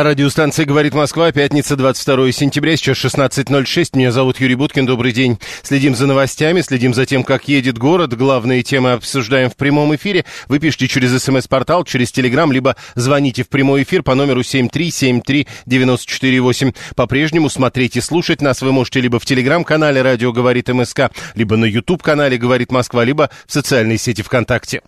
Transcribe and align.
Радиостанция 0.00 0.64
«Говорит 0.64 0.94
Москва», 0.94 1.32
пятница, 1.32 1.74
22 1.74 2.30
сентября, 2.30 2.76
сейчас 2.76 2.98
16.06. 2.98 3.88
Меня 3.94 4.12
зовут 4.12 4.38
Юрий 4.38 4.54
Буткин, 4.54 4.86
добрый 4.86 5.10
день. 5.10 5.40
Следим 5.64 5.96
за 5.96 6.06
новостями, 6.06 6.60
следим 6.60 6.94
за 6.94 7.04
тем, 7.04 7.24
как 7.24 7.48
едет 7.48 7.78
город. 7.78 8.16
Главные 8.16 8.62
темы 8.62 8.92
обсуждаем 8.92 9.50
в 9.50 9.56
прямом 9.56 9.96
эфире. 9.96 10.24
Вы 10.46 10.60
пишите 10.60 10.86
через 10.86 11.20
смс-портал, 11.20 11.82
через 11.82 12.12
телеграм, 12.12 12.52
либо 12.52 12.76
звоните 12.94 13.42
в 13.42 13.48
прямой 13.48 13.82
эфир 13.82 14.04
по 14.04 14.14
номеру 14.14 14.42
7373948. 14.42 16.76
По-прежнему 16.94 17.50
смотреть 17.50 17.96
и 17.96 18.00
слушать 18.00 18.40
нас 18.40 18.62
вы 18.62 18.70
можете 18.70 19.00
либо 19.00 19.18
в 19.18 19.26
телеграм-канале 19.26 20.00
«Радио 20.00 20.30
говорит 20.30 20.68
МСК», 20.68 21.10
либо 21.34 21.56
на 21.56 21.64
YouTube-канале 21.64 22.38
«Говорит 22.38 22.70
Москва», 22.70 23.02
либо 23.02 23.30
в 23.48 23.52
социальной 23.52 23.98
сети 23.98 24.22
ВКонтакте. 24.22 24.82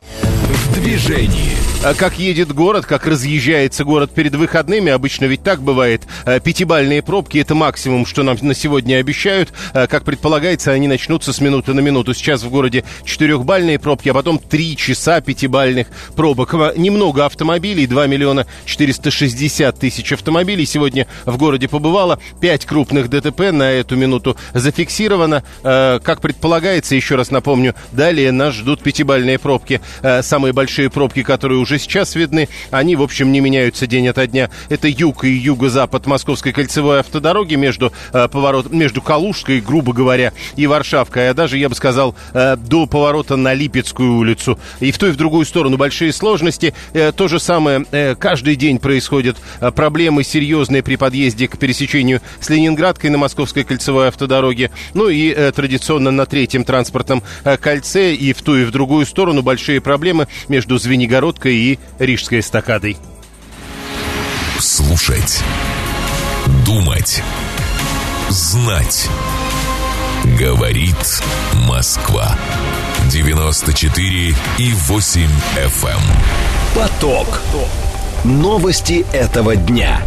В 0.71 0.75
движении. 0.75 1.71
А 1.83 1.95
как 1.95 2.19
едет 2.19 2.53
город, 2.53 2.85
как 2.85 3.07
разъезжается 3.07 3.85
город 3.85 4.11
перед 4.13 4.35
выходными, 4.35 4.93
обычно 4.93 5.25
ведь 5.25 5.43
так 5.43 5.63
бывает. 5.63 6.03
Э, 6.27 6.39
пятибальные 6.39 7.03
пробки– 7.03 7.39
это 7.39 7.55
максимум, 7.55 8.05
что 8.05 8.23
нам 8.23 8.37
на 8.43 8.53
сегодня 8.53 8.97
обещают. 8.97 9.51
Э, 9.73 9.87
как 9.87 10.05
предполагается, 10.05 10.73
они 10.73 10.89
начнутся 10.89 11.33
с 11.33 11.41
минуты 11.41 11.73
на 11.73 11.81
минуту. 11.81 12.13
Сейчас 12.13 12.43
в 12.43 12.51
городе 12.51 12.85
четырехбальные 13.05 13.79
пробки, 13.79 14.11
а 14.11 14.15
потом 14.15 14.39
три 14.39 14.77
часа 14.77 15.23
пятибальных 15.23 15.87
пробок. 16.17 16.53
Немного 16.77 17.25
автомобилей, 17.25 17.87
2 17.87 18.07
миллиона 18.09 18.47
460 18.67 19.79
тысяч 19.79 20.13
автомобилей. 20.13 20.67
Сегодня 20.67 21.07
в 21.25 21.39
городе 21.39 21.67
побывало 21.67 22.21
5 22.43 22.67
крупных 22.67 23.09
ДТП 23.09 23.53
на 23.53 23.73
эту 23.73 23.97
минуту 23.97 24.37
зафиксировано. 24.53 25.45
Э, 25.63 25.99
как 26.03 26.21
предполагается, 26.21 26.95
еще 26.95 27.15
раз 27.15 27.31
напомню, 27.31 27.75
далее 27.91 28.33
нас 28.33 28.53
ждут 28.53 28.83
пятибальные 28.83 29.39
пробки. 29.39 29.81
Самые 30.21 30.53
большие 30.61 30.91
пробки, 30.91 31.23
которые 31.23 31.59
уже 31.59 31.79
сейчас 31.79 32.15
видны, 32.15 32.47
они, 32.71 32.95
в 32.95 33.01
общем, 33.01 33.33
не 33.33 33.41
меняются 33.41 33.87
день 33.87 34.07
ото 34.09 34.27
дня. 34.27 34.51
Это 34.69 34.89
юг 34.89 35.25
и 35.25 35.31
юго-запад 35.31 36.05
Московской 36.05 36.53
кольцевой 36.53 37.01
автодороги 37.01 37.55
между, 37.55 37.95
э, 38.13 38.29
поворот, 38.29 38.71
между 38.71 39.01
Калужской, 39.01 39.63
грубо 39.63 39.95
говоря, 39.95 40.35
и 40.57 40.67
Варшавкой, 40.67 41.31
а 41.31 41.35
даже, 41.35 41.57
я 41.57 41.71
бы 41.71 41.75
сказал, 41.75 42.15
э, 42.35 42.57
до 42.57 42.85
поворота 42.85 43.37
на 43.37 43.55
Липецкую 43.55 44.17
улицу. 44.17 44.59
И 44.81 44.93
в 44.93 44.99
ту 44.99 45.07
и 45.07 45.13
в 45.13 45.17
другую 45.17 45.47
сторону 45.47 45.79
большие 45.79 46.13
сложности. 46.13 46.75
Э, 46.93 47.11
то 47.11 47.27
же 47.27 47.41
самое 47.41 47.87
э, 47.91 48.15
каждый 48.17 48.57
день 48.57 48.79
происходят 48.79 49.39
э, 49.63 49.71
проблемы 49.71 50.25
серьезные 50.25 50.83
при 50.83 50.97
подъезде 50.97 51.49
к 51.49 51.57
пересечению 51.57 52.21
с 52.39 52.51
Ленинградкой 52.51 53.09
на 53.09 53.17
Московской 53.17 53.65
кольцевой 53.65 54.09
автодороге. 54.09 54.71
Ну 54.93 55.09
и 55.09 55.31
э, 55.31 55.53
традиционно 55.53 56.11
на 56.11 56.27
третьем 56.27 56.65
транспортном 56.65 57.23
э, 57.45 57.57
кольце 57.57 58.15
и 58.15 58.35
в 58.35 58.43
ту 58.43 58.57
и 58.57 58.65
в 58.65 58.71
другую 58.71 59.07
сторону 59.07 59.41
большие 59.41 59.81
проблемы 59.81 60.29
между 60.51 60.77
Звенигородкой 60.77 61.55
и 61.55 61.79
Рижской 61.99 62.41
эстакадой. 62.41 62.99
Слушать. 64.59 65.43
Думать. 66.67 67.23
Знать. 68.29 69.09
Говорит 70.39 71.23
Москва. 71.67 72.37
94 73.11 74.35
и 74.59 74.73
8 74.73 75.21
FM. 75.57 75.89
Эм. 75.89 76.01
Поток. 76.75 77.41
Новости 78.25 79.07
этого 79.13 79.57
дня. 79.57 80.03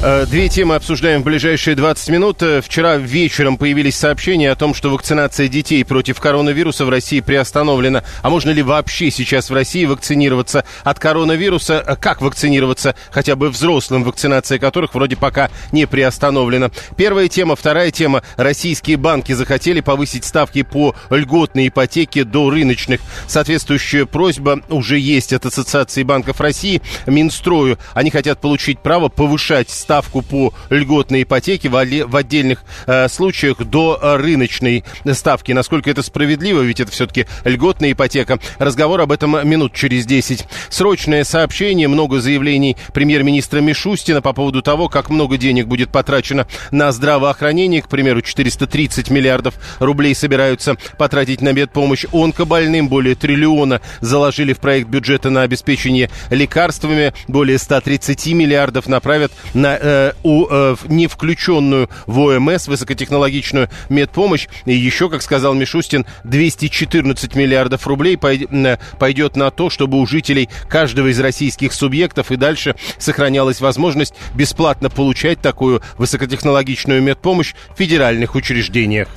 Э, 0.00 0.26
две 0.26 0.48
темы 0.48 0.76
обсуждаем 0.76 1.22
в 1.22 1.24
ближайшие 1.24 1.74
20 1.74 2.08
минут. 2.10 2.40
Э, 2.40 2.60
вчера 2.62 2.96
вечером 2.96 3.56
появились 3.56 3.96
сообщения 3.96 4.52
о 4.52 4.54
том, 4.54 4.72
что 4.72 4.90
вакцинация 4.90 5.48
детей 5.48 5.84
против 5.84 6.20
коронавируса 6.20 6.84
в 6.84 6.88
России 6.88 7.18
приостановлена. 7.18 8.04
А 8.22 8.30
можно 8.30 8.50
ли 8.50 8.62
вообще 8.62 9.10
сейчас 9.10 9.50
в 9.50 9.54
России 9.54 9.86
вакцинироваться 9.86 10.64
от 10.84 11.00
коронавируса? 11.00 11.82
Э, 11.84 11.96
как 11.96 12.22
вакцинироваться 12.22 12.94
хотя 13.10 13.34
бы 13.34 13.50
взрослым, 13.50 14.04
вакцинация 14.04 14.60
которых 14.60 14.94
вроде 14.94 15.16
пока 15.16 15.50
не 15.72 15.84
приостановлена? 15.86 16.70
Первая 16.96 17.26
тема. 17.26 17.56
Вторая 17.56 17.90
тема. 17.90 18.22
Российские 18.36 18.98
банки 18.98 19.32
захотели 19.32 19.80
повысить 19.80 20.24
ставки 20.24 20.62
по 20.62 20.94
льготной 21.10 21.68
ипотеке 21.68 22.22
до 22.22 22.50
рыночных. 22.50 23.00
Соответствующая 23.26 24.06
просьба 24.06 24.60
уже 24.68 24.96
есть 24.96 25.32
от 25.32 25.44
Ассоциации 25.44 26.04
банков 26.04 26.40
России, 26.40 26.82
Минстрою. 27.06 27.78
Они 27.94 28.12
хотят 28.12 28.40
получить 28.40 28.78
право 28.78 29.08
повышать 29.08 29.70
ставку 29.88 30.20
по 30.20 30.52
льготной 30.68 31.22
ипотеке 31.22 31.70
в, 31.70 32.14
отдельных 32.14 32.62
э, 32.86 33.08
случаях 33.08 33.64
до 33.64 33.98
рыночной 34.18 34.84
ставки. 35.14 35.52
Насколько 35.52 35.90
это 35.90 36.02
справедливо, 36.02 36.60
ведь 36.60 36.80
это 36.80 36.92
все-таки 36.92 37.24
льготная 37.44 37.92
ипотека. 37.92 38.38
Разговор 38.58 39.00
об 39.00 39.12
этом 39.12 39.48
минут 39.48 39.72
через 39.72 40.04
10. 40.04 40.44
Срочное 40.68 41.24
сообщение, 41.24 41.88
много 41.88 42.20
заявлений 42.20 42.76
премьер-министра 42.92 43.60
Мишустина 43.60 44.20
по 44.20 44.34
поводу 44.34 44.60
того, 44.60 44.90
как 44.90 45.08
много 45.08 45.38
денег 45.38 45.68
будет 45.68 45.88
потрачено 45.88 46.46
на 46.70 46.92
здравоохранение. 46.92 47.80
К 47.80 47.88
примеру, 47.88 48.20
430 48.20 49.08
миллиардов 49.08 49.54
рублей 49.78 50.14
собираются 50.14 50.76
потратить 50.98 51.40
на 51.40 51.54
медпомощь 51.54 52.04
онкобольным. 52.12 52.90
Более 52.90 53.14
триллиона 53.14 53.80
заложили 54.02 54.52
в 54.52 54.58
проект 54.58 54.86
бюджета 54.86 55.30
на 55.30 55.44
обеспечение 55.44 56.10
лекарствами. 56.28 57.14
Более 57.26 57.56
130 57.56 58.26
миллиардов 58.34 58.86
направят 58.86 59.32
на 59.54 59.77
э, 59.80 60.12
у, 60.22 60.46
э, 60.48 60.76
не 60.88 61.06
включенную 61.06 61.88
в 62.06 62.18
ОМС 62.20 62.68
высокотехнологичную 62.68 63.68
медпомощь. 63.88 64.48
И 64.64 64.74
еще, 64.74 65.08
как 65.08 65.22
сказал 65.22 65.54
Мишустин, 65.54 66.06
214 66.24 67.34
миллиардов 67.34 67.86
рублей 67.86 68.16
пойдет 68.16 69.36
на 69.36 69.50
то, 69.50 69.70
чтобы 69.70 69.98
у 69.98 70.06
жителей 70.06 70.48
каждого 70.68 71.08
из 71.08 71.20
российских 71.20 71.72
субъектов 71.72 72.30
и 72.30 72.36
дальше 72.36 72.74
сохранялась 72.98 73.60
возможность 73.60 74.14
бесплатно 74.34 74.90
получать 74.90 75.40
такую 75.40 75.82
высокотехнологичную 75.96 77.02
медпомощь 77.02 77.54
в 77.74 77.78
федеральных 77.78 78.34
учреждениях. 78.34 79.08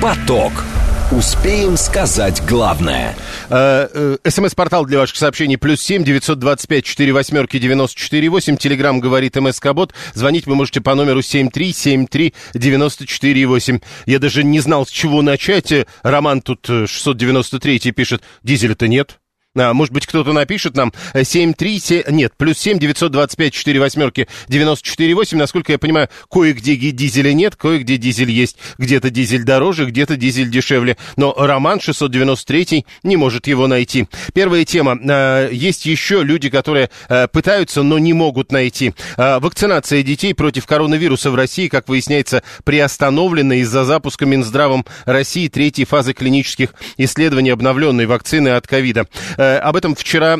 Поток. 0.00 0.52
Успеем 1.12 1.76
сказать 1.76 2.40
главное. 2.46 3.16
Э, 3.48 4.16
э, 4.22 4.30
СМС-портал 4.30 4.86
для 4.86 4.98
ваших 4.98 5.16
сообщений 5.16 5.58
плюс 5.58 5.80
семь 5.80 6.04
девятьсот 6.04 6.38
двадцать 6.38 6.68
пять 6.68 6.84
четыре 6.84 7.12
восьмерки 7.12 7.58
девяносто 7.58 7.98
четыре 7.98 8.28
восемь. 8.28 8.56
Телеграмм 8.56 9.00
говорит 9.00 9.34
МСК 9.34 9.72
Бот. 9.72 9.92
Звонить 10.14 10.46
вы 10.46 10.54
можете 10.54 10.80
по 10.80 10.94
номеру 10.94 11.20
семь 11.20 11.50
три 11.50 11.72
семь 11.72 12.06
три 12.06 12.32
девяносто 12.54 13.08
четыре 13.08 13.44
восемь. 13.46 13.80
Я 14.06 14.20
даже 14.20 14.44
не 14.44 14.60
знал, 14.60 14.86
с 14.86 14.90
чего 14.90 15.20
начать. 15.20 15.72
Роман 16.04 16.42
тут 16.42 16.66
693 16.66 17.80
э, 17.82 17.90
пишет. 17.90 18.22
Дизеля-то 18.44 18.86
нет. 18.86 19.18
А, 19.58 19.74
может 19.74 19.92
быть, 19.92 20.06
кто-то 20.06 20.32
напишет 20.32 20.76
нам 20.76 20.92
737, 21.12 22.02
э, 22.06 22.12
нет, 22.12 22.32
плюс 22.36 22.56
7 22.56 22.78
925 22.78 23.52
4 23.52 23.80
восьмерки 23.80 24.28
94 24.46 25.12
8. 25.12 25.36
Насколько 25.36 25.72
я 25.72 25.78
понимаю, 25.78 26.08
кое-где 26.30 26.76
дизеля 26.76 27.32
нет, 27.32 27.56
кое-где 27.56 27.96
дизель 27.96 28.30
есть. 28.30 28.58
Где-то 28.78 29.10
дизель 29.10 29.42
дороже, 29.42 29.86
где-то 29.86 30.16
дизель 30.16 30.50
дешевле. 30.50 30.96
Но 31.16 31.34
Роман 31.36 31.80
693 31.80 32.86
не 33.02 33.16
может 33.16 33.48
его 33.48 33.66
найти. 33.66 34.06
Первая 34.34 34.64
тема. 34.64 34.96
А, 35.08 35.48
есть 35.50 35.84
еще 35.84 36.22
люди, 36.22 36.48
которые 36.48 36.88
а, 37.08 37.26
пытаются, 37.26 37.82
но 37.82 37.98
не 37.98 38.12
могут 38.12 38.52
найти. 38.52 38.94
Вакцинация 39.16 40.04
детей 40.04 40.32
против 40.32 40.66
коронавируса 40.66 41.32
в 41.32 41.34
России, 41.34 41.66
как 41.66 41.88
выясняется, 41.88 42.44
приостановлена 42.62 43.56
из-за 43.56 43.84
запуска 43.84 44.26
Минздравом 44.26 44.86
России 45.06 45.48
третьей 45.48 45.86
фазы 45.86 46.12
клинических 46.12 46.72
исследований 46.98 47.50
обновленной 47.50 48.06
вакцины 48.06 48.50
от 48.50 48.68
ковида. 48.68 49.08
Э, 49.40 49.56
об 49.56 49.74
этом 49.74 49.94
вчера 49.94 50.36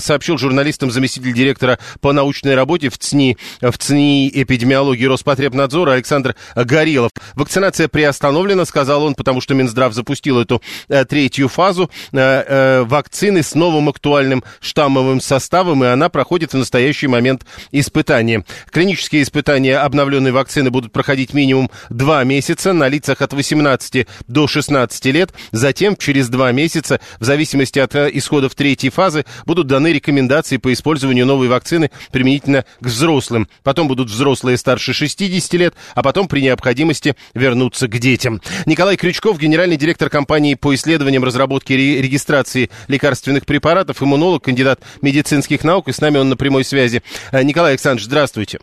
сообщил 0.00 0.36
журналистам 0.36 0.90
заместитель 0.90 1.32
директора 1.32 1.78
по 2.02 2.12
научной 2.12 2.54
работе 2.54 2.90
в 2.90 2.98
ЦНИ, 2.98 3.38
в 3.62 3.78
ЦНИ 3.78 4.30
эпидемиологии 4.34 5.06
Роспотребнадзора 5.06 5.92
Александр 5.92 6.36
Горелов. 6.54 7.12
Вакцинация 7.34 7.88
приостановлена, 7.88 8.66
сказал 8.66 9.04
он, 9.04 9.14
потому 9.14 9.40
что 9.40 9.54
Минздрав 9.54 9.94
запустил 9.94 10.38
эту 10.38 10.60
э, 10.90 11.06
третью 11.06 11.48
фазу 11.48 11.90
э, 12.12 12.82
вакцины 12.82 13.42
с 13.42 13.54
новым 13.54 13.88
актуальным 13.88 14.44
штаммовым 14.60 15.22
составом, 15.22 15.82
и 15.84 15.86
она 15.86 16.10
проходит 16.10 16.52
в 16.52 16.58
настоящий 16.58 17.06
момент 17.06 17.46
испытания. 17.70 18.44
Клинические 18.70 19.22
испытания 19.22 19.78
обновленной 19.78 20.32
вакцины 20.32 20.70
будут 20.70 20.92
проходить 20.92 21.32
минимум 21.32 21.70
два 21.88 22.22
месяца 22.24 22.74
на 22.74 22.88
лицах 22.88 23.22
от 23.22 23.32
18 23.32 24.06
до 24.26 24.46
16 24.46 25.06
лет, 25.06 25.32
затем 25.52 25.96
через 25.96 26.28
два 26.28 26.52
месяца, 26.52 27.00
в 27.18 27.24
зависимости 27.24 27.78
от 27.78 27.94
исхода 27.96 28.41
перехода 28.42 28.48
в 28.48 28.54
третьи 28.54 28.90
фазы 28.90 29.24
будут 29.46 29.66
даны 29.66 29.92
рекомендации 29.92 30.56
по 30.56 30.72
использованию 30.72 31.26
новой 31.26 31.48
вакцины 31.48 31.90
применительно 32.10 32.64
к 32.80 32.86
взрослым. 32.86 33.48
Потом 33.62 33.88
будут 33.88 34.08
взрослые 34.08 34.56
старше 34.56 34.92
60 34.92 35.52
лет, 35.54 35.74
а 35.94 36.02
потом 36.02 36.28
при 36.28 36.40
необходимости 36.40 37.14
вернуться 37.34 37.88
к 37.88 37.98
детям. 37.98 38.40
Николай 38.66 38.96
Крючков, 38.96 39.38
генеральный 39.38 39.76
директор 39.76 40.10
компании 40.10 40.54
по 40.54 40.74
исследованиям 40.74 41.24
разработки 41.24 41.72
и 41.72 42.02
регистрации 42.02 42.70
лекарственных 42.88 43.46
препаратов, 43.46 44.02
иммунолог, 44.02 44.42
кандидат 44.44 44.80
медицинских 45.02 45.64
наук, 45.64 45.88
и 45.88 45.92
с 45.92 46.00
нами 46.00 46.18
он 46.18 46.28
на 46.28 46.36
прямой 46.36 46.64
связи. 46.64 47.02
Э, 47.32 47.42
Николай 47.42 47.72
Александрович, 47.72 48.06
здравствуйте. 48.06 48.58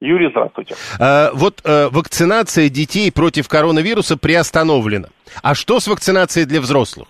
Юрий, 0.00 0.28
здравствуйте. 0.30 0.74
А, 0.98 1.30
вот 1.32 1.62
а, 1.64 1.88
вакцинация 1.88 2.68
детей 2.68 3.10
против 3.10 3.48
коронавируса 3.48 4.18
приостановлена. 4.18 5.08
А 5.42 5.54
что 5.54 5.80
с 5.80 5.88
вакцинацией 5.88 6.46
для 6.46 6.60
взрослых? 6.60 7.08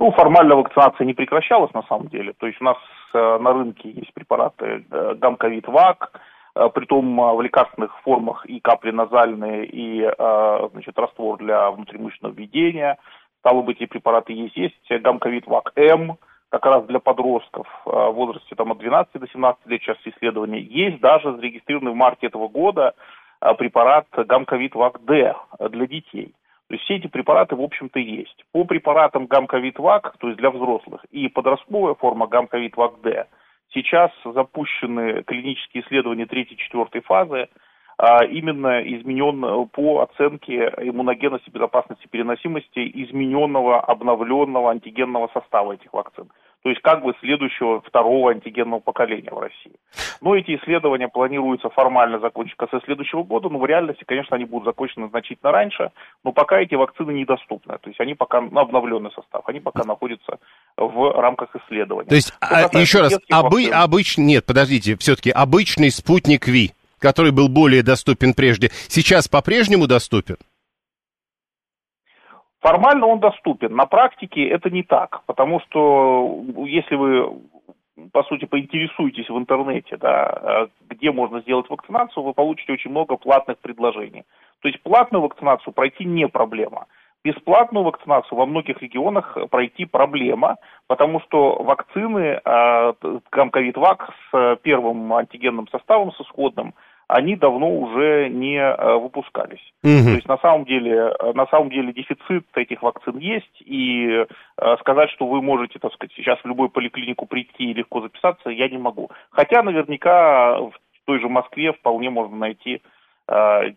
Ну, 0.00 0.12
формально 0.12 0.54
вакцинация 0.54 1.04
не 1.04 1.14
прекращалась 1.14 1.72
на 1.74 1.82
самом 1.84 2.08
деле. 2.08 2.32
То 2.32 2.46
есть 2.46 2.60
у 2.60 2.64
нас 2.64 2.76
э, 3.14 3.38
на 3.40 3.52
рынке 3.52 3.90
есть 3.90 4.14
препараты 4.14 4.84
э, 4.88 5.14
гамковид 5.14 5.66
ВАК, 5.66 6.20
э, 6.54 6.68
притом 6.72 7.20
э, 7.20 7.34
в 7.34 7.42
лекарственных 7.42 7.98
формах 8.02 8.46
и 8.46 8.60
капли 8.60 8.92
назальные, 8.92 9.66
и 9.66 10.02
э, 10.02 10.68
значит, 10.72 10.96
раствор 10.96 11.38
для 11.38 11.72
внутримышечного 11.72 12.32
введения. 12.32 12.96
Стало 13.40 13.62
быть, 13.62 13.80
эти 13.80 13.88
препараты 13.88 14.32
есть. 14.32 14.56
Есть 14.56 15.02
гамковид 15.02 15.48
ВАК 15.48 15.72
М, 15.74 16.16
как 16.50 16.64
раз 16.64 16.86
для 16.86 17.00
подростков 17.00 17.66
э, 17.84 17.90
в 17.90 18.12
возрасте 18.12 18.54
там, 18.54 18.70
от 18.70 18.78
12 18.78 19.20
до 19.20 19.26
17 19.26 19.66
лет 19.66 19.82
сейчас 19.82 19.96
исследования. 20.04 20.60
Есть 20.60 21.00
даже 21.00 21.34
зарегистрированный 21.34 21.92
в 21.92 21.96
марте 21.96 22.28
этого 22.28 22.46
года 22.46 22.94
э, 23.40 23.52
препарат 23.54 24.06
гамковид 24.12 24.76
ВАК-Д 24.76 25.34
для 25.70 25.86
детей. 25.88 26.34
То 26.68 26.74
есть 26.74 26.84
все 26.84 26.96
эти 26.96 27.06
препараты, 27.06 27.56
в 27.56 27.62
общем-то, 27.62 27.98
есть. 27.98 28.44
По 28.52 28.64
препаратам 28.64 29.26
гамковид 29.26 29.78
ВАК, 29.78 30.16
то 30.18 30.28
есть 30.28 30.38
для 30.38 30.50
взрослых, 30.50 31.04
и 31.10 31.28
подростковая 31.28 31.94
форма 31.94 32.26
гамковид 32.26 32.76
ВАК-Д, 32.76 33.26
сейчас 33.72 34.10
запущены 34.24 35.22
клинические 35.22 35.82
исследования 35.82 36.24
3-4 36.24 37.00
фазы, 37.02 37.48
именно 38.30 38.80
изменен 38.80 39.68
по 39.68 40.02
оценке 40.02 40.72
иммуногенности, 40.78 41.50
безопасности, 41.50 42.06
переносимости 42.08 42.78
измененного, 43.04 43.80
обновленного 43.80 44.70
антигенного 44.70 45.28
состава 45.34 45.72
этих 45.72 45.92
вакцин. 45.92 46.28
То 46.62 46.70
есть 46.70 46.82
как 46.82 47.02
бы 47.02 47.14
следующего 47.20 47.80
второго 47.82 48.32
антигенного 48.32 48.80
поколения 48.80 49.30
в 49.30 49.38
России. 49.38 49.74
Но 50.20 50.34
эти 50.34 50.56
исследования 50.56 51.08
планируется 51.08 51.70
формально 51.70 52.18
закончить 52.18 52.54
в 52.54 52.56
конце 52.56 52.80
следующего 52.84 53.22
года, 53.22 53.48
но 53.48 53.58
в 53.58 53.66
реальности, 53.66 54.04
конечно, 54.04 54.36
они 54.36 54.44
будут 54.44 54.66
закончены 54.66 55.08
значительно 55.08 55.52
раньше, 55.52 55.92
но 56.24 56.32
пока 56.32 56.60
эти 56.60 56.74
вакцины 56.74 57.12
недоступны. 57.12 57.78
То 57.78 57.88
есть 57.88 58.00
они 58.00 58.14
пока, 58.14 58.40
ну, 58.40 58.60
обновленный 58.60 59.12
состав, 59.12 59.42
они 59.46 59.60
пока 59.60 59.84
находятся 59.84 60.38
в 60.76 61.20
рамках 61.20 61.54
исследований. 61.54 62.08
То 62.08 62.16
есть, 62.16 62.34
а, 62.40 62.62
еще 62.76 63.00
раз, 63.00 63.18
обы, 63.30 63.70
обычный, 63.72 64.24
нет, 64.24 64.44
подождите, 64.44 64.96
все-таки 64.96 65.30
обычный 65.30 65.90
спутник 65.90 66.48
Ви 66.48 66.72
который 66.98 67.32
был 67.32 67.48
более 67.48 67.82
доступен 67.82 68.34
прежде, 68.34 68.70
сейчас 68.88 69.28
по-прежнему 69.28 69.86
доступен? 69.86 70.36
Формально 72.60 73.06
он 73.06 73.20
доступен. 73.20 73.74
На 73.74 73.86
практике 73.86 74.48
это 74.48 74.68
не 74.68 74.82
так, 74.82 75.22
потому 75.26 75.60
что 75.60 76.44
если 76.66 76.96
вы 76.96 77.40
по 78.12 78.22
сути, 78.24 78.44
поинтересуетесь 78.44 79.28
в 79.28 79.36
интернете, 79.36 79.96
да, 79.96 80.68
где 80.88 81.10
можно 81.10 81.40
сделать 81.40 81.68
вакцинацию, 81.68 82.22
вы 82.22 82.32
получите 82.32 82.72
очень 82.72 82.90
много 82.90 83.16
платных 83.16 83.58
предложений. 83.58 84.24
То 84.60 84.68
есть 84.68 84.82
платную 84.82 85.22
вакцинацию 85.22 85.72
пройти 85.72 86.04
не 86.04 86.28
проблема. 86.28 86.86
Бесплатную 87.24 87.84
вакцинацию 87.84 88.38
во 88.38 88.46
многих 88.46 88.80
регионах 88.80 89.36
пройти 89.50 89.84
проблема, 89.84 90.56
потому 90.86 91.20
что 91.22 91.62
вакцины, 91.62 92.40
э, 92.44 92.92
ковид-вак 93.30 94.14
с 94.30 94.56
первым 94.62 95.12
антигенным 95.12 95.66
составом, 95.68 96.12
с 96.12 96.20
исходным, 96.20 96.74
они 97.08 97.36
давно 97.36 97.70
уже 97.70 98.28
не 98.28 98.58
э, 98.58 98.98
выпускались. 98.98 99.62
Угу. 99.82 100.04
То 100.04 100.14
есть 100.14 100.28
на 100.28 100.36
самом 100.38 100.66
деле, 100.66 101.14
э, 101.18 101.32
на 101.32 101.46
самом 101.46 101.70
деле 101.70 101.92
дефицит 101.92 102.44
этих 102.54 102.82
вакцин 102.82 103.16
есть, 103.18 103.62
и 103.64 104.26
э, 104.58 104.76
сказать, 104.80 105.10
что 105.12 105.26
вы 105.26 105.40
можете, 105.40 105.78
так 105.78 105.92
сказать, 105.94 106.12
сейчас 106.14 106.38
в 106.40 106.46
любую 106.46 106.68
поликлинику 106.68 107.24
прийти 107.24 107.70
и 107.70 107.74
легко 107.74 108.02
записаться, 108.02 108.50
я 108.50 108.68
не 108.68 108.76
могу. 108.76 109.10
Хотя 109.30 109.62
наверняка 109.62 110.60
в 110.60 110.74
той 111.06 111.18
же 111.18 111.28
Москве 111.28 111.72
вполне 111.72 112.10
можно 112.10 112.36
найти 112.36 112.82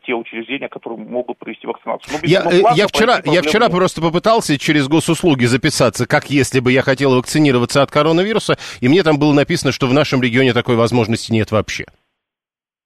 те 0.08 0.14
учреждения, 0.14 0.70
которые 0.70 0.98
могут 0.98 1.38
провести 1.38 1.68
вакцинацию. 1.68 2.20
Но 2.22 2.26
я, 2.26 2.72
я, 2.74 2.88
вчера, 2.88 3.20
я 3.26 3.42
вчера 3.42 3.68
просто 3.68 4.00
попытался 4.02 4.58
через 4.58 4.88
госуслуги 4.88 5.44
записаться, 5.44 6.08
как 6.08 6.30
если 6.30 6.62
бы 6.62 6.72
я 6.72 6.82
хотел 6.82 7.18
вакцинироваться 7.18 7.82
от 7.82 7.92
коронавируса, 7.92 8.58
и 8.80 8.88
мне 8.88 9.04
там 9.04 9.20
было 9.20 9.34
написано, 9.34 9.74
что 9.74 9.88
в 9.88 9.94
нашем 9.94 10.22
регионе 10.22 10.54
такой 10.54 10.78
возможности 10.78 11.34
нет 11.34 11.52
вообще. 11.52 11.84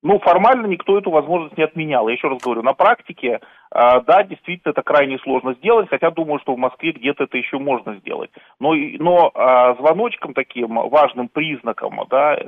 Ну, 0.08 0.20
формально 0.20 0.68
никто 0.68 1.00
эту 1.00 1.10
возможность 1.10 1.58
не 1.58 1.64
отменял. 1.64 2.08
Я 2.08 2.14
еще 2.14 2.28
раз 2.28 2.40
говорю, 2.40 2.62
на 2.62 2.74
практике, 2.74 3.40
да, 3.76 4.24
действительно, 4.24 4.72
это 4.72 4.84
крайне 4.84 5.20
сложно 5.20 5.54
сделать, 5.56 5.90
хотя 5.90 6.10
думаю, 6.10 6.40
что 6.40 6.56
в 6.56 6.58
Москве 6.58 6.94
где-то 6.94 7.26
это 7.26 7.38
еще 7.38 7.60
можно 7.60 7.96
сделать. 7.96 8.30
Но, 8.60 8.74
но 8.74 9.32
э, 9.36 9.76
звоночком 9.80 10.34
таким 10.34 10.76
важным 10.76 11.28
признаком, 11.28 12.00
да, 12.10 12.36
э, 12.36 12.48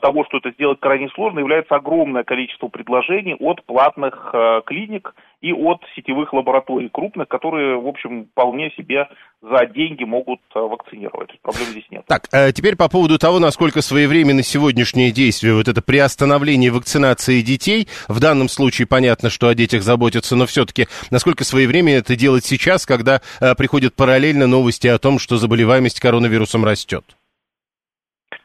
того, 0.00 0.24
что 0.24 0.38
это 0.38 0.50
сделать 0.52 0.80
крайне 0.80 1.10
сложно, 1.10 1.40
является 1.40 1.74
огромное 1.74 2.24
количество 2.24 2.68
предложений 2.68 3.36
от 3.40 3.62
платных 3.64 4.34
клиник 4.64 5.14
и 5.42 5.52
от 5.52 5.82
сетевых 5.94 6.32
лабораторий 6.32 6.88
крупных, 6.88 7.28
которые, 7.28 7.78
в 7.78 7.86
общем, 7.86 8.26
вполне 8.32 8.70
себе 8.70 9.08
за 9.42 9.66
деньги 9.66 10.04
могут 10.04 10.40
вакцинировать. 10.54 11.30
Проблем 11.42 11.66
здесь 11.66 11.84
нет. 11.90 12.04
Так, 12.06 12.28
э, 12.32 12.52
теперь 12.52 12.76
по 12.76 12.88
поводу 12.88 13.18
того, 13.18 13.40
насколько 13.40 13.82
своевременно 13.82 14.42
сегодняшнее 14.42 15.10
действие, 15.10 15.54
вот 15.54 15.66
это 15.66 15.82
приостановление 15.82 16.70
вакцинации 16.70 17.40
детей, 17.40 17.88
в 18.06 18.20
данном 18.20 18.48
случае 18.48 18.86
понятно, 18.86 19.30
что 19.30 19.48
о 19.48 19.54
детях 19.54 19.82
заботятся, 19.82 20.36
но 20.36 20.46
все-таки 20.62 20.86
насколько 21.10 21.44
своевременно 21.44 21.98
это 21.98 22.16
делать 22.16 22.44
сейчас, 22.44 22.86
когда 22.86 23.20
э, 23.40 23.54
приходят 23.56 23.94
параллельно 23.94 24.46
новости 24.46 24.86
о 24.86 24.98
том, 24.98 25.18
что 25.18 25.36
заболеваемость 25.36 26.00
коронавирусом 26.00 26.64
растет? 26.64 27.04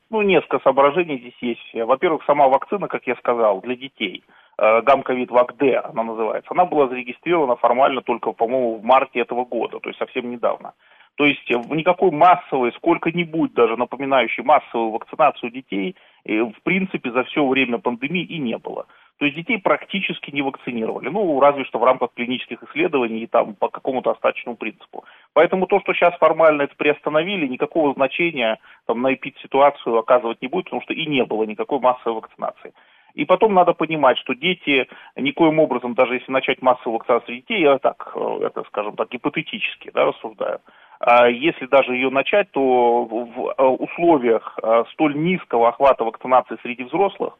Ну, 0.10 0.22
несколько 0.22 0.60
соображений 0.60 1.20
здесь 1.20 1.38
есть. 1.42 1.86
Во-первых, 1.88 2.24
сама 2.26 2.48
вакцина, 2.48 2.88
как 2.88 3.06
я 3.08 3.16
сказал, 3.16 3.62
для 3.62 3.76
детей– 3.76 4.24
Э, 4.60 4.82
гамковид 4.82 5.30
ВАК-Д, 5.30 5.78
она 5.78 6.04
называется, 6.04 6.50
она 6.52 6.66
была 6.66 6.88
зарегистрирована 6.88 7.58
формально 7.58 8.02
только, 8.02 8.32
по-моему, 8.32 8.78
в 8.78 8.84
марте 8.84 9.20
этого 9.20 9.46
года, 9.46 9.80
то 9.80 9.90
есть 9.90 10.00
совсем 10.00 10.32
недавно. 10.32 10.74
То 11.16 11.26
есть 11.26 11.48
в 11.48 11.76
никакой 11.76 12.10
массовой, 12.10 12.72
сколько-нибудь 12.74 13.54
даже 13.54 13.78
напоминающей 13.78 14.44
массовую 14.44 14.92
вакцинацию 14.92 15.52
детей, 15.52 15.96
э, 16.26 16.42
в 16.42 16.60
принципе, 16.64 17.12
за 17.12 17.24
все 17.26 17.46
время 17.46 17.78
пандемии 17.78 18.24
и 18.24 18.40
не 18.40 18.58
было. 18.58 18.88
То 19.18 19.26
есть 19.26 19.36
детей 19.36 19.58
практически 19.58 20.30
не 20.32 20.44
вакцинировали, 20.44 21.10
ну, 21.10 21.40
разве 21.40 21.66
что 21.66 21.80
в 21.80 21.84
рамках 21.84 22.14
клинических 22.14 22.62
исследований 22.64 23.22
и 23.22 23.28
там 23.28 23.56
по 23.56 23.68
какому-то 23.70 24.12
остаточному 24.12 24.58
принципу. 24.58 25.06
Поэтому 25.34 25.66
то, 25.66 25.80
что 25.80 25.94
сейчас 25.94 26.16
формально 26.18 26.64
это 26.64 26.76
приостановили, 26.76 27.48
никакого 27.48 27.94
значения 27.94 28.60
там, 28.86 29.02
на 29.02 29.14
эпид-ситуацию 29.14 29.98
оказывать 29.98 30.42
не 30.42 30.48
будет, 30.48 30.66
потому 30.66 30.84
что 30.84 30.94
и 30.94 31.06
не 31.08 31.26
было 31.26 31.44
никакой 31.44 31.80
массовой 31.80 32.18
вакцинации. 32.18 32.74
И 33.16 33.26
потом 33.26 33.56
надо 33.56 33.74
понимать, 33.74 34.20
что 34.20 34.36
дети 34.36 34.88
никоим 35.16 35.58
образом, 35.58 35.96
даже 35.96 36.14
если 36.14 36.32
начать 36.32 36.62
массовую 36.62 37.00
вакцинацию 37.00 37.38
детей, 37.38 37.62
я 37.62 37.80
так, 37.80 38.12
э, 38.14 38.40
это, 38.44 38.64
скажем 38.68 38.96
так, 38.96 39.10
гипотетически 39.10 39.90
да, 39.92 40.06
рассуждаю, 40.06 40.60
а 41.00 41.28
если 41.28 41.66
даже 41.66 41.94
ее 41.94 42.12
начать, 42.12 42.52
то 42.52 43.06
в 43.06 43.54
э, 43.58 43.64
условиях 43.64 44.60
э, 44.62 44.84
столь 44.94 45.16
низкого 45.18 45.70
охвата 45.70 46.04
вакцинации 46.04 46.58
среди 46.62 46.84
взрослых 46.84 47.34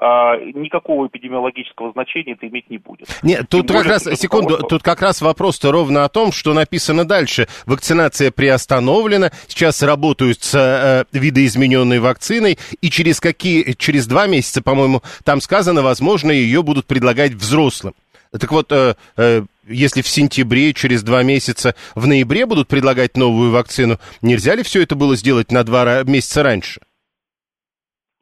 никакого 0.00 1.06
эпидемиологического 1.06 1.92
значения 1.92 2.32
это 2.32 2.48
иметь 2.48 2.68
не 2.68 2.78
будет. 2.78 3.08
Нет, 3.22 3.48
тут 3.48 3.68
Тем 3.68 3.76
как 3.76 3.86
раз, 3.86 4.04
секунду, 4.04 4.58
тут 4.58 4.82
как 4.82 5.00
раз 5.00 5.20
вопрос-то 5.20 5.70
ровно 5.70 6.04
о 6.04 6.08
том, 6.08 6.32
что 6.32 6.52
написано 6.52 7.04
дальше. 7.04 7.48
Вакцинация 7.66 8.30
приостановлена, 8.30 9.30
сейчас 9.46 9.82
работают 9.82 10.42
с 10.42 10.54
э, 10.54 11.04
видоизмененной 11.16 12.00
вакциной, 12.00 12.58
и 12.80 12.90
через 12.90 13.20
какие, 13.20 13.72
через 13.72 14.06
два 14.06 14.26
месяца, 14.26 14.62
по-моему, 14.62 15.02
там 15.24 15.40
сказано, 15.40 15.82
возможно, 15.82 16.30
ее 16.32 16.62
будут 16.62 16.86
предлагать 16.86 17.32
взрослым. 17.32 17.94
Так 18.38 18.50
вот, 18.50 18.72
э, 18.72 18.96
э, 19.16 19.42
если 19.68 20.02
в 20.02 20.08
сентябре, 20.08 20.74
через 20.74 21.02
два 21.02 21.22
месяца, 21.22 21.76
в 21.94 22.06
ноябре 22.06 22.46
будут 22.46 22.66
предлагать 22.66 23.16
новую 23.16 23.52
вакцину, 23.52 23.98
нельзя 24.22 24.56
ли 24.56 24.64
все 24.64 24.82
это 24.82 24.96
было 24.96 25.14
сделать 25.16 25.52
на 25.52 25.62
два 25.62 26.02
месяца 26.02 26.42
раньше? 26.42 26.80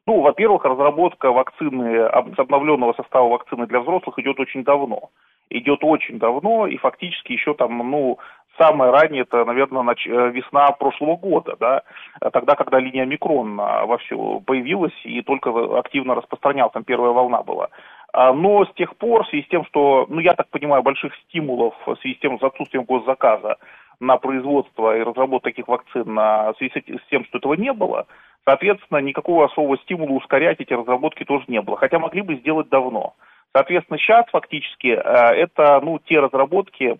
Ну, 0.05 0.21
во-первых, 0.21 0.65
разработка 0.65 1.31
вакцины, 1.31 2.05
обновленного 2.05 2.93
состава 2.93 3.29
вакцины 3.29 3.67
для 3.67 3.79
взрослых 3.79 4.19
идет 4.19 4.39
очень 4.39 4.63
давно. 4.63 5.09
Идет 5.49 5.83
очень 5.83 6.19
давно, 6.19 6.67
и 6.67 6.77
фактически 6.77 7.33
еще 7.33 7.53
там, 7.53 7.77
ну, 7.77 8.17
самое 8.57 8.91
раннее, 8.91 9.21
это, 9.21 9.45
наверное, 9.45 9.83
нач... 9.83 10.05
Э, 10.07 10.29
весна 10.31 10.71
прошлого 10.71 11.15
года, 11.15 11.55
да, 11.59 11.83
тогда, 12.31 12.55
когда 12.55 12.79
линия 12.79 13.05
микрон 13.05 13.59
а, 13.59 13.85
вовсю 13.85 14.41
появилась 14.41 14.93
и 15.03 15.21
только 15.21 15.51
активно 15.77 16.15
распространялась, 16.15 16.73
там 16.73 16.83
первая 16.83 17.11
волна 17.11 17.43
была. 17.43 17.69
А, 18.13 18.33
но 18.33 18.65
с 18.65 18.73
тех 18.73 18.95
пор, 18.97 19.23
в 19.23 19.29
связи 19.29 19.43
с 19.43 19.49
тем, 19.49 19.65
что, 19.65 20.05
ну, 20.09 20.19
я 20.19 20.33
так 20.33 20.49
понимаю, 20.49 20.83
больших 20.83 21.13
стимулов 21.27 21.75
в 21.85 21.95
связи 21.97 22.15
с 22.15 22.19
тем, 22.19 22.39
с 22.39 22.43
отсутствием 22.43 22.83
госзаказа 22.85 23.57
на 23.99 24.17
производство 24.17 24.97
и 24.97 25.03
разработку 25.03 25.49
таких 25.49 25.67
вакцин 25.67 26.15
в 26.15 26.55
связи 26.57 26.71
с 26.75 27.09
тем, 27.09 27.25
что 27.25 27.37
этого 27.37 27.53
не 27.53 27.73
было, 27.73 28.07
соответственно, 28.45 28.99
никакого 28.99 29.45
особого 29.45 29.77
стимула 29.79 30.11
ускорять 30.11 30.59
эти 30.59 30.73
разработки 30.73 31.23
тоже 31.23 31.45
не 31.47 31.61
было, 31.61 31.77
хотя 31.77 31.99
могли 31.99 32.21
бы 32.21 32.35
сделать 32.35 32.69
давно. 32.69 33.15
Соответственно, 33.55 33.99
сейчас 33.99 34.25
фактически 34.31 34.87
э, 34.87 34.99
это 34.99 35.79
ну, 35.81 35.99
те 35.99 36.19
разработки, 36.19 36.97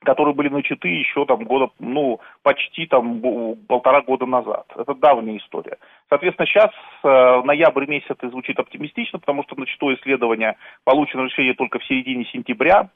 которые 0.00 0.34
были 0.34 0.48
начаты 0.48 0.88
еще 0.88 1.26
там 1.26 1.44
года, 1.44 1.70
ну, 1.78 2.20
почти 2.42 2.86
там 2.86 3.20
полтора 3.68 4.00
года 4.00 4.26
назад. 4.26 4.66
Это 4.74 4.94
давняя 4.94 5.36
история. 5.36 5.78
Соответственно, 6.08 6.46
сейчас 6.46 6.70
э, 7.04 7.42
ноябрь 7.44 7.86
месяц 7.86 8.06
это 8.08 8.28
звучит 8.30 8.58
оптимистично, 8.58 9.18
потому 9.18 9.44
что 9.44 9.58
начато 9.58 9.94
исследование, 9.94 10.56
получено 10.84 11.24
решение 11.24 11.54
только 11.54 11.78
в 11.78 11.84
середине 11.84 12.24
сентября 12.26 12.88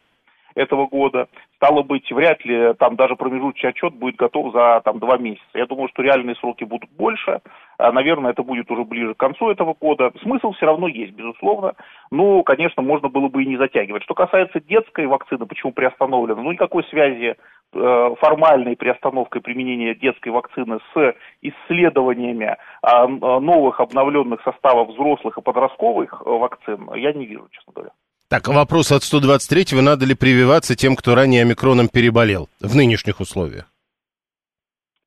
этого 0.57 0.87
года. 0.87 1.29
Стало 1.57 1.83
быть, 1.83 2.11
вряд 2.11 2.45
ли 2.45 2.75
там 2.75 2.97
даже 2.97 3.15
промежуточный 3.15 3.71
отчет 3.71 3.95
будет 3.95 4.17
готов 4.17 4.53
за 4.53 4.81
там 4.85 4.99
два 4.99 5.17
месяца. 5.19 5.47
Я 5.55 5.67
думаю, 5.67 5.89
что 5.89 6.03
реальные 6.03 6.35
сроки 6.37 6.65
будут 6.65 6.91
больше. 6.91 7.41
А, 7.79 7.93
наверное, 7.93 8.33
это 8.33 8.43
будет 8.43 8.71
уже 8.71 8.85
ближе 8.85 9.15
к 9.15 9.19
концу 9.19 9.51
этого 9.51 9.75
года. 9.79 10.13
Смысл 10.23 10.53
все 10.53 10.67
равно 10.67 10.89
есть, 10.89 11.13
безусловно. 11.13 11.75
Ну, 12.11 12.43
конечно, 12.43 12.83
можно 12.83 13.09
было 13.09 13.29
бы 13.29 13.43
и 13.43 13.47
не 13.47 13.57
затягивать. 13.57 14.03
Что 14.03 14.15
касается 14.15 14.61
детской 14.61 15.07
вакцины, 15.07 15.47
почему 15.47 15.73
приостановлена? 15.73 16.43
Ну, 16.43 16.53
никакой 16.53 16.85
связи 16.85 17.37
э, 17.75 18.15
формальной 18.19 18.77
приостановкой 18.77 19.43
применения 19.43 19.95
детской 19.95 20.31
вакцины 20.31 20.79
с 20.95 21.15
исследованиями 21.43 22.57
э, 22.83 23.07
новых 23.07 23.81
обновленных 23.81 24.43
составов 24.43 24.89
взрослых 24.89 25.37
и 25.37 25.43
подростковых 25.43 26.23
э, 26.25 26.31
вакцин 26.31 26.91
я 26.95 27.13
не 27.13 27.27
вижу, 27.27 27.47
честно 27.51 27.73
говоря. 27.75 27.91
Так, 28.29 28.49
вопрос 28.49 28.91
от 28.91 29.03
123-го. 29.03 29.83
Надо 29.83 30.05
ли 30.05 30.15
прививаться 30.17 30.75
тем, 30.75 30.97
кто 30.97 31.15
ранее 31.15 31.43
омикроном 31.43 31.89
переболел 31.89 32.49
в 32.61 32.75
нынешних 32.75 33.21
условиях? 33.21 33.71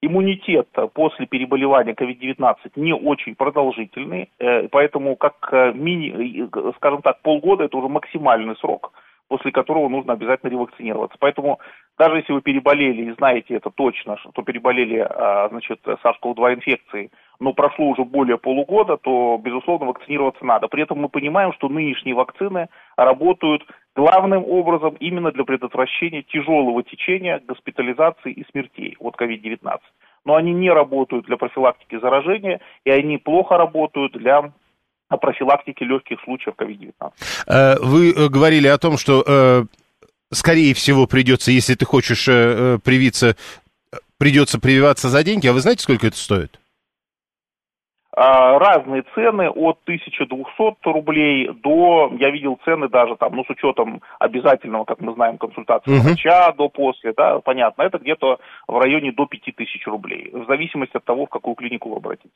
Иммунитет 0.01 0.69
после 0.93 1.25
переболевания 1.25 1.93
COVID-19 1.93 2.55
не 2.77 2.93
очень 2.93 3.35
продолжительный, 3.35 4.29
э, 4.39 4.69
поэтому 4.69 5.17
как 5.17 5.49
э, 5.51 5.73
мини, 5.73 6.45
э, 6.45 6.71
скажем 6.77 7.01
так, 7.01 7.21
полгода 7.21 7.65
это 7.65 7.75
уже 7.75 7.89
максимальный 7.89 8.55
срок, 8.55 8.93
после 9.29 9.51
которого 9.51 9.87
нужно 9.87 10.13
обязательно 10.13 10.49
ревакцинироваться. 10.49 11.17
Поэтому 11.19 11.59
даже 11.97 12.17
если 12.17 12.33
вы 12.33 12.41
переболели 12.41 13.03
и 13.03 13.13
знаете 13.13 13.55
это 13.55 13.69
точно, 13.69 14.17
что 14.17 14.41
переболели, 14.41 14.97
а, 14.97 15.47
значит, 15.49 15.79
SARS-CoV-2 15.85 16.55
инфекцией, 16.55 17.11
но 17.39 17.53
прошло 17.53 17.85
уже 17.85 18.03
более 18.03 18.37
полугода, 18.37 18.97
то, 18.97 19.39
безусловно, 19.41 19.87
вакцинироваться 19.87 20.43
надо. 20.43 20.67
При 20.67 20.83
этом 20.83 20.99
мы 20.99 21.09
понимаем, 21.09 21.53
что 21.53 21.69
нынешние 21.69 22.15
вакцины 22.15 22.67
работают 22.97 23.63
главным 23.95 24.43
образом 24.45 24.95
именно 24.99 25.31
для 25.31 25.45
предотвращения 25.45 26.23
тяжелого 26.23 26.83
течения, 26.83 27.41
госпитализации 27.47 28.33
и 28.33 28.45
смертей 28.51 28.95
от 28.99 29.15
COVID-19. 29.15 29.79
Но 30.25 30.35
они 30.35 30.53
не 30.53 30.69
работают 30.69 31.27
для 31.27 31.37
профилактики 31.37 31.99
заражения, 31.99 32.59
и 32.83 32.89
они 32.91 33.17
плохо 33.17 33.57
работают 33.57 34.13
для 34.13 34.51
профилактики 35.17 35.83
легких 35.83 36.19
случаев 36.23 36.55
COVID-19. 36.57 37.11
Э, 37.47 37.75
вы 37.81 38.11
э, 38.11 38.29
говорили 38.29 38.67
о 38.67 38.77
том, 38.77 38.97
что 38.97 39.23
э, 39.25 39.65
скорее 40.31 40.73
всего, 40.73 41.07
придется, 41.07 41.51
если 41.51 41.75
ты 41.75 41.85
хочешь 41.85 42.25
привиться, 42.25 43.35
придется 44.17 44.59
прививаться 44.59 45.09
за 45.09 45.23
деньги. 45.23 45.47
А 45.47 45.53
вы 45.53 45.61
знаете, 45.61 45.83
сколько 45.83 46.07
это 46.07 46.17
стоит? 46.17 46.59
А, 48.15 48.57
разные 48.57 49.03
цены 49.13 49.49
от 49.49 49.77
1200 49.83 50.77
рублей 50.85 51.51
до, 51.63 52.11
я 52.19 52.31
видел 52.31 52.59
цены 52.65 52.89
даже 52.89 53.15
там, 53.17 53.35
ну, 53.35 53.43
с 53.45 53.49
учетом 53.49 54.01
обязательного, 54.17 54.85
как 54.85 54.99
мы 54.99 55.13
знаем, 55.13 55.37
консультации 55.37 55.91
uh-huh. 55.91 56.01
врача 56.01 56.51
до 56.53 56.69
после, 56.69 57.13
да, 57.15 57.37
понятно, 57.39 57.83
это 57.83 57.99
где-то 57.99 58.39
в 58.67 58.79
районе 58.79 59.11
до 59.11 59.27
5000 59.27 59.85
рублей, 59.87 60.31
в 60.33 60.47
зависимости 60.47 60.97
от 60.97 61.05
того, 61.05 61.27
в 61.27 61.29
какую 61.29 61.53
клинику 61.55 61.89
вы 61.89 61.97
обратитесь. 61.97 62.31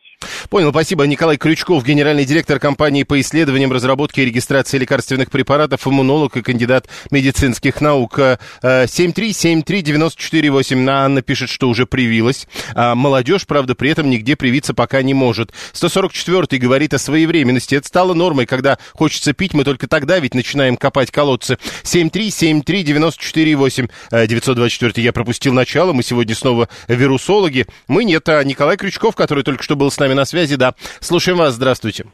Понял, 0.50 0.70
спасибо. 0.70 1.08
Николай 1.08 1.38
Крючков, 1.38 1.84
генеральный 1.84 2.26
директор 2.26 2.60
компании 2.60 3.02
по 3.04 3.20
исследованиям, 3.20 3.72
разработке 3.72 4.22
и 4.22 4.26
регистрации 4.26 4.78
лекарственных 4.78 5.32
препаратов, 5.32 5.88
иммунолог 5.88 6.38
и 6.38 6.44
кандидат 6.44 6.86
медицинских 7.10 7.82
наук. 7.82 8.20
7373948. 8.62 10.88
Э, 10.88 10.92
Анна 10.92 11.24
пишет, 11.24 11.50
что 11.50 11.70
уже 11.70 11.88
привилась. 11.88 12.48
А 12.76 12.94
молодежь, 12.94 13.48
правда, 13.48 13.74
при 13.74 13.90
этом 13.90 14.10
нигде 14.10 14.36
привиться 14.36 14.76
пока 14.76 15.02
не 15.02 15.14
может. 15.14 15.54
144 15.72 16.60
говорит 16.60 16.94
о 16.94 16.98
своевременности. 16.98 17.76
Это 17.76 17.88
стало 17.88 18.14
нормой, 18.14 18.46
когда 18.46 18.78
хочется 18.94 19.34
пить, 19.34 19.54
мы 19.54 19.64
только 19.64 19.88
тогда 19.88 20.20
ведь 20.20 20.36
начинаем 20.36 20.78
копать 20.78 21.12
колодцы. 21.12 21.58
7373948. 21.84 23.90
924 24.28 25.04
я 25.04 25.14
пропустил 25.14 25.54
начало, 25.54 25.94
мы 25.94 26.04
сегодня 26.04 26.36
снова 26.36 26.68
вирусологи. 26.88 27.66
Мы 27.88 28.04
нет, 28.04 28.28
а 28.30 28.44
Николай 28.44 28.78
Крючков, 28.78 29.16
который 29.16 29.44
только 29.44 29.64
что 29.64 29.76
был 29.76 29.92
с 29.92 30.00
нами 30.00 30.14
на 30.14 30.26
связи, 30.26 30.56
да. 30.56 30.74
Слушаем 31.00 31.38
вас, 31.38 31.56
здравствуйте. 31.56 32.06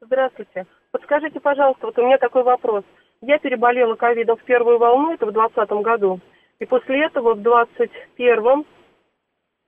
Здравствуйте. 0.00 0.66
Подскажите, 0.90 1.40
пожалуйста, 1.40 1.86
вот 1.86 1.98
у 1.98 2.02
меня 2.02 2.18
такой 2.18 2.42
вопрос. 2.42 2.84
Я 3.22 3.38
переболела 3.38 3.94
ковидом 3.94 4.36
в 4.36 4.44
первую 4.44 4.78
волну, 4.78 5.14
это 5.14 5.26
в 5.26 5.32
2020 5.32 5.84
году. 5.84 6.20
И 6.58 6.66
после 6.66 7.06
этого 7.06 7.34
в 7.34 7.42
2021 7.42 8.64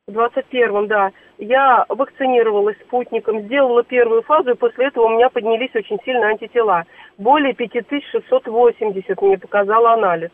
в 0.07 0.13
21-м, 0.13 0.87
да. 0.87 1.13
Я 1.39 1.85
вакцинировалась 1.89 2.77
спутником, 2.87 3.43
сделала 3.43 3.83
первую 3.83 4.23
фазу, 4.23 4.51
и 4.51 4.57
после 4.57 4.87
этого 4.87 5.07
у 5.07 5.09
меня 5.11 5.31
поднялись 5.31 5.75
очень 5.75 5.99
сильно 6.05 6.29
антитела. 6.29 6.85
Более 7.19 7.55
5680 7.55 9.23
мне 9.23 9.39
показал 9.39 9.87
анализ. 9.87 10.31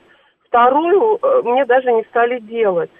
Вторую 0.46 1.18
э, 1.22 1.42
мне 1.44 1.64
даже 1.64 1.92
не 1.92 2.02
стали 2.04 2.40
делать. 2.40 2.90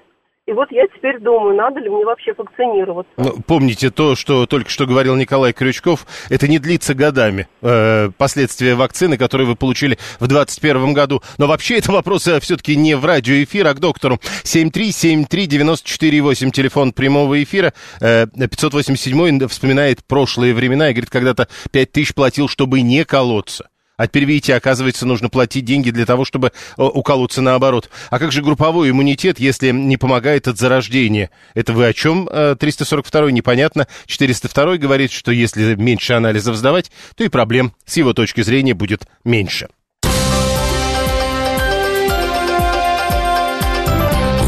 И 0.47 0.53
вот 0.53 0.71
я 0.73 0.87
теперь 0.89 1.21
думаю, 1.21 1.55
надо 1.55 1.79
ли 1.81 1.89
мне 1.89 2.05
вообще 2.05 2.35
вакцинироваться. 2.37 3.13
Ну, 3.17 3.37
помните 3.47 3.91
то, 3.91 4.17
что 4.17 4.47
только 4.47 4.69
что 4.71 4.87
говорил 4.87 5.15
Николай 5.15 5.53
Крючков, 5.53 6.05
это 6.29 6.49
не 6.49 6.59
длится 6.59 6.95
годами, 6.95 7.47
э, 7.63 8.11
последствия 8.17 8.75
вакцины, 8.75 9.17
которые 9.17 9.47
вы 9.47 9.55
получили 9.55 9.97
в 10.19 10.27
2021 10.27 10.95
году. 10.95 11.23
Но 11.39 11.47
вообще 11.47 11.79
это 11.79 11.93
вопрос 11.93 12.27
э, 12.27 12.41
все-таки 12.41 12.75
не 12.75 12.97
в 12.97 13.05
радиоэфир, 13.05 13.65
а 13.67 13.75
к 13.75 13.81
доктору. 13.81 14.19
7373948, 14.45 16.51
телефон 16.51 16.93
прямого 16.93 17.41
эфира. 17.43 17.75
Э, 18.01 18.27
587 18.27 19.47
вспоминает 19.47 20.03
прошлые 20.05 20.55
времена 20.55 20.91
и 20.91 20.95
говорит, 20.95 21.11
когда-то 21.11 21.47
5000 21.71 22.15
платил, 22.15 22.49
чтобы 22.49 22.81
не 22.81 23.05
колоться. 23.05 23.69
А 24.01 24.07
теперь, 24.07 24.25
видите, 24.25 24.55
оказывается, 24.55 25.05
нужно 25.05 25.29
платить 25.29 25.67
деньги 25.67 25.91
для 25.91 26.07
того, 26.07 26.25
чтобы 26.25 26.53
э, 26.79 26.83
уколоться 26.83 27.43
наоборот. 27.43 27.91
А 28.09 28.19
как 28.19 28.33
же 28.33 28.41
групповой 28.41 28.89
иммунитет, 28.89 29.39
если 29.39 29.73
не 29.73 29.99
помогает 29.99 30.49
от 30.49 30.57
зарождения? 30.57 31.29
Это 31.53 31.75
вы 31.75 31.85
о 31.85 31.93
чем? 31.93 32.27
342 32.27 33.29
э, 33.29 33.31
непонятно. 33.31 33.87
402 34.07 34.79
говорит, 34.79 35.13
что 35.13 35.33
если 35.33 35.75
меньше 35.75 36.15
анализов 36.15 36.57
сдавать, 36.57 36.91
то 37.15 37.25
и 37.25 37.29
проблем 37.29 37.75
с 37.85 37.99
его 37.99 38.15
точки 38.15 38.41
зрения 38.41 38.73
будет 38.73 39.03
меньше. 39.23 39.69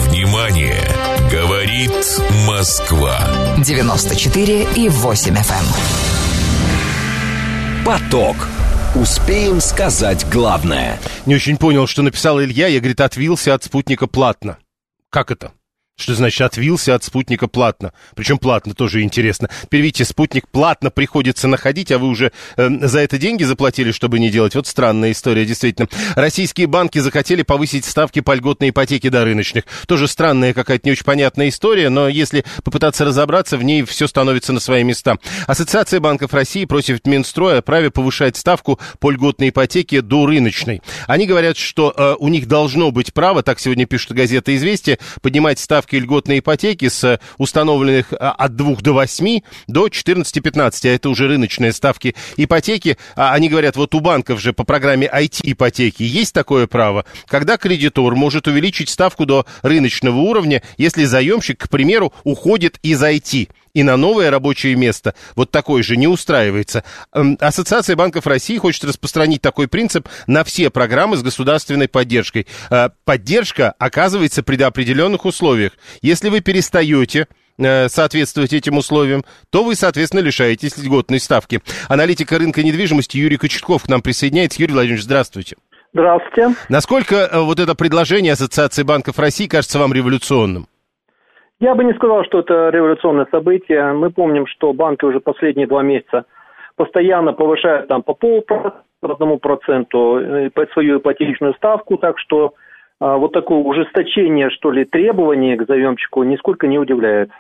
Внимание! 0.09 0.81
Говорит 1.31 1.93
Москва. 2.47 3.21
94 3.59 4.67
и 4.77 4.89
8 4.89 5.35
FM. 5.35 5.53
Эм. 7.79 7.85
Поток. 7.85 8.37
Успеем 8.95 9.63
сказать 9.63 10.27
главное. 10.31 11.01
Не 11.25 11.37
очень 11.37 11.57
понял, 11.57 11.87
что 11.87 12.03
написал 12.03 12.43
Илья. 12.43 12.67
Я, 12.67 12.79
говорит, 12.79 13.01
отвился 13.01 13.55
от 13.55 13.65
спутника 13.65 14.07
платно. 14.07 14.59
Как 15.09 15.31
это? 15.31 15.53
Что 15.99 16.15
значит 16.15 16.41
отвился 16.41 16.95
от 16.95 17.05
спутника 17.05 17.49
платно? 17.49 17.93
Причем 18.17 18.39
платно 18.39 18.75
тоже 18.75 19.03
интересно. 19.03 19.51
Теперь 19.65 19.93
спутник 20.05 20.49
платно 20.49 20.91
приходится 20.91 21.49
находить, 21.49 21.93
а 21.93 21.99
вы 21.99 22.09
уже 22.09 22.33
э, 22.57 22.89
за 22.89 23.01
это 23.01 23.19
деньги 23.19 23.45
заплатили, 23.45 23.93
чтобы 23.93 24.19
не 24.19 24.31
делать. 24.31 24.55
Вот 24.55 24.67
странная 24.67 25.13
история, 25.13 25.45
действительно. 25.45 25.89
Российские 26.17 26.67
банки 26.67 26.99
захотели 26.99 27.43
повысить 27.43 27.85
ставки 27.85 28.21
по 28.21 28.35
льготной 28.35 28.71
ипотеке 28.71 29.11
до 29.11 29.25
рыночных. 29.25 29.65
Тоже 29.87 30.09
странная 30.09 30.55
какая-то 30.55 30.89
не 30.89 30.93
очень 30.93 31.05
понятная 31.05 31.51
история, 31.51 31.89
но 31.89 32.09
если 32.09 32.45
попытаться 32.65 33.05
разобраться, 33.05 33.57
в 33.57 33.63
ней 33.63 33.85
все 33.85 34.07
становится 34.07 34.53
на 34.53 34.61
свои 34.61 34.83
места. 34.83 35.19
Ассоциация 35.47 36.01
банков 36.01 36.33
России 36.33 36.65
просит 36.65 37.07
Минстроя 37.07 37.61
праве 37.63 37.91
повышать 37.91 38.37
ставку 38.37 38.81
по 38.99 39.11
льготной 39.11 39.51
ипотеке 39.51 40.01
до 40.01 40.27
рыночной. 40.27 40.83
Они 41.07 41.27
говорят, 41.27 41.57
что 41.57 41.95
э, 41.97 42.17
у 42.19 42.29
них 42.29 42.49
должно 42.49 42.91
быть 42.91 43.13
право, 43.13 43.43
так 43.43 43.61
сегодня 43.61 43.87
пишет 43.87 44.13
газета 44.13 44.57
«Известия», 44.57 44.99
поднимать 45.21 45.59
ставки 45.59 45.82
ставки 45.83 45.97
льготной 45.97 46.39
ипотеки 46.39 46.89
с 46.89 47.19
установленных 47.39 48.13
а, 48.13 48.31
от 48.33 48.55
2 48.55 48.77
до 48.77 48.93
8 48.93 49.41
до 49.67 49.89
14-15, 49.89 50.89
а 50.89 50.95
это 50.95 51.09
уже 51.09 51.27
рыночные 51.27 51.73
ставки 51.73 52.15
ипотеки. 52.37 52.99
А 53.17 53.33
они 53.35 53.49
говорят, 53.49 53.75
вот 53.77 53.95
у 53.95 54.01
банков 54.01 54.41
же 54.41 54.53
по 54.53 54.63
программе 54.63 55.11
IT-ипотеки 55.13 56.05
есть 56.05 56.33
такое 56.33 56.69
право, 56.69 57.05
когда 57.27 57.57
кредитор 57.57 58.15
может 58.15 58.47
увеличить 58.47 58.91
ставку 58.91 59.27
до 59.27 59.45
рыночного 59.63 60.19
уровня, 60.19 60.63
если 60.79 61.05
заемщик, 61.05 61.65
к 61.65 61.69
примеру, 61.69 62.13
уходит 62.23 62.79
из 62.83 63.03
IT 63.03 63.49
и 63.75 63.83
на 63.83 63.97
новое 63.97 64.31
рабочее 64.31 64.75
место 64.75 65.15
вот 65.35 65.51
такое 65.51 65.83
же 65.83 65.97
не 65.97 66.07
устраивается. 66.07 66.85
Ассоциация 67.41 67.97
банков 67.97 68.27
России 68.27 68.59
хочет 68.59 68.85
распространить 68.85 69.43
такой 69.43 69.69
принцип 69.69 70.09
на 70.27 70.45
все 70.45 70.71
программы 70.71 71.17
с 71.17 71.23
государственной 71.23 71.89
поддержкой. 71.89 72.47
Э, 72.71 72.91
поддержка 73.05 73.75
оказывается 73.79 74.43
при 74.43 74.63
определенных 74.63 75.25
условиях. 75.25 75.73
Если 76.03 76.29
вы 76.29 76.41
перестаете 76.41 77.27
э, 77.59 77.89
соответствовать 77.89 78.53
этим 78.53 78.77
условиям, 78.77 79.25
то 79.51 79.65
вы, 79.65 79.75
соответственно, 79.75 80.21
лишаетесь 80.21 80.77
льготной 80.77 81.21
ставки. 81.21 81.61
Аналитика 81.89 82.39
рынка 82.39 82.63
недвижимости 82.63 83.17
Юрий 83.17 83.39
Кочетков 83.39 83.85
к 83.85 83.89
нам 83.89 84.03
присоединяется. 84.03 84.61
Юрий 84.61 84.75
Владимирович, 84.75 85.05
здравствуйте. 85.05 85.57
Здравствуйте. 85.95 86.55
Насколько 86.69 87.17
э, 87.17 87.41
вот 87.41 87.59
это 87.59 87.75
предложение 87.75 88.33
Ассоциации 88.35 88.83
банков 88.83 89.19
России 89.19 89.47
кажется 89.47 89.79
вам 89.79 89.93
революционным? 89.93 90.67
Я 91.63 91.77
бы 91.77 91.85
не 91.85 91.95
сказал, 91.95 92.25
что 92.25 92.41
это 92.41 92.71
революционное 92.71 93.29
событие. 93.31 93.93
Мы 93.93 94.11
помним, 94.11 94.49
что 94.49 94.73
банки 94.73 95.05
уже 95.05 95.21
последние 95.21 95.69
два 95.69 95.85
месяца 95.85 96.25
постоянно 96.75 97.35
повышают 97.35 97.87
там 97.87 98.03
по 98.03 98.15
полпроцента, 98.15 98.83
одному 99.01 99.39
проценту 99.39 100.19
э, 100.19 100.51
свою 100.73 100.99
ипотечную 100.99 101.55
ставку, 101.55 101.99
так 101.99 102.19
что 102.19 102.55
а, 102.99 103.17
вот 103.17 103.33
такое 103.33 103.59
ужесточение, 103.59 104.51
что 104.51 104.73
ли, 104.73 104.85
требований 104.85 105.57
к 105.57 105.69
заемщику 105.69 106.25
нисколько 106.25 106.67
не 106.67 106.81
удивляет. 106.81 107.31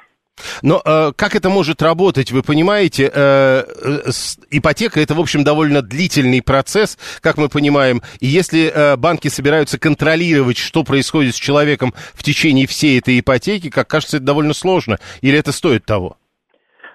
Но 0.63 0.81
э, 0.85 1.13
как 1.17 1.35
это 1.35 1.51
может 1.51 1.83
работать, 1.83 2.33
вы 2.33 2.43
понимаете? 2.43 3.11
Э, 3.15 3.63
с, 4.11 4.39
ипотека 4.51 5.01
это, 5.01 5.15
в 5.15 5.21
общем, 5.21 5.45
довольно 5.45 5.83
длительный 5.83 6.43
процесс, 6.43 6.99
как 7.21 7.37
мы 7.37 7.49
понимаем. 7.49 8.01
И 8.21 8.27
если 8.27 8.71
э, 8.73 8.97
банки 8.97 9.29
собираются 9.29 9.79
контролировать, 9.79 10.59
что 10.59 10.85
происходит 10.85 11.35
с 11.35 11.39
человеком 11.39 11.93
в 12.15 12.23
течение 12.23 12.67
всей 12.67 12.99
этой 12.99 13.21
ипотеки, 13.21 13.71
как 13.71 13.89
кажется, 13.89 14.17
это 14.19 14.27
довольно 14.27 14.55
сложно. 14.55 14.99
Или 15.21 15.39
это 15.39 15.53
стоит 15.53 15.85
того? 15.85 16.17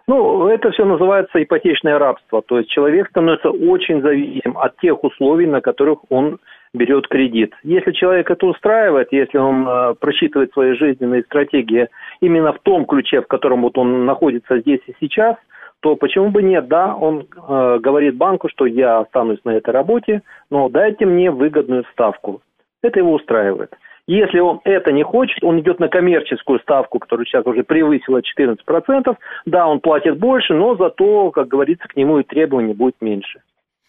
Ну, 0.08 0.48
это 0.48 0.72
все 0.72 0.86
называется 0.86 1.44
ипотечное 1.44 2.00
рабство. 2.00 2.42
То 2.42 2.60
есть 2.60 2.70
человек 2.70 3.10
становится 3.10 3.50
очень 3.50 4.02
зависим 4.02 4.58
от 4.58 4.78
тех 4.78 5.04
условий, 5.04 5.48
на 5.48 5.60
которых 5.60 6.00
он 6.10 6.40
берет 6.74 7.08
кредит. 7.08 7.54
Если 7.64 7.92
человек 7.92 8.30
это 8.30 8.46
устраивает, 8.46 9.10
если 9.12 9.38
он 9.38 9.68
э, 9.68 9.96
просчитывает 10.00 10.52
свои 10.54 10.74
жизненные 10.74 11.24
стратегии 11.24 11.88
именно 12.22 12.54
в 12.54 12.60
том 12.60 12.86
ключе, 12.86 13.22
в 13.22 13.28
котором 13.28 13.62
вот 13.62 13.78
он 13.78 14.06
находится 14.06 14.60
здесь 14.60 14.82
и 14.88 14.94
сейчас, 15.00 15.36
то 15.80 15.96
почему 15.96 16.30
бы 16.30 16.42
нет? 16.42 16.68
Да, 16.68 16.96
он 16.96 17.28
э, 17.48 17.80
говорит 17.82 18.16
банку, 18.16 18.50
что 18.50 18.66
я 18.66 19.00
останусь 19.00 19.40
на 19.44 19.52
этой 19.52 19.72
работе, 19.72 20.22
но 20.50 20.70
дайте 20.70 21.06
мне 21.06 21.32
выгодную 21.32 21.86
ставку. 21.92 22.42
Это 22.82 23.00
его 23.00 23.14
устраивает. 23.14 23.76
Если 24.08 24.40
он 24.40 24.62
это 24.64 24.94
не 24.94 25.04
хочет, 25.04 25.44
он 25.44 25.60
идет 25.60 25.80
на 25.80 25.90
коммерческую 25.90 26.60
ставку, 26.60 26.98
которая 26.98 27.26
сейчас 27.26 27.46
уже 27.46 27.64
превысила 27.64 28.22
14%. 28.22 29.16
Да, 29.46 29.68
он 29.68 29.82
платит 29.82 30.18
больше, 30.18 30.54
но 30.54 30.76
зато, 30.76 31.30
как 31.32 31.50
говорится, 31.50 31.88
к 31.90 31.96
нему 31.98 32.20
и 32.20 32.24
требований 32.24 32.74
будет 32.74 32.96
меньше. 33.02 33.42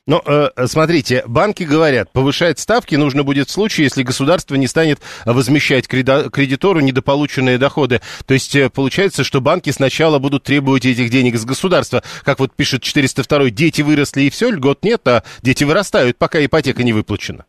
Но 0.09 0.23
э, 0.25 0.49
смотрите, 0.67 1.23
банки 1.27 1.65
говорят, 1.65 2.11
повышать 2.11 2.59
ставки 2.59 2.95
нужно 2.95 3.25
будет 3.25 3.51
в 3.51 3.53
случае, 3.53 3.85
если 3.85 4.03
государство 4.03 4.55
не 4.55 4.67
станет 4.67 5.01
возмещать 5.27 5.87
кредитору 5.87 6.81
недополученные 6.81 7.59
доходы. 7.59 8.01
То 8.25 8.33
есть 8.33 8.57
э, 8.57 8.71
получается, 8.71 9.23
что 9.23 9.43
банки 9.43 9.69
сначала 9.69 10.19
будут 10.19 10.45
требовать 10.45 10.87
этих 10.87 11.11
денег 11.11 11.37
с 11.37 11.45
государства. 11.45 12.03
Как 12.25 12.39
вот 12.39 12.55
пишет 12.57 12.83
402 12.83 13.51
дети 13.51 13.83
выросли 13.83 14.23
и 14.23 14.31
все, 14.31 14.49
льгот 14.49 14.83
нет, 14.83 15.07
а 15.07 15.25
дети 15.43 15.65
вырастают, 15.65 16.17
пока 16.17 16.43
ипотека 16.43 16.83
не 16.85 16.95
выплачена. 16.95 17.45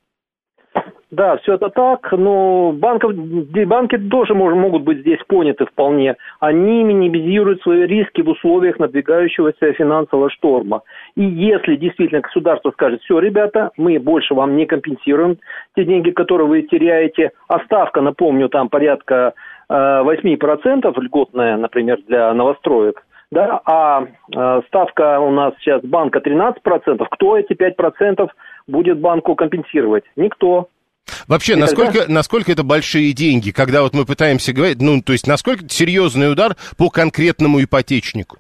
Да, 1.11 1.37
все 1.37 1.55
это 1.55 1.69
так, 1.69 2.11
но 2.11 2.71
банков, 2.71 3.15
банки 3.15 3.97
тоже 3.97 4.35
мож, 4.35 4.53
могут 4.53 4.83
быть 4.83 4.99
здесь 4.99 5.19
поняты 5.27 5.65
вполне. 5.65 6.15
Они 6.39 6.83
минимизируют 6.83 7.63
свои 7.63 7.87
риски 7.87 8.21
в 8.21 8.29
условиях 8.29 8.77
надвигающегося 8.77 9.73
финансового 9.73 10.29
шторма. 10.29 10.83
И 11.15 11.23
если 11.23 11.77
действительно 11.77 12.21
государство 12.21 12.69
скажет, 12.71 13.01
все, 13.01 13.17
ребята, 13.17 13.71
мы 13.75 13.97
больше 13.97 14.35
вам 14.35 14.55
не 14.55 14.67
компенсируем 14.67 15.39
те 15.75 15.83
деньги, 15.83 16.11
которые 16.11 16.47
вы 16.47 16.61
теряете, 16.61 17.31
а 17.47 17.59
ставка, 17.65 18.01
напомню, 18.01 18.47
там 18.47 18.69
порядка 18.69 19.33
э, 19.67 19.73
8% 19.73 20.93
льготная, 21.01 21.57
например, 21.57 21.97
для 22.07 22.31
новостроек, 22.35 23.03
да, 23.31 23.61
а 23.65 24.03
э, 24.03 24.61
ставка 24.67 25.19
у 25.19 25.31
нас 25.31 25.55
сейчас 25.59 25.81
банка 25.83 26.19
13%, 26.19 27.03
кто 27.09 27.35
эти 27.35 27.53
5% 27.53 28.29
будет 28.67 28.99
банку 28.99 29.33
компенсировать? 29.33 30.03
Никто. 30.15 30.67
Вообще, 31.27 31.53
и 31.53 31.55
насколько, 31.55 31.99
тогда... 31.99 32.13
насколько 32.13 32.51
это 32.51 32.63
большие 32.63 33.13
деньги, 33.13 33.51
когда 33.51 33.83
вот 33.83 33.93
мы 33.93 34.05
пытаемся 34.05 34.53
говорить, 34.53 34.81
ну, 34.81 35.01
то 35.01 35.13
есть, 35.13 35.27
насколько 35.27 35.67
серьезный 35.69 36.31
удар 36.31 36.55
по 36.77 36.89
конкретному 36.89 37.63
ипотечнику? 37.63 38.37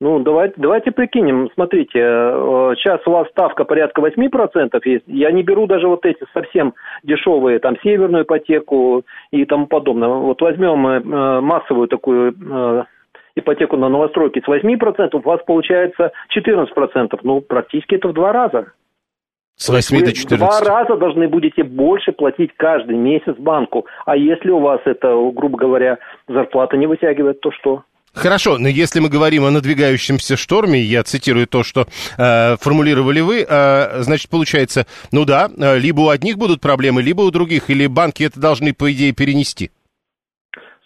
Ну, 0.00 0.18
давайте, 0.18 0.54
давайте 0.58 0.90
прикинем. 0.90 1.48
Смотрите, 1.54 1.98
э, 1.98 2.74
сейчас 2.76 3.00
у 3.06 3.10
вас 3.12 3.28
ставка 3.30 3.64
порядка 3.64 4.02
8% 4.02 4.80
есть. 4.84 5.04
Я 5.06 5.30
не 5.30 5.42
беру 5.42 5.66
даже 5.66 5.86
вот 5.86 6.04
эти 6.04 6.18
совсем 6.34 6.74
дешевые, 7.04 7.58
там, 7.60 7.76
северную 7.82 8.24
ипотеку 8.24 9.04
и 9.30 9.44
тому 9.44 9.66
подобное. 9.66 10.08
Вот 10.08 10.42
возьмем 10.42 10.86
э, 10.86 11.40
массовую 11.40 11.88
такую 11.88 12.34
э, 12.34 12.84
ипотеку 13.36 13.76
на 13.76 13.88
новостройки 13.88 14.42
с 14.44 14.48
8%, 14.48 15.16
у 15.16 15.20
вас 15.20 15.40
получается 15.46 16.12
14%. 16.36 17.18
Ну, 17.22 17.40
практически 17.40 17.94
это 17.94 18.08
в 18.08 18.12
два 18.12 18.32
раза. 18.32 18.72
С 19.56 19.68
8 19.68 20.04
до 20.04 20.12
14. 20.12 20.38
Два 20.38 20.60
раза 20.60 20.96
должны 20.96 21.28
будете 21.28 21.62
больше 21.62 22.12
платить 22.12 22.50
каждый 22.56 22.96
месяц 22.96 23.36
банку. 23.38 23.86
А 24.04 24.16
если 24.16 24.50
у 24.50 24.58
вас 24.58 24.80
это, 24.84 25.08
грубо 25.34 25.56
говоря, 25.56 25.98
зарплата 26.28 26.76
не 26.76 26.86
вытягивает, 26.86 27.40
то 27.40 27.50
что? 27.52 27.84
Хорошо, 28.14 28.58
но 28.58 28.68
если 28.68 29.00
мы 29.00 29.08
говорим 29.08 29.44
о 29.44 29.50
надвигающемся 29.50 30.36
шторме, 30.36 30.80
я 30.80 31.02
цитирую 31.02 31.48
то, 31.48 31.64
что 31.64 31.88
э, 32.16 32.56
формулировали 32.60 33.20
вы, 33.20 33.44
э, 33.48 34.02
значит, 34.02 34.30
получается, 34.30 34.86
ну 35.10 35.24
да, 35.24 35.50
э, 35.56 35.78
либо 35.78 36.02
у 36.02 36.08
одних 36.10 36.38
будут 36.38 36.60
проблемы, 36.60 37.02
либо 37.02 37.22
у 37.22 37.30
других, 37.32 37.70
или 37.70 37.88
банки 37.88 38.22
это 38.22 38.38
должны, 38.38 38.72
по 38.72 38.92
идее, 38.92 39.12
перенести 39.12 39.72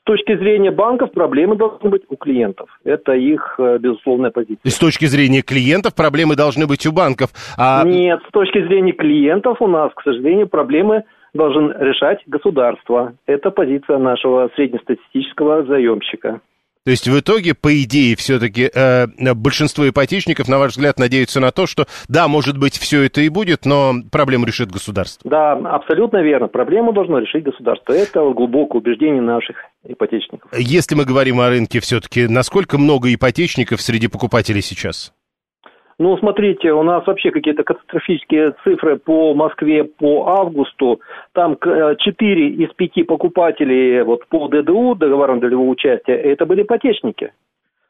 точки 0.08 0.34
зрения 0.38 0.70
банков 0.70 1.12
проблемы 1.12 1.54
должны 1.54 1.90
быть 1.90 2.02
у 2.08 2.16
клиентов. 2.16 2.70
Это 2.82 3.12
их 3.12 3.56
э, 3.58 3.76
безусловная 3.78 4.30
позиция. 4.30 4.60
И 4.64 4.70
с 4.70 4.78
точки 4.78 5.04
зрения 5.04 5.42
клиентов 5.42 5.94
проблемы 5.94 6.34
должны 6.34 6.66
быть 6.66 6.86
у 6.86 6.92
банков. 6.92 7.28
А... 7.58 7.84
Нет, 7.84 8.20
с 8.26 8.32
точки 8.32 8.64
зрения 8.66 8.92
клиентов 8.92 9.60
у 9.60 9.66
нас, 9.66 9.92
к 9.94 10.02
сожалению, 10.02 10.48
проблемы 10.48 11.04
должен 11.34 11.74
решать 11.78 12.20
государство. 12.26 13.12
Это 13.26 13.50
позиция 13.50 13.98
нашего 13.98 14.50
среднестатистического 14.56 15.64
заемщика. 15.64 16.40
То 16.88 16.92
есть 16.92 17.06
в 17.06 17.20
итоге, 17.20 17.52
по 17.52 17.82
идее, 17.82 18.16
все-таки 18.16 18.70
э, 18.74 19.08
большинство 19.34 19.86
ипотечников, 19.86 20.48
на 20.48 20.58
ваш 20.58 20.70
взгляд, 20.70 20.98
надеются 20.98 21.38
на 21.38 21.50
то, 21.50 21.66
что 21.66 21.84
да, 22.08 22.28
может 22.28 22.56
быть, 22.56 22.78
все 22.78 23.02
это 23.02 23.20
и 23.20 23.28
будет, 23.28 23.66
но 23.66 23.92
проблему 24.10 24.46
решит 24.46 24.70
государство. 24.70 25.30
Да, 25.30 25.52
абсолютно 25.52 26.22
верно. 26.22 26.48
Проблему 26.48 26.94
должно 26.94 27.18
решить 27.18 27.44
государство. 27.44 27.92
Это 27.92 28.20
глубокое 28.32 28.80
убеждение 28.80 29.20
наших 29.20 29.58
ипотечников. 29.86 30.50
Если 30.56 30.94
мы 30.94 31.04
говорим 31.04 31.40
о 31.40 31.50
рынке, 31.50 31.80
все-таки 31.80 32.26
насколько 32.26 32.78
много 32.78 33.12
ипотечников 33.12 33.82
среди 33.82 34.08
покупателей 34.08 34.62
сейчас? 34.62 35.12
Ну, 35.98 36.16
смотрите, 36.18 36.72
у 36.72 36.84
нас 36.84 37.04
вообще 37.06 37.32
какие-то 37.32 37.64
катастрофические 37.64 38.54
цифры 38.62 38.98
по 38.98 39.34
Москве 39.34 39.82
по 39.82 40.28
августу. 40.28 41.00
Там 41.32 41.56
4 41.56 41.96
э, 41.96 42.48
из 42.50 42.72
5 42.74 43.06
покупателей 43.06 44.02
вот 44.02 44.24
по 44.28 44.46
ДДУ, 44.46 44.94
договорам 44.94 45.40
долевого 45.40 45.70
участия, 45.70 46.14
это 46.14 46.46
были 46.46 46.62
ипотечники. 46.62 47.32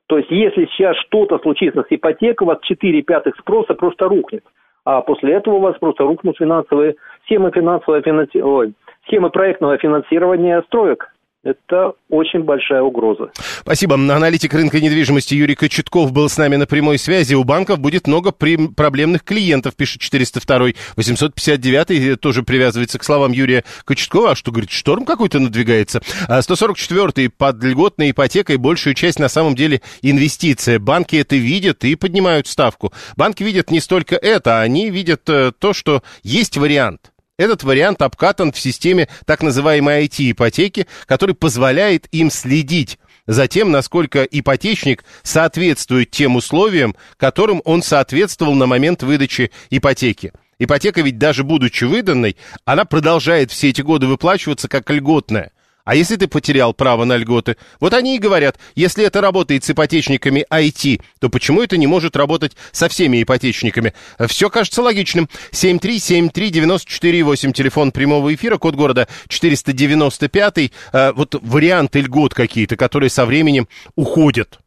То 0.06 0.16
есть, 0.16 0.30
если 0.30 0.64
сейчас 0.66 0.96
что-то 0.96 1.38
случится 1.38 1.82
с 1.82 1.86
ипотекой, 1.90 2.46
у 2.46 2.48
вас 2.48 2.58
4 2.62 3.02
пятых 3.02 3.36
спроса 3.36 3.74
просто 3.74 4.08
рухнет. 4.08 4.42
А 4.86 5.02
после 5.02 5.34
этого 5.34 5.56
у 5.56 5.60
вас 5.60 5.76
просто 5.76 6.04
рухнут 6.04 6.38
финансовые 6.38 6.94
схемы 7.24 7.50
финансового 7.50 8.00
финанси... 8.00 8.38
Ой, 8.38 8.72
схемы 9.06 9.28
проектного 9.28 9.76
финансирования 9.76 10.62
строек. 10.62 11.12
Это 11.48 11.94
очень 12.10 12.42
большая 12.42 12.82
угроза. 12.82 13.30
Спасибо. 13.60 13.94
Аналитик 13.94 14.52
рынка 14.52 14.80
недвижимости 14.80 15.34
Юрий 15.34 15.54
Кочетков 15.54 16.12
был 16.12 16.28
с 16.28 16.36
нами 16.36 16.56
на 16.56 16.66
прямой 16.66 16.98
связи. 16.98 17.32
У 17.32 17.42
банков 17.42 17.78
будет 17.78 18.06
много 18.06 18.32
проблемных 18.32 19.24
клиентов, 19.24 19.74
пишет 19.74 20.02
402 20.02 20.72
859 20.96 22.20
тоже 22.20 22.42
привязывается 22.42 22.98
к 22.98 23.04
словам 23.04 23.32
Юрия 23.32 23.64
Кочеткова. 23.86 24.32
А 24.32 24.36
что, 24.36 24.52
говорит, 24.52 24.70
шторм 24.70 25.06
какой-то 25.06 25.38
надвигается? 25.38 26.02
144 26.40 27.28
а 27.28 27.30
под 27.34 27.64
льготной 27.64 28.10
ипотекой 28.10 28.58
большую 28.58 28.92
часть 28.92 29.18
на 29.18 29.30
самом 29.30 29.54
деле 29.54 29.80
инвестиция. 30.02 30.78
Банки 30.78 31.16
это 31.16 31.36
видят 31.36 31.82
и 31.82 31.94
поднимают 31.94 32.46
ставку. 32.46 32.92
Банки 33.16 33.42
видят 33.42 33.70
не 33.70 33.80
столько 33.80 34.16
это, 34.16 34.60
они 34.60 34.90
видят 34.90 35.22
э, 35.30 35.52
то, 35.58 35.72
что 35.72 36.02
есть 36.22 36.58
вариант– 36.58 37.12
этот 37.38 37.62
вариант 37.62 38.02
обкатан 38.02 38.52
в 38.52 38.58
системе 38.58 39.08
так 39.24 39.42
называемой 39.42 40.04
IT-ипотеки, 40.04 40.86
который 41.06 41.34
позволяет 41.34 42.06
им 42.10 42.30
следить 42.30 42.98
за 43.26 43.46
тем, 43.46 43.70
насколько 43.70 44.24
ипотечник 44.24 45.04
соответствует 45.22 46.10
тем 46.10 46.36
условиям, 46.36 46.96
которым 47.16 47.62
он 47.64 47.82
соответствовал 47.82 48.54
на 48.54 48.66
момент 48.66 49.02
выдачи 49.02 49.52
ипотеки. 49.70 50.32
Ипотека 50.58 51.02
ведь 51.02 51.18
даже 51.18 51.44
будучи 51.44 51.84
выданной, 51.84 52.36
она 52.64 52.84
продолжает 52.84 53.52
все 53.52 53.68
эти 53.68 53.80
годы 53.80 54.06
выплачиваться 54.06 54.68
как 54.68 54.90
льготная. 54.90 55.52
А 55.88 55.94
если 55.94 56.16
ты 56.16 56.28
потерял 56.28 56.74
право 56.74 57.06
на 57.06 57.16
льготы? 57.16 57.56
Вот 57.80 57.94
они 57.94 58.16
и 58.16 58.18
говорят, 58.18 58.58
если 58.74 59.06
это 59.06 59.22
работает 59.22 59.64
с 59.64 59.70
ипотечниками 59.70 60.44
IT, 60.50 61.00
то 61.18 61.30
почему 61.30 61.62
это 61.62 61.78
не 61.78 61.86
может 61.86 62.14
работать 62.14 62.58
со 62.72 62.90
всеми 62.90 63.22
ипотечниками? 63.22 63.94
Все 64.26 64.50
кажется 64.50 64.82
логичным. 64.82 65.30
7373948, 65.50 67.52
телефон 67.52 67.92
прямого 67.92 68.34
эфира, 68.34 68.58
код 68.58 68.74
города 68.74 69.08
495. 69.28 70.72
Э, 70.92 71.12
вот 71.12 71.36
варианты 71.40 72.02
льгот 72.02 72.34
какие-то, 72.34 72.76
которые 72.76 73.08
со 73.08 73.24
временем 73.24 73.66
уходят 73.96 74.58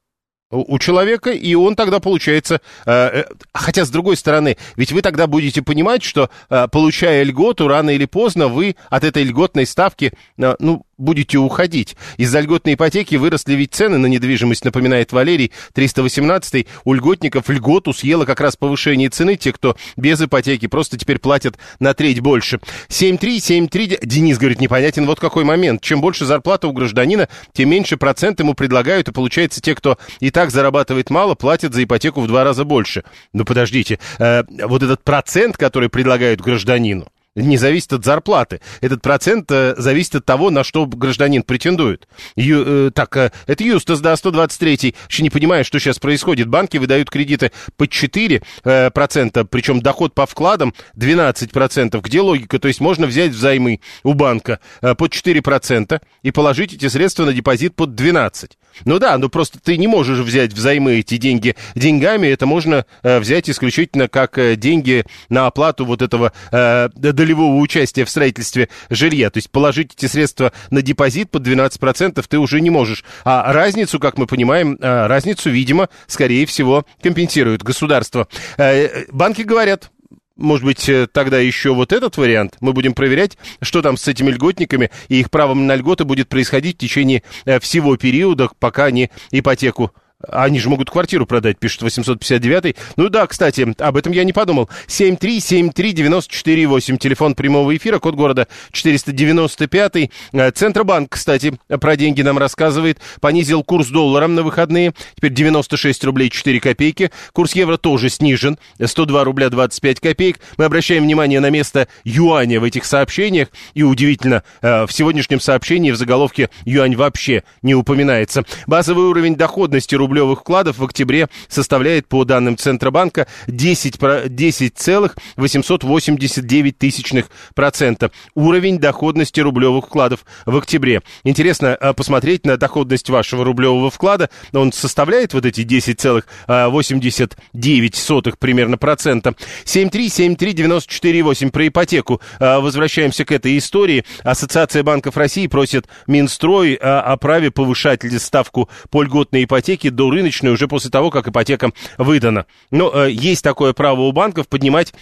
у 0.50 0.80
человека, 0.80 1.30
и 1.30 1.54
он 1.54 1.76
тогда 1.76 2.00
получается... 2.00 2.62
Э, 2.88 3.22
э, 3.22 3.26
хотя, 3.54 3.86
с 3.86 3.92
другой 3.92 4.18
стороны, 4.18 4.58
ведь 4.76 4.92
вы 4.92 5.04
тогда 5.04 5.28
будете 5.28 5.62
понимать, 5.62 6.02
что, 6.02 6.32
получая 6.72 7.22
льготу, 7.22 7.68
рано 7.68 7.92
или 7.92 8.06
поздно 8.06 8.48
вы 8.48 8.76
от 8.90 9.04
этой 9.04 9.24
льготной 9.24 9.68
ставки, 9.68 10.14
ну, 10.36 10.84
будете 11.02 11.38
уходить. 11.38 11.96
Из-за 12.18 12.40
льготной 12.40 12.76
ипотеки 12.76 13.16
выросли 13.16 13.54
ведь 13.54 13.74
цены 13.74 13.98
на 13.98 14.06
недвижимость, 14.06 14.64
напоминает 14.64 15.12
Валерий, 15.12 15.52
318 15.74 16.68
у 16.86 16.94
льготников 16.94 17.50
льготу 17.50 17.94
съело 17.94 18.26
как 18.26 18.40
раз 18.40 18.56
повышение 18.56 19.10
цены. 19.10 19.36
Те, 19.36 19.52
кто 19.52 19.76
без 19.98 20.22
ипотеки, 20.22 20.68
просто 20.68 20.98
теперь 20.98 21.20
платят 21.20 21.58
на 21.80 21.94
треть 21.94 22.20
больше. 22.20 22.60
7-3, 22.90 24.00
Денис 24.04 24.38
говорит, 24.38 24.62
непонятен 24.62 25.06
вот 25.06 25.20
какой 25.20 25.44
момент. 25.44 25.82
Чем 25.82 26.02
больше 26.02 26.26
зарплата 26.26 26.68
у 26.68 26.74
гражданина, 26.74 27.28
тем 27.54 27.70
меньше 27.70 27.98
процент 27.98 28.40
ему 28.40 28.54
предлагают, 28.54 29.08
и 29.08 29.12
получается 29.12 29.62
те, 29.62 29.76
кто 29.76 29.98
и 30.20 30.30
так 30.32 30.52
зарабатывает 30.52 31.10
мало, 31.10 31.36
платят 31.36 31.74
за 31.74 31.84
ипотеку 31.84 32.22
в 32.22 32.28
два 32.28 32.44
раза 32.44 32.64
больше. 32.64 33.04
Ну 33.34 33.46
подождите, 33.46 34.00
э, 34.20 34.44
вот 34.66 34.84
этот 34.84 35.04
процент, 35.04 35.58
который 35.58 35.90
предлагают 35.90 36.42
гражданину, 36.42 37.08
не 37.36 37.58
зависит 37.58 37.94
от 37.94 38.04
зарплаты. 38.04 38.60
Этот 38.82 39.02
процент 39.02 39.50
э, 39.52 39.76
зависит 39.78 40.16
от 40.16 40.26
того, 40.26 40.50
на 40.50 40.64
что 40.64 40.86
гражданин 40.86 41.44
претендует. 41.44 42.08
Ю, 42.36 42.88
э, 42.88 42.92
так, 42.94 43.16
э, 43.16 43.32
это 43.48 43.64
Юстас, 43.64 44.02
да, 44.02 44.16
123 44.16 44.96
Еще 45.10 45.24
не 45.24 45.30
понимаю, 45.30 45.64
что 45.64 45.80
сейчас 45.80 45.98
происходит. 46.00 46.50
Банки 46.50 46.78
выдают 46.78 47.10
кредиты 47.10 47.52
по 47.78 47.86
4%, 47.86 48.44
э, 48.66 48.92
процента, 48.92 49.46
причем 49.46 49.82
доход 49.82 50.14
по 50.14 50.26
вкладам 50.26 50.74
12%. 50.96 52.02
Где 52.02 52.22
логика? 52.22 52.60
То 52.60 52.68
есть 52.68 52.82
можно 52.82 53.08
взять 53.08 53.32
взаймы 53.32 53.80
у 54.04 54.14
банка 54.14 54.60
э, 54.82 54.94
под 54.96 55.14
4% 55.14 56.02
и 56.24 56.32
положить 56.32 56.74
эти 56.74 56.88
средства 56.90 57.26
на 57.26 57.34
депозит 57.34 57.76
под 57.76 57.92
12%. 57.92 58.52
Ну 58.86 59.00
да, 59.00 59.18
ну 59.18 59.30
просто 59.30 59.60
ты 59.60 59.78
не 59.78 59.88
можешь 59.88 60.20
взять 60.20 60.54
взаймы 60.54 61.00
эти 61.00 61.18
деньги 61.18 61.56
деньгами. 61.76 62.28
Это 62.28 62.46
можно 62.46 62.86
э, 63.04 63.20
взять 63.20 63.50
исключительно 63.50 64.08
как 64.08 64.38
э, 64.38 64.56
деньги 64.56 65.06
на 65.30 65.48
оплату 65.48 65.86
вот 65.86 66.02
этого 66.02 66.34
э, 66.52 66.90
долевого 66.96 67.58
участия 67.58 68.06
в 68.06 68.10
строительстве 68.10 68.70
жилья. 68.90 69.30
То 69.30 69.38
есть 69.38 69.50
положить 69.50 69.94
эти 69.98 70.06
средства 70.08 70.52
на 70.70 70.82
депозит 70.82 71.30
под 71.30 71.48
12% 71.48 72.24
ты 72.28 72.38
уже 72.38 72.62
не 72.62 72.70
можешь. 72.70 73.04
А 73.24 73.52
разницу, 73.52 74.00
как 74.00 74.18
мы 74.18 74.28
понимаем, 74.28 74.78
э, 74.80 75.08
разницу, 75.08 75.50
видимо, 75.50 75.90
скорее 76.08 76.46
всего, 76.46 76.86
компенсирует 77.02 77.64
государство. 77.64 78.28
Э, 78.58 79.06
банки 79.12 79.42
говорят, 79.42 79.92
может 80.36 80.66
быть, 80.66 80.88
э, 80.90 81.08
тогда 81.12 81.40
еще 81.40 81.74
вот 81.74 81.94
этот 81.94 82.18
вариант. 82.18 82.58
Мы 82.62 82.74
будем 82.74 82.94
проверять, 82.94 83.38
что 83.62 83.82
там 83.82 83.98
с 83.98 84.08
этими 84.08 84.32
льготниками, 84.32 84.92
и 85.08 85.20
их 85.20 85.30
правом 85.30 85.68
на 85.68 85.76
льготы 85.76 86.06
будет 86.06 86.30
происходить 86.30 86.78
в 86.78 86.80
течение 86.80 87.24
всего 87.60 87.98
периода, 87.98 88.50
пока 88.60 88.86
они 88.86 89.10
ипотеку 89.32 89.92
они 90.28 90.60
же 90.60 90.70
могут 90.70 90.90
квартиру 90.90 91.26
продать, 91.26 91.58
пишет 91.60 91.82
859. 91.82 92.76
Ну 92.98 93.08
да, 93.10 93.28
кстати, 93.28 93.74
об 93.80 93.98
этом 93.98 94.14
я 94.14 94.24
не 94.24 94.34
подумал. 94.34 94.70
7373948, 94.88 96.98
телефон 96.98 97.36
прямого 97.36 97.76
эфира, 97.76 98.00
код 98.00 98.16
города 98.16 98.48
495. 98.72 100.10
Э, 100.34 100.52
Центробанк, 100.52 101.12
кстати, 101.12 101.54
про 101.68 101.96
деньги 101.96 102.22
нам 102.22 102.38
рассказывает. 102.38 103.00
Понизил 103.20 103.64
курс 103.64 103.88
доллара 103.88 104.28
на 104.28 104.44
выходные. 104.44 104.94
Теперь 105.16 105.34
96 105.34 106.04
рублей 106.04 106.30
4 106.30 106.60
копейки. 106.60 107.12
Курс 107.34 107.56
евро 107.56 107.78
тоже 107.78 108.10
снижен. 108.10 108.58
102 108.84 109.24
рубля 109.24 109.50
25 109.50 110.00
копеек. 110.00 110.40
Мы 110.58 110.66
обращаем 110.66 111.04
внимание 111.04 111.40
на 111.40 111.50
место 111.50 111.88
юаня 112.04 112.60
в 112.60 112.64
этих 112.64 112.86
сообщениях. 112.86 113.50
И 113.74 113.84
удивительно, 113.84 114.44
э, 114.62 114.86
в 114.86 114.92
сегодняшнем 114.92 115.40
сообщении 115.40 115.92
в 115.92 115.96
заголовке 115.96 116.50
юань 116.66 116.96
вообще 116.96 117.44
не 117.62 117.76
упоминается. 117.76 118.44
Базовый 118.68 119.06
уровень 119.06 119.36
доходности 119.36 119.96
рубля 119.96 120.11
рублевых 120.12 120.42
вкладов 120.42 120.78
в 120.78 120.84
октябре 120.84 121.30
составляет, 121.48 122.10
по 122.10 122.26
данным 122.26 122.58
Центробанка, 122.58 123.28
10, 123.48 123.98
10,889 124.28 126.78
тысячных 126.78 127.28
процента. 127.56 128.12
Уровень 128.36 128.78
доходности 128.78 129.40
рублевых 129.40 129.86
вкладов 129.86 130.26
в 130.46 130.58
октябре. 130.58 131.02
Интересно 131.24 131.76
а, 131.76 131.94
посмотреть 131.94 132.46
на 132.46 132.58
доходность 132.58 133.10
вашего 133.10 133.46
рублевого 133.46 133.90
вклада. 133.90 134.30
Он 134.52 134.74
составляет 134.74 135.34
вот 135.34 135.46
эти 135.46 135.62
10,89 135.62 138.36
примерно 138.38 138.78
процента. 138.78 139.34
7373948 139.64 141.52
про 141.52 141.70
ипотеку. 141.70 142.20
А, 142.40 142.60
возвращаемся 142.60 143.24
к 143.24 143.32
этой 143.32 143.58
истории. 143.58 144.04
Ассоциация 144.24 144.84
банков 144.84 145.16
России 145.16 145.48
просит 145.48 145.88
Минстрой 146.08 146.78
а, 146.82 147.00
о 147.02 147.16
праве 147.16 147.50
повышать 147.50 148.02
ставку 148.22 148.68
по 148.90 149.04
льготной 149.04 149.46
ипотеке 149.46 149.92
до 149.92 150.01
рыночную 150.10 150.54
уже 150.54 150.68
после 150.68 150.90
того, 150.90 151.12
как 151.12 151.28
ипотека 151.28 151.72
выдана. 151.98 152.46
Но 152.72 152.92
э, 152.94 153.12
есть 153.12 153.44
такое 153.44 153.74
право 153.74 154.02
у 154.02 154.12
банков 154.12 154.48
поднимать 154.48 154.94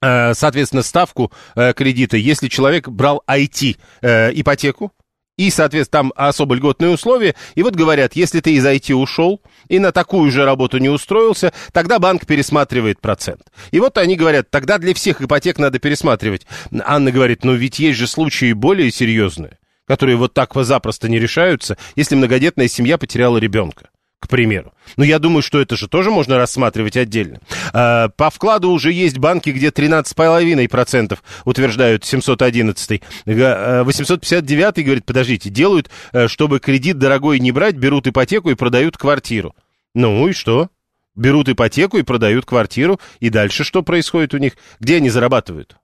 э, 0.00 0.34
соответственно, 0.34 0.82
ставку 0.82 1.32
э, 1.54 1.72
кредита, 1.74 2.16
если 2.16 2.48
человек 2.48 2.88
брал 2.88 3.22
IT 3.28 3.76
ипотеку, 4.02 4.92
и, 5.40 5.48
соответственно, 5.50 6.10
там 6.10 6.12
особо 6.16 6.54
льготные 6.54 6.90
условия. 6.90 7.34
И 7.54 7.62
вот 7.62 7.74
говорят, 7.74 8.14
если 8.14 8.40
ты 8.40 8.52
из 8.52 8.66
IT 8.66 8.92
ушел 8.92 9.40
и 9.68 9.78
на 9.78 9.90
такую 9.90 10.30
же 10.30 10.44
работу 10.44 10.76
не 10.76 10.90
устроился, 10.90 11.54
тогда 11.72 11.98
банк 11.98 12.26
пересматривает 12.26 13.00
процент. 13.00 13.44
И 13.70 13.80
вот 13.80 13.96
они 13.96 14.16
говорят, 14.16 14.50
тогда 14.50 14.76
для 14.76 14.92
всех 14.92 15.22
ипотек 15.22 15.58
надо 15.58 15.78
пересматривать. 15.78 16.46
Анна 16.84 17.10
говорит, 17.10 17.42
ну 17.42 17.54
ведь 17.54 17.78
есть 17.78 17.98
же 17.98 18.06
случаи 18.06 18.52
более 18.52 18.90
серьезные, 18.90 19.56
которые 19.86 20.16
вот 20.16 20.34
так 20.34 20.52
запросто 20.54 21.08
не 21.08 21.18
решаются, 21.18 21.78
если 21.96 22.16
многодетная 22.16 22.68
семья 22.68 22.98
потеряла 22.98 23.38
ребенка 23.38 23.88
к 24.20 24.28
примеру. 24.28 24.72
Но 24.96 25.04
я 25.04 25.18
думаю, 25.18 25.42
что 25.42 25.60
это 25.60 25.76
же 25.76 25.88
тоже 25.88 26.10
можно 26.10 26.36
рассматривать 26.36 26.96
отдельно. 26.96 27.40
А, 27.72 28.10
по 28.10 28.30
вкладу 28.30 28.70
уже 28.70 28.92
есть 28.92 29.18
банки, 29.18 29.50
где 29.50 29.68
13,5% 29.68 31.18
утверждают 31.46 32.04
711. 32.04 33.02
859 33.24 34.78
э, 34.78 34.82
говорит, 34.82 35.06
подождите, 35.06 35.48
делают, 35.48 35.90
э, 36.12 36.28
чтобы 36.28 36.60
кредит 36.60 36.98
дорогой 36.98 37.40
не 37.40 37.50
брать, 37.50 37.76
берут 37.76 38.06
ипотеку 38.06 38.50
и 38.50 38.54
продают 38.54 38.98
квартиру. 38.98 39.54
Ну 39.94 40.28
и 40.28 40.32
что? 40.32 40.68
Берут 41.16 41.48
ипотеку 41.48 41.96
и 41.98 42.02
продают 42.02 42.44
квартиру, 42.44 43.00
и 43.18 43.30
дальше 43.30 43.64
что 43.64 43.82
происходит 43.82 44.34
у 44.34 44.38
них? 44.38 44.52
Где 44.78 44.96
они 44.96 45.08
зарабатывают? 45.08 45.76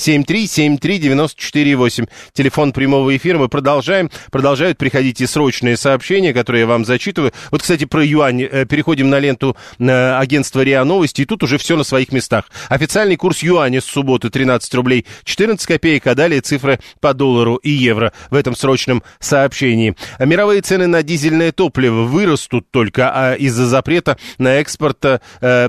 7373948. 0.00 2.08
Телефон 2.32 2.72
прямого 2.72 3.14
эфира. 3.16 3.38
Мы 3.38 3.48
продолжаем. 3.48 4.10
Продолжают 4.30 4.78
приходить 4.78 5.20
и 5.20 5.26
срочные 5.26 5.76
сообщения, 5.76 6.32
которые 6.32 6.62
я 6.62 6.66
вам 6.66 6.86
зачитываю. 6.86 7.32
Вот, 7.50 7.60
кстати, 7.62 7.84
про 7.84 8.04
юань. 8.04 8.42
Э, 8.42 8.64
переходим 8.64 9.10
на 9.10 9.18
ленту 9.18 9.56
на 9.78 10.18
агентства 10.18 10.62
РИА 10.62 10.84
Новости. 10.84 11.22
И 11.22 11.26
тут 11.26 11.42
уже 11.42 11.58
все 11.58 11.76
на 11.76 11.84
своих 11.84 12.12
местах. 12.12 12.46
Официальный 12.68 13.16
курс 13.16 13.42
юаня 13.42 13.82
с 13.82 13.84
субботы 13.84 14.30
13 14.30 14.72
рублей 14.74 15.06
14 15.24 15.66
копеек, 15.66 16.06
а 16.06 16.14
далее 16.14 16.40
цифры 16.40 16.78
по 17.00 17.12
доллару 17.12 17.56
и 17.56 17.70
евро 17.70 18.14
в 18.30 18.34
этом 18.34 18.56
срочном 18.56 19.02
сообщении. 19.18 19.94
Мировые 20.18 20.62
цены 20.62 20.86
на 20.86 21.02
дизельное 21.02 21.52
топливо 21.52 22.04
вырастут 22.04 22.70
только 22.70 23.10
а 23.12 23.34
из-за 23.34 23.66
запрета 23.66 24.16
на 24.38 24.54
экспорт 24.54 25.04
э, 25.04 25.18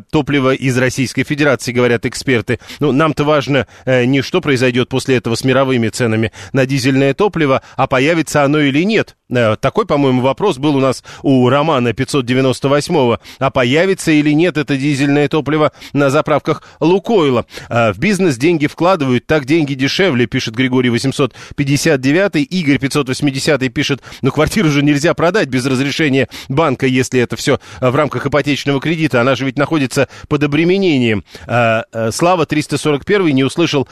топлива 0.09 0.53
из 0.53 0.77
Российской 0.77 1.23
Федерации, 1.23 1.71
говорят 1.71 2.05
эксперты. 2.05 2.59
Ну, 2.79 2.91
нам-то 2.91 3.23
важно 3.23 3.65
э, 3.85 4.05
не 4.05 4.20
что 4.21 4.41
произойдет 4.41 4.89
после 4.89 5.17
этого 5.17 5.35
с 5.35 5.43
мировыми 5.43 5.89
ценами 5.89 6.31
на 6.53 6.65
дизельное 6.65 7.13
топливо, 7.13 7.61
а 7.75 7.87
появится 7.87 8.43
оно 8.43 8.59
или 8.59 8.83
нет. 8.83 9.15
Э, 9.31 9.55
такой, 9.59 9.85
по-моему, 9.85 10.21
вопрос 10.21 10.57
был 10.57 10.75
у 10.75 10.79
нас 10.79 11.03
у 11.23 11.47
Романа 11.49 11.89
598-го. 11.89 13.19
А 13.39 13.49
появится 13.49 14.11
или 14.11 14.31
нет 14.31 14.57
это 14.57 14.77
дизельное 14.77 15.27
топливо 15.27 15.71
на 15.93 16.09
заправках 16.09 16.63
Лукойла? 16.79 17.45
Э, 17.69 17.93
в 17.93 17.99
бизнес 17.99 18.37
деньги 18.37 18.67
вкладывают, 18.67 19.25
так 19.25 19.45
деньги 19.45 19.73
дешевле, 19.73 20.25
пишет 20.25 20.55
Григорий 20.55 20.89
859 20.89 22.47
Игорь 22.51 22.77
580 22.77 23.73
пишет, 23.73 24.01
ну 24.21 24.31
квартиру 24.31 24.69
же 24.69 24.83
нельзя 24.83 25.13
продать 25.13 25.47
без 25.47 25.65
разрешения 25.65 26.27
банка, 26.49 26.85
если 26.85 27.21
это 27.21 27.35
все 27.35 27.59
в 27.79 27.95
рамках 27.95 28.25
ипотечного 28.27 28.79
кредита. 28.81 29.21
Она 29.21 29.35
же 29.35 29.45
ведь 29.45 29.57
находится 29.57 30.07
под 30.27 30.43
обременением. 30.43 31.23
Э, 31.47 31.83
Слава 32.11 32.45
341 32.45 33.35
не 33.35 33.43
услышал 33.43 33.87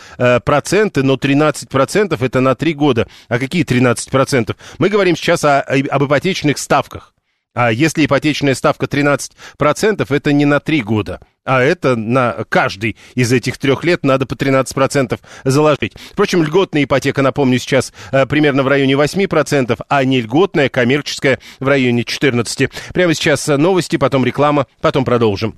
проценты, 0.46 1.04
но 1.04 1.16
13% 1.16 2.18
это 2.20 2.40
на 2.42 2.56
3 2.56 2.74
года. 2.74 3.08
А 3.28 3.40
какие 3.40 3.64
13%? 3.64 4.56
Мы 4.78 4.90
говорим 4.90 5.16
сейчас 5.16 5.30
сейчас 5.30 5.44
о, 5.44 5.60
об 5.60 6.04
ипотечных 6.04 6.58
ставках. 6.58 7.14
А 7.56 7.72
если 7.72 8.06
ипотечная 8.06 8.56
ставка 8.56 8.86
13%, 8.86 10.06
это 10.08 10.34
не 10.34 10.46
на 10.46 10.60
3 10.60 10.82
года, 10.82 11.20
а 11.44 11.62
это 11.62 11.96
на 11.96 12.46
каждый 12.48 12.96
из 13.16 13.34
этих 13.34 13.58
трех 13.58 13.84
лет 13.84 14.04
надо 14.04 14.26
по 14.26 14.36
13% 14.36 15.20
заложить. 15.44 15.94
Впрочем, 16.12 16.44
льготная 16.44 16.84
ипотека, 16.84 17.22
напомню, 17.22 17.58
сейчас 17.58 17.92
э, 18.12 18.28
примерно 18.28 18.64
в 18.64 18.68
районе 18.68 18.94
8%, 18.94 19.80
а 19.88 20.06
не 20.06 20.22
льготная, 20.22 20.70
коммерческая 20.70 21.40
в 21.60 21.68
районе 21.68 22.04
14%. 22.04 22.72
Прямо 22.94 23.14
сейчас 23.14 23.48
новости, 23.48 23.98
потом 23.98 24.26
реклама, 24.26 24.68
потом 24.80 25.04
продолжим. 25.04 25.58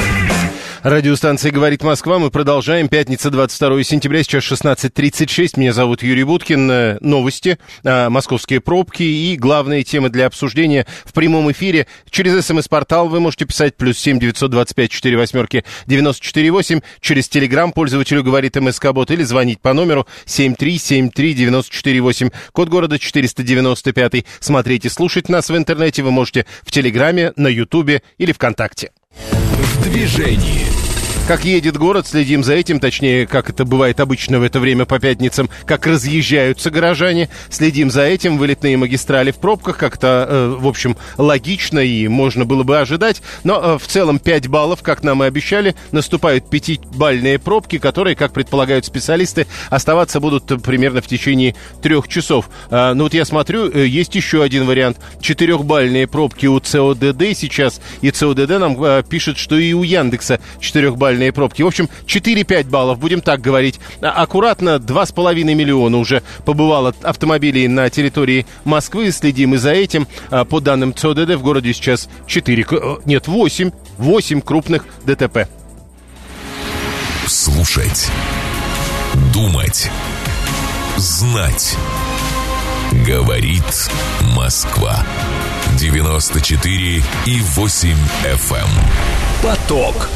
Радиостанция 0.83 1.51
«Говорит 1.51 1.83
Москва». 1.83 2.17
Мы 2.17 2.31
продолжаем. 2.31 2.87
Пятница, 2.87 3.29
22 3.29 3.83
сентября, 3.83 4.23
сейчас 4.23 4.43
16.36. 4.45 5.59
Меня 5.59 5.73
зовут 5.73 6.01
Юрий 6.01 6.23
Буткин. 6.23 6.71
Э, 6.71 6.97
новости, 7.01 7.59
а, 7.83 8.09
московские 8.09 8.61
пробки 8.61 9.03
и 9.03 9.37
главные 9.37 9.83
темы 9.83 10.09
для 10.09 10.25
обсуждения 10.25 10.87
в 11.05 11.13
прямом 11.13 11.51
эфире. 11.51 11.85
Через 12.09 12.47
СМС-портал 12.47 13.09
вы 13.09 13.19
можете 13.19 13.45
писать 13.45 13.77
плюс 13.77 13.99
семь 13.99 14.17
девятьсот 14.17 14.49
двадцать 14.49 14.75
пять 14.75 14.89
четыре 14.89 15.17
восьмерки 15.17 15.65
девяносто 15.85 16.25
четыре 16.25 16.49
восемь. 16.49 16.79
Через 16.99 17.29
Телеграм 17.29 17.73
пользователю 17.73 18.23
«Говорит 18.23 18.55
МСК-бот» 18.55 19.11
или 19.11 19.21
звонить 19.21 19.61
по 19.61 19.73
номеру 19.73 20.07
семь 20.25 20.55
три 20.55 20.79
семь 20.79 21.11
три 21.11 21.35
девяносто 21.35 21.71
четыре 21.71 22.01
восемь. 22.01 22.31
Код 22.53 22.69
города 22.69 22.97
495. 22.97 24.25
Смотрите, 24.39 24.89
слушать 24.89 25.29
нас 25.29 25.51
в 25.51 25.55
интернете 25.55 26.01
вы 26.01 26.09
можете 26.09 26.47
в 26.63 26.71
Телеграме, 26.71 27.33
на 27.35 27.49
Ютубе 27.49 28.01
или 28.17 28.31
ВКонтакте. 28.31 28.89
Движении. 29.81 30.90
Как 31.27 31.45
едет 31.45 31.77
город, 31.77 32.07
следим 32.07 32.43
за 32.43 32.55
этим, 32.55 32.79
точнее, 32.79 33.25
как 33.25 33.49
это 33.49 33.63
бывает 33.63 33.99
обычно 34.01 34.39
в 34.39 34.43
это 34.43 34.59
время 34.59 34.85
по 34.85 34.99
пятницам, 34.99 35.49
как 35.65 35.87
разъезжаются 35.87 36.71
горожане, 36.71 37.29
следим 37.49 37.89
за 37.89 38.01
этим, 38.01 38.37
вылетные 38.37 38.75
магистрали 38.75 39.31
в 39.31 39.37
пробках, 39.37 39.77
как-то, 39.77 40.25
э, 40.27 40.55
в 40.59 40.67
общем, 40.67 40.97
логично 41.17 41.79
и 41.79 42.09
можно 42.09 42.43
было 42.43 42.63
бы 42.63 42.79
ожидать, 42.79 43.21
но 43.45 43.61
э, 43.61 43.77
в 43.77 43.87
целом 43.87 44.19
5 44.19 44.47
баллов, 44.47 44.81
как 44.81 45.03
нам 45.03 45.23
и 45.23 45.27
обещали, 45.27 45.75
наступают 45.91 46.49
пятибальные 46.49 47.39
пробки, 47.39 47.77
которые, 47.77 48.17
как 48.17 48.33
предполагают 48.33 48.85
специалисты, 48.85 49.47
оставаться 49.69 50.19
будут 50.19 50.61
примерно 50.63 51.01
в 51.01 51.07
течение 51.07 51.55
трех 51.81 52.09
часов. 52.09 52.49
Э, 52.71 52.93
ну 52.93 53.03
вот 53.03 53.13
я 53.13 53.23
смотрю, 53.23 53.69
э, 53.71 53.85
есть 53.85 54.15
еще 54.15 54.43
один 54.43 54.65
вариант, 54.65 54.97
четырехбальные 55.21 56.07
пробки 56.07 56.47
у 56.47 56.59
ЦОДД 56.59 57.37
сейчас, 57.37 57.79
и 58.01 58.11
ЦОДД 58.11 58.59
нам 58.59 58.83
э, 58.83 59.03
пишет, 59.07 59.37
что 59.37 59.55
и 59.55 59.71
у 59.71 59.83
Яндекса 59.83 60.41
четырехбальные 60.59 61.10
идеальные 61.11 61.31
пробки. 61.31 61.61
В 61.61 61.67
общем, 61.67 61.89
4-5 62.05 62.69
баллов, 62.69 62.99
будем 62.99 63.21
так 63.21 63.41
говорить. 63.41 63.79
А, 64.01 64.09
аккуратно, 64.09 64.77
2,5 64.79 65.43
миллиона 65.53 65.97
уже 65.97 66.23
побывало 66.45 66.95
автомобилей 67.03 67.67
на 67.67 67.89
территории 67.89 68.45
Москвы. 68.63 69.11
Следим 69.11 69.55
и 69.55 69.57
за 69.57 69.71
этим. 69.71 70.07
А, 70.29 70.45
по 70.45 70.59
данным 70.59 70.93
ЦОДД, 70.93 71.35
в 71.35 71.41
городе 71.41 71.73
сейчас 71.73 72.09
4, 72.27 72.65
э, 72.71 72.97
нет, 73.05 73.27
8, 73.27 73.71
8 73.97 74.41
крупных 74.41 74.85
ДТП. 75.05 75.47
Слушать. 77.27 78.09
Думать. 79.33 79.89
Знать. 80.97 81.75
Говорит 83.05 83.89
Москва. 84.35 85.05
94 85.77 87.03
и 87.25 87.41
8 87.55 87.97
FM. 88.23 88.57
Эм. 88.57 88.67
Поток. 89.41 90.09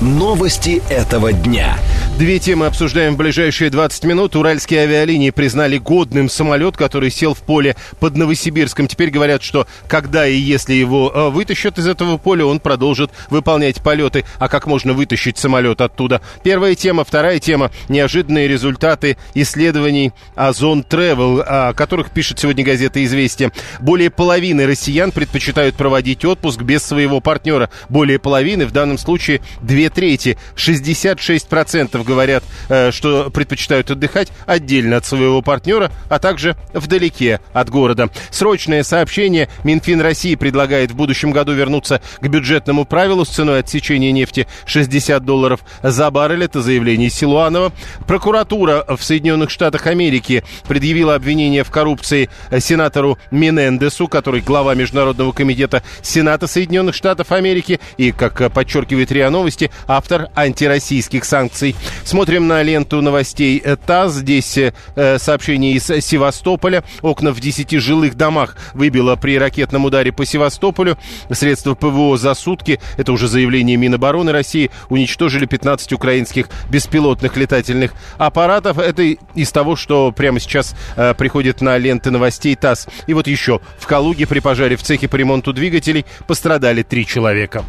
Новости 0.00 0.82
этого 0.88 1.32
дня. 1.32 1.76
Две 2.20 2.38
темы 2.38 2.66
обсуждаем 2.66 3.14
в 3.14 3.16
ближайшие 3.16 3.70
20 3.70 4.04
минут. 4.04 4.36
Уральские 4.36 4.80
авиалинии 4.80 5.30
признали 5.30 5.78
годным 5.78 6.28
самолет, 6.28 6.76
который 6.76 7.10
сел 7.10 7.32
в 7.32 7.38
поле 7.38 7.76
под 7.98 8.14
Новосибирском. 8.14 8.88
Теперь 8.88 9.08
говорят, 9.08 9.42
что 9.42 9.66
когда 9.88 10.28
и 10.28 10.36
если 10.36 10.74
его 10.74 11.10
э, 11.10 11.30
вытащат 11.30 11.78
из 11.78 11.86
этого 11.86 12.18
поля, 12.18 12.44
он 12.44 12.60
продолжит 12.60 13.10
выполнять 13.30 13.80
полеты. 13.80 14.26
А 14.38 14.50
как 14.50 14.66
можно 14.66 14.92
вытащить 14.92 15.38
самолет 15.38 15.80
оттуда? 15.80 16.20
Первая 16.44 16.74
тема. 16.74 17.06
Вторая 17.06 17.38
тема. 17.38 17.70
Неожиданные 17.88 18.48
результаты 18.48 19.16
исследований 19.32 20.12
Озон 20.34 20.84
Travel, 20.86 21.40
о 21.40 21.72
которых 21.72 22.10
пишет 22.10 22.38
сегодня 22.38 22.62
газета 22.62 23.02
«Известия». 23.02 23.50
Более 23.80 24.10
половины 24.10 24.66
россиян 24.66 25.10
предпочитают 25.10 25.74
проводить 25.74 26.26
отпуск 26.26 26.60
без 26.60 26.82
своего 26.82 27.22
партнера. 27.22 27.70
Более 27.88 28.18
половины, 28.18 28.66
в 28.66 28.72
данном 28.72 28.98
случае 28.98 29.40
две 29.62 29.88
трети, 29.88 30.36
66% 30.54 32.09
говорят, 32.10 32.42
э, 32.68 32.90
что 32.90 33.30
предпочитают 33.30 33.90
отдыхать 33.90 34.32
отдельно 34.46 34.96
от 34.96 35.06
своего 35.06 35.42
партнера, 35.42 35.92
а 36.08 36.18
также 36.18 36.56
вдалеке 36.74 37.40
от 37.52 37.70
города. 37.70 38.10
Срочное 38.30 38.82
сообщение. 38.82 39.48
Минфин 39.62 40.00
России 40.00 40.34
предлагает 40.34 40.90
в 40.90 40.96
будущем 40.96 41.30
году 41.30 41.52
вернуться 41.52 42.02
к 42.20 42.26
бюджетному 42.26 42.84
правилу 42.84 43.24
с 43.24 43.28
ценой 43.28 43.60
отсечения 43.60 44.10
нефти 44.10 44.48
60 44.66 45.24
долларов 45.24 45.60
за 45.84 46.10
баррель. 46.10 46.44
Это 46.44 46.60
заявление 46.62 47.10
Силуанова. 47.10 47.72
Прокуратура 48.08 48.84
в 48.88 49.02
Соединенных 49.02 49.50
Штатах 49.50 49.86
Америки 49.86 50.42
предъявила 50.66 51.14
обвинение 51.14 51.62
в 51.62 51.70
коррупции 51.70 52.28
сенатору 52.58 53.18
Менендесу, 53.30 54.08
который 54.08 54.40
глава 54.40 54.74
Международного 54.74 55.30
комитета 55.30 55.84
Сената 56.02 56.48
Соединенных 56.48 56.96
Штатов 56.96 57.30
Америки 57.30 57.78
и, 57.98 58.10
как 58.10 58.52
подчеркивает 58.52 59.12
РИА 59.12 59.30
Новости, 59.30 59.70
автор 59.86 60.28
антироссийских 60.34 61.24
санкций. 61.24 61.76
Смотрим 62.04 62.46
на 62.46 62.62
ленту 62.62 63.00
новостей 63.00 63.62
ТАСС. 63.86 64.14
Здесь 64.14 64.58
э, 64.58 64.72
сообщение 65.18 65.72
из 65.72 65.84
Севастополя. 65.84 66.82
Окна 67.02 67.32
в 67.32 67.40
10 67.40 67.70
жилых 67.80 68.16
домах 68.16 68.56
выбило 68.74 69.16
при 69.16 69.38
ракетном 69.38 69.84
ударе 69.84 70.12
по 70.12 70.24
Севастополю. 70.24 70.98
Средства 71.30 71.74
ПВО 71.74 72.16
за 72.16 72.34
сутки, 72.34 72.80
это 72.96 73.12
уже 73.12 73.28
заявление 73.28 73.76
Минобороны 73.76 74.32
России, 74.32 74.70
уничтожили 74.88 75.46
15 75.46 75.92
украинских 75.92 76.48
беспилотных 76.68 77.36
летательных 77.36 77.92
аппаратов. 78.18 78.78
Это 78.78 79.02
из 79.34 79.52
того, 79.52 79.76
что 79.76 80.12
прямо 80.12 80.40
сейчас 80.40 80.74
э, 80.96 81.14
приходит 81.14 81.60
на 81.60 81.76
ленты 81.78 82.10
новостей 82.10 82.56
ТАСС. 82.56 82.88
И 83.06 83.14
вот 83.14 83.26
еще. 83.26 83.60
В 83.78 83.86
Калуге 83.86 84.26
при 84.26 84.40
пожаре 84.40 84.76
в 84.76 84.82
цехе 84.82 85.08
по 85.08 85.16
ремонту 85.16 85.52
двигателей 85.52 86.04
пострадали 86.26 86.82
три 86.82 87.06
человека. 87.06 87.64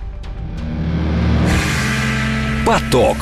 Поток. 2.65 3.17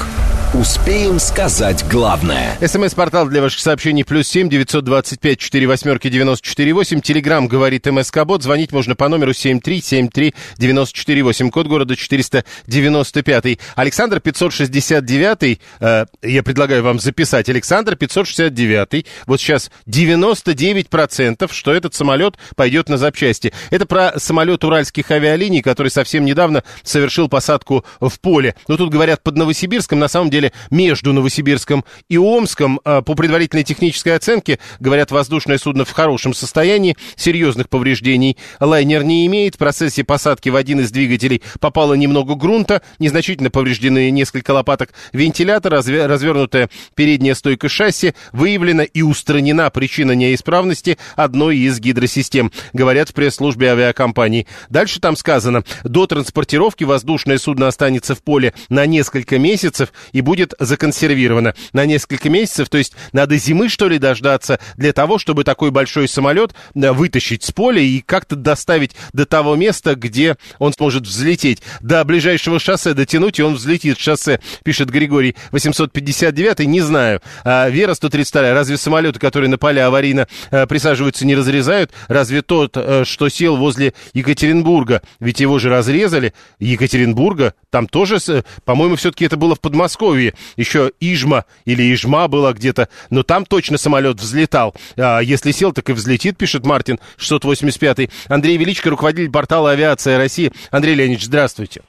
Успеем 0.56 1.20
сказать 1.20 1.86
главное. 1.92 2.58
СМС-портал 2.60 3.28
для 3.28 3.40
ваших 3.40 3.60
сообщений 3.60 4.04
плюс 4.04 4.28
семь 4.28 4.50
девятьсот 4.50 4.84
двадцать 4.84 5.20
пять 5.20 5.38
четыре 5.38 5.68
восьмерки 5.68 6.10
девяносто 6.10 6.48
четыре 6.48 6.74
восемь. 6.74 7.02
Телеграмм 7.02 7.48
говорит 7.48 7.86
МСК 7.86 8.26
Бот. 8.26 8.42
Звонить 8.42 8.72
можно 8.72 8.96
по 8.96 9.08
номеру 9.10 9.34
семь 9.34 9.62
три 9.62 9.80
семь 9.80 10.10
три 10.10 10.34
девяносто 10.58 10.98
четыре 10.98 11.22
восемь. 11.22 11.52
Код 11.52 11.68
города 11.68 11.96
четыреста 11.96 12.46
девяносто 12.66 13.22
пятый. 13.22 13.60
Александр 13.76 14.22
пятьсот 14.22 14.52
шестьдесят 14.52 15.06
девятый. 15.06 15.62
Э, 15.82 16.06
я 16.24 16.42
предлагаю 16.42 16.82
вам 16.82 17.00
записать. 17.00 17.48
Александр 17.48 17.96
пятьсот 17.96 18.26
шестьдесят 18.26 18.56
девятый. 18.56 19.06
Вот 19.28 19.40
сейчас 19.40 19.70
девяносто 19.86 20.56
девять 20.56 20.90
процентов, 20.90 21.54
что 21.54 21.72
этот 21.76 21.94
самолет 21.94 22.40
пойдет 22.56 22.90
на 22.90 22.98
запчасти. 22.98 23.54
Это 23.70 23.86
про 23.86 24.18
самолет 24.18 24.64
уральских 24.64 25.12
авиалиний, 25.12 25.62
который 25.62 25.90
совсем 25.90 26.26
недавно 26.26 26.64
совершил 26.82 27.30
посадку 27.30 27.86
в 28.02 28.20
поле. 28.20 28.56
Но 28.68 28.78
тут 28.78 28.90
говорят 28.90 29.22
под 29.22 29.38
Новосибирском. 29.38 30.00
На 30.00 30.08
самом 30.08 30.32
деле 30.32 30.39
деле 30.40 30.54
между 30.70 31.14
Новосибирском 31.14 31.86
и 32.08 32.18
Омском. 32.18 32.80
А, 32.84 33.02
по 33.02 33.16
предварительной 33.16 33.64
технической 33.64 34.16
оценке, 34.16 34.60
говорят, 34.80 35.12
воздушное 35.12 35.58
судно 35.58 35.86
в 35.86 35.92
хорошем 35.92 36.34
состоянии, 36.34 36.98
серьезных 37.16 37.70
повреждений 37.70 38.38
лайнер 38.60 39.04
не 39.04 39.26
имеет. 39.28 39.56
В 39.56 39.58
процессе 39.58 40.04
посадки 40.04 40.50
в 40.50 40.56
один 40.56 40.80
из 40.80 40.92
двигателей 40.92 41.42
попало 41.60 41.94
немного 41.94 42.36
грунта, 42.36 42.82
незначительно 43.00 43.50
повреждены 43.50 44.10
несколько 44.12 44.52
лопаток 44.52 44.94
вентилятора, 45.14 45.78
развернутая 45.78 46.70
передняя 46.96 47.36
стойка 47.36 47.70
шасси, 47.70 48.14
выявлена 48.32 48.84
и 48.84 49.02
устранена 49.02 49.70
причина 49.70 50.14
неисправности 50.14 50.98
одной 51.16 51.58
из 51.58 51.80
гидросистем, 51.80 52.52
говорят 52.74 53.10
в 53.10 53.14
пресс-службе 53.14 53.72
авиакомпании. 53.72 54.48
Дальше 54.70 55.00
там 55.00 55.16
сказано, 55.16 55.64
до 55.84 56.08
транспортировки 56.08 56.84
воздушное 56.84 57.38
судно 57.38 57.68
останется 57.68 58.16
в 58.16 58.24
поле 58.24 58.54
на 58.70 58.86
несколько 58.86 59.38
месяцев 59.38 59.92
и 60.12 60.22
будет 60.22 60.29
законсервировано 60.60 61.54
на 61.74 61.86
несколько 61.86 62.30
месяцев. 62.30 62.70
То 62.70 62.78
есть 62.78 62.94
надо 63.14 63.38
зимы, 63.38 63.70
что 63.70 63.88
ли, 63.88 63.98
дождаться 63.98 64.60
для 64.78 64.94
того, 64.94 65.18
чтобы 65.18 65.44
такой 65.44 65.72
большой 65.72 66.08
самолет 66.08 66.54
э, 66.76 66.92
вытащить 66.92 67.44
с 67.44 67.52
поля 67.52 67.82
и 67.82 68.02
как-то 68.02 68.36
доставить 68.36 68.96
до 69.14 69.26
того 69.26 69.56
места, 69.56 69.96
где 69.96 70.38
он 70.58 70.74
сможет 70.74 71.04
взлететь. 71.04 71.62
До 71.82 72.04
ближайшего 72.04 72.60
шоссе 72.60 72.94
дотянуть, 72.94 73.40
и 73.40 73.44
он 73.44 73.56
взлетит 73.56 74.00
шоссе, 74.00 74.40
пишет 74.64 74.90
Григорий 74.90 75.36
859. 75.52 76.60
Не 76.60 76.82
знаю. 76.82 77.22
А 77.44 77.70
Вера 77.70 77.94
132. 77.94 78.54
Разве 78.54 78.78
самолеты, 78.78 79.20
которые 79.20 79.50
на 79.50 79.58
поля 79.58 79.88
аварийно 79.88 80.28
э, 80.52 80.68
присаживаются, 80.68 81.26
не 81.26 81.36
разрезают? 81.36 81.92
Разве 82.08 82.42
тот, 82.42 82.76
э, 82.76 83.04
что 83.06 83.30
сел 83.30 83.58
возле 83.58 83.94
Екатеринбурга, 84.14 85.02
ведь 85.20 85.40
его 85.40 85.60
же 85.60 85.70
разрезали? 85.70 86.34
Екатеринбурга, 86.60 87.54
там 87.70 87.88
тоже, 87.88 88.20
по-моему, 88.66 88.96
все-таки 88.96 89.26
это 89.26 89.38
было 89.38 89.56
в 89.56 89.60
Подмосковье. 89.60 90.19
Еще 90.58 90.92
Ижма 91.00 91.46
или 91.66 91.94
Ижма 91.94 92.28
была 92.28 92.54
где-то, 92.54 92.90
но 93.10 93.24
там 93.24 93.46
точно 93.46 93.78
самолет 93.78 94.20
взлетал. 94.20 94.76
А 94.98 95.20
если 95.20 95.52
сел, 95.52 95.72
так 95.72 95.90
и 95.90 95.94
взлетит, 95.94 96.38
пишет 96.38 96.66
Мартин 96.66 97.00
685. 97.18 98.10
Андрей 98.28 98.58
Величко, 98.58 98.90
руководитель 98.90 99.32
портала 99.32 99.72
«Авиация 99.72 100.18
России». 100.18 100.52
Андрей 100.72 100.96
Леонидович, 100.96 101.26
здравствуйте. 101.26 101.82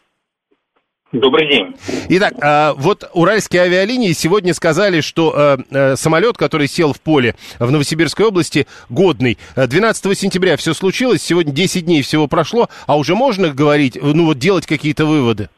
Добрый 1.12 1.48
день. 1.48 1.74
Итак, 2.08 2.34
а, 2.40 2.72
вот 2.74 3.10
уральские 3.14 3.62
авиалинии 3.62 4.12
сегодня 4.12 4.54
сказали, 4.54 5.00
что 5.00 5.32
а, 5.34 5.58
а, 5.72 5.96
самолет, 5.96 6.36
который 6.36 6.68
сел 6.68 6.92
в 6.92 7.00
поле 7.00 7.34
в 7.58 7.68
Новосибирской 7.68 8.26
области, 8.26 8.68
годный. 8.88 9.36
12 9.56 10.16
сентября 10.16 10.56
все 10.56 10.72
случилось, 10.72 11.20
сегодня 11.20 11.52
10 11.52 11.84
дней 11.84 12.02
всего 12.02 12.28
прошло, 12.28 12.68
а 12.86 12.96
уже 12.96 13.16
можно 13.16 13.48
говорить, 13.48 13.98
ну 14.00 14.26
вот 14.26 14.38
делать 14.38 14.66
какие-то 14.66 15.04
выводы? 15.04 15.48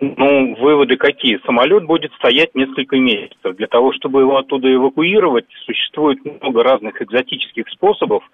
Ну, 0.00 0.54
выводы 0.56 0.96
какие? 0.96 1.38
Самолет 1.44 1.84
будет 1.84 2.12
стоять 2.14 2.54
несколько 2.54 2.96
месяцев. 2.96 3.54
Для 3.56 3.66
того, 3.66 3.92
чтобы 3.92 4.20
его 4.20 4.38
оттуда 4.38 4.72
эвакуировать, 4.72 5.44
существует 5.66 6.18
много 6.24 6.62
разных 6.62 7.02
экзотических 7.02 7.68
способов. 7.68 8.24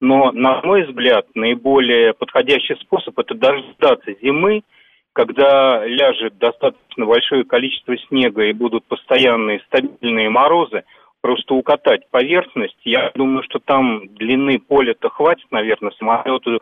Но, 0.00 0.30
на 0.30 0.62
мой 0.62 0.84
взгляд, 0.84 1.26
наиболее 1.34 2.14
подходящий 2.14 2.76
способ– 2.76 3.18
это 3.18 3.34
дождаться 3.34 4.14
зимы, 4.22 4.62
когда 5.12 5.84
ляжет 5.84 6.38
достаточно 6.38 7.06
большое 7.06 7.42
количество 7.44 7.98
снега 8.08 8.44
и 8.44 8.52
будут 8.52 8.86
постоянные 8.86 9.60
стабильные 9.66 10.30
морозы, 10.30 10.84
просто 11.20 11.54
укатать 11.54 12.08
поверхность. 12.10 12.78
Я 12.84 13.10
думаю, 13.16 13.42
что 13.42 13.58
там 13.58 14.06
длины 14.14 14.60
поля-то 14.60 15.08
хватит, 15.10 15.46
наверное, 15.50 15.90
самолету 15.98 16.60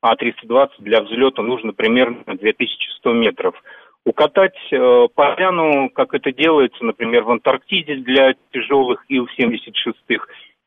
А-320 0.00 0.70
для 0.78 1.02
взлета 1.02 1.42
нужно 1.42 1.74
примерно 1.74 2.24
2100 2.24 3.12
метров– 3.12 3.62
укатать 4.04 4.56
э, 4.72 5.08
поляну, 5.14 5.90
как 5.90 6.14
это 6.14 6.32
делается, 6.32 6.84
например, 6.84 7.22
в 7.24 7.30
Антарктиде 7.30 7.96
для 7.96 8.34
тяжелых 8.52 9.04
Ил-76. 9.08 9.94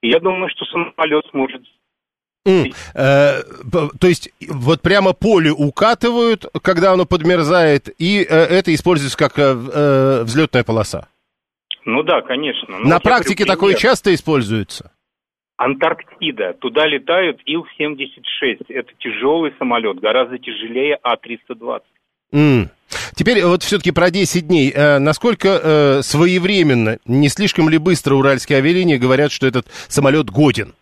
И 0.02 0.10
я 0.10 0.20
думаю, 0.20 0.50
что 0.50 0.66
самолет 0.66 1.26
сможет 1.32 1.62
Mm. 2.46 2.76
Э, 2.94 3.42
то 4.02 4.08
есть 4.08 4.30
вот 4.50 4.82
прямо 4.82 5.14
поле 5.14 5.50
укатывают, 5.52 6.46
когда 6.62 6.92
оно 6.92 7.06
подмерзает, 7.06 7.88
и 7.98 8.20
э, 8.20 8.26
это 8.26 8.74
используется 8.74 9.18
как 9.18 9.40
э, 9.40 9.44
э 9.44 10.24
взлетная 10.24 10.66
полоса. 10.66 11.08
Ну 11.86 12.04
да, 12.04 12.22
конечно. 12.22 12.80
Ну, 12.80 12.90
На 12.90 13.00
практике 13.00 13.46
говорю, 13.46 13.54
такое 13.54 13.74
часто 13.76 14.14
используется? 14.14 14.92
Антарктида. 15.56 16.56
Туда 16.60 16.86
летают 16.86 17.40
Ил-76. 17.46 18.66
Это 18.68 18.92
тяжелый 19.00 19.54
самолет, 19.58 20.00
гораздо 20.00 20.38
тяжелее 20.38 21.00
А-320. 21.02 21.82
Mm. 22.34 22.70
Теперь 23.16 23.44
вот 23.44 23.64
все-таки 23.64 23.92
про 23.92 24.10
10 24.12 24.48
дней. 24.48 24.72
Э, 24.74 25.00
насколько 25.00 25.48
э, 25.50 26.02
своевременно, 26.02 26.98
не 27.06 27.30
слишком 27.30 27.70
ли 27.70 27.78
быстро 27.78 28.16
уральские 28.16 28.60
авиалинии 28.60 28.98
говорят, 28.98 29.32
что 29.32 29.48
этот 29.48 29.68
самолет 29.88 30.30
годен? 30.30 30.74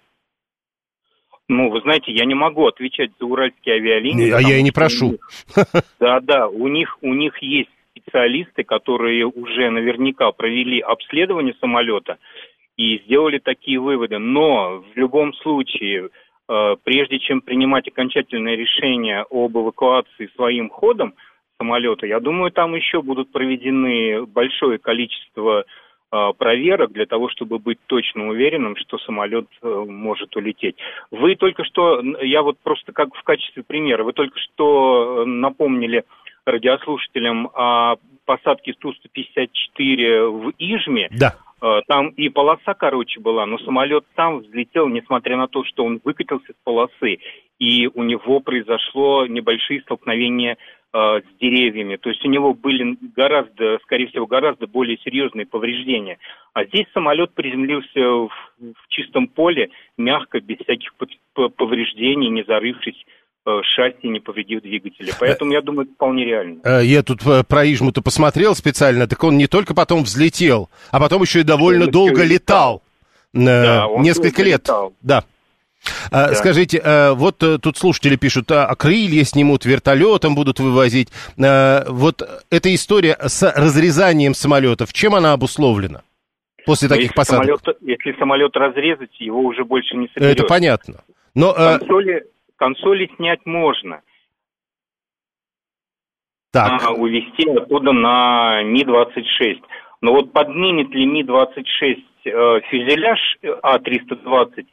Ну, 1.48 1.70
вы 1.70 1.82
знаете, 1.82 2.14
я 2.14 2.26
не 2.26 2.34
могу 2.34 2.66
отвечать 2.68 3.12
за 3.20 3.26
уральские 3.26 3.76
авиалинии. 3.76 4.32
А 4.32 4.40
я 4.40 4.58
и 4.58 4.64
не 4.64 4.72
прошу. 4.72 5.20
Да, 6.00 6.20
да, 6.22 6.48
у 6.48 6.68
них, 6.68 6.98
у 7.02 7.14
них 7.14 7.38
есть 7.42 7.70
специалисты, 7.92 8.64
которые 8.64 9.26
уже 9.26 9.70
наверняка 9.70 10.32
провели 10.32 10.80
обследование 10.80 11.54
самолета 11.60 12.18
и 12.78 13.00
сделали 13.00 13.40
такие 13.40 13.80
выводы. 13.80 14.18
Но 14.18 14.84
в 14.94 14.98
любом 14.98 15.34
случае, 15.34 16.10
э, 16.48 16.76
прежде 16.84 17.20
чем 17.20 17.42
принимать 17.42 17.88
окончательное 17.88 18.56
решение 18.56 19.26
об 19.30 19.58
эвакуации 19.58 20.30
своим 20.36 20.70
ходом, 20.70 21.14
самолета. 21.62 22.08
Я 22.08 22.20
думаю, 22.20 22.52
там 22.52 22.74
еще 22.74 23.04
будут 23.04 23.32
проведены 23.32 24.26
большое 24.26 24.80
количество 24.80 25.66
а, 26.10 26.34
проверок 26.34 26.92
для 26.92 27.06
того, 27.06 27.30
чтобы 27.30 27.60
быть 27.60 27.78
точно 27.86 28.30
уверенным, 28.30 28.76
что 28.78 28.98
самолет 28.98 29.46
э, 29.62 29.86
может 29.88 30.36
улететь. 30.36 30.76
Вы 31.12 31.36
только 31.36 31.64
что, 31.64 32.02
я 32.22 32.42
вот 32.42 32.58
просто 32.64 32.92
как 32.92 33.14
в 33.14 33.24
качестве 33.24 33.64
примера, 33.64 34.04
вы 34.04 34.14
только 34.14 34.38
что 34.40 35.22
э, 35.22 35.26
напомнили 35.26 36.04
радиослушателям 36.46 37.50
о 37.54 37.98
посадке 38.26 38.74
Ту-154 38.74 40.28
в 40.30 40.54
Ижме. 40.58 41.10
Да. 41.12 41.36
Э, 41.62 41.82
там 41.88 42.10
и 42.10 42.28
полоса 42.30 42.74
короче 42.74 43.20
была, 43.20 43.46
но 43.46 43.60
самолет 43.60 44.04
там 44.16 44.40
взлетел, 44.40 44.88
несмотря 44.88 45.38
на 45.38 45.48
то, 45.48 45.64
что 45.64 45.86
он 45.86 46.02
выкатился 46.04 46.54
с 46.54 46.64
полосы, 46.64 47.20
и 47.60 47.88
у 47.88 48.02
него 48.02 48.40
произошло 48.40 49.28
небольшие 49.28 49.82
столкновения 49.82 50.58
с 50.94 51.40
деревьями. 51.40 51.96
То 51.96 52.10
есть 52.10 52.24
у 52.26 52.30
него 52.30 52.54
были 52.54 52.98
гораздо, 53.16 53.80
скорее 53.84 54.08
всего, 54.08 54.28
гораздо 54.28 54.68
более 54.68 54.98
серьезные 54.98 55.46
повреждения. 55.46 56.18
А 56.54 56.66
здесь 56.66 56.86
самолет 56.94 57.34
приземлился 57.34 58.00
в, 58.00 58.30
в 58.60 58.88
чистом 58.90 59.28
поле, 59.28 59.70
мягко, 59.98 60.42
без 60.42 60.58
всяких 60.58 60.92
повреждений, 61.56 62.30
не 62.30 62.44
зарывшись 62.44 63.06
э, 63.46 63.60
шасси, 63.64 64.08
не 64.08 64.20
повредив 64.20 64.62
двигателя. 64.64 65.14
Поэтому 65.18 65.54
я 65.54 65.62
думаю, 65.62 65.86
это 65.86 65.94
вполне 65.94 66.26
реально. 66.26 66.60
Э, 66.66 66.84
я 66.84 67.04
тут 67.04 67.22
про 67.48 67.66
Ижму-то 67.66 68.02
посмотрел 68.02 68.54
специально, 68.54 69.08
так 69.08 69.24
он 69.24 69.38
не 69.38 69.48
только 69.48 69.74
потом 69.74 70.04
взлетел, 70.04 70.70
а 70.92 71.00
потом 71.00 71.22
еще 71.22 71.40
и 71.40 71.44
довольно 71.44 71.86
он 71.86 71.92
долго 71.92 72.24
летал. 72.24 72.82
летал. 72.84 72.84
Да, 73.34 73.88
Несколько 74.00 74.44
лет. 74.44 74.64
Летал. 74.64 74.94
Да. 75.02 75.24
А, 76.12 76.30
да. 76.30 76.36
Скажите, 76.36 76.82
а, 76.84 77.14
вот 77.14 77.42
э, 77.44 77.58
тут 77.58 77.78
слушатели 77.78 78.16
пишут, 78.16 78.52
а 78.52 78.74
крылья 78.76 79.24
снимут, 79.24 79.66
вертолетом 79.66 80.36
будут 80.36 80.60
вывозить. 80.60 81.10
Вот 81.38 82.22
эта 82.50 82.74
история 82.76 83.18
с 83.20 83.42
разрезанием 83.56 84.34
самолетов, 84.34 84.94
чем 84.94 85.16
она 85.16 85.34
обусловлена? 85.34 86.02
После 86.66 86.88
Но 86.88 86.96
ну, 86.96 87.02
таких 87.02 87.16
посадок. 87.16 87.60
Самолет, 87.64 87.78
если 87.82 88.20
самолет 88.20 88.56
разрезать, 88.56 89.20
его 89.20 89.42
уже 89.42 89.64
больше 89.64 89.96
не 89.98 90.08
соберешь. 90.14 90.34
Это 90.34 90.44
понятно. 90.44 91.04
Но, 91.34 91.54
консоли, 91.54 92.26
консоли 92.58 93.10
снять 93.18 93.46
можно. 93.46 94.02
Так. 96.52 96.84
А, 96.84 96.92
увезти 96.92 97.50
оттуда 97.50 97.94
на 97.94 98.62
Ми-26. 98.64 99.62
Но 100.02 100.14
вот 100.14 100.34
поднимет 100.34 100.90
ли 100.90 101.06
Ми-26 101.06 102.04
э, 102.26 102.62
фюзеляж 102.70 103.20
А-320 103.64 104.66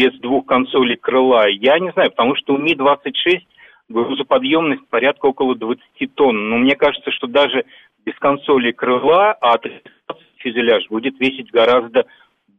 без 0.00 0.18
двух 0.20 0.46
консолей 0.46 0.96
крыла, 0.96 1.46
я 1.46 1.78
не 1.78 1.92
знаю, 1.92 2.10
потому 2.10 2.34
что 2.36 2.54
у 2.54 2.58
Ми-26 2.58 3.40
грузоподъемность 3.90 4.88
порядка 4.88 5.26
около 5.26 5.54
20 5.54 6.14
тонн. 6.14 6.48
Но 6.48 6.56
мне 6.56 6.74
кажется, 6.74 7.10
что 7.10 7.26
даже 7.26 7.66
без 8.06 8.14
консоли 8.18 8.72
крыла 8.72 9.36
А-30 9.42 9.82
фюзеляж 10.38 10.88
будет 10.88 11.20
весить 11.20 11.50
гораздо 11.50 12.06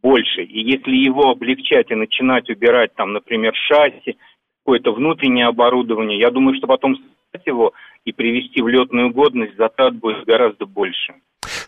больше. 0.03 0.43
И 0.43 0.61
если 0.61 0.95
его 0.95 1.31
облегчать 1.31 1.89
и 1.89 1.95
начинать 1.95 2.47
убирать, 2.47 2.93
там, 2.93 3.13
например, 3.13 3.55
шасси, 3.55 4.17
какое-то 4.63 4.91
внутреннее 4.91 5.47
оборудование, 5.47 6.19
я 6.19 6.29
думаю, 6.29 6.55
что 6.57 6.67
потом 6.67 6.95
его 7.43 7.73
и 8.05 8.11
привести 8.11 8.61
в 8.61 8.67
летную 8.67 9.11
годность 9.11 9.57
затрат 9.57 9.95
будет 9.95 10.25
гораздо 10.25 10.67
больше. 10.67 11.15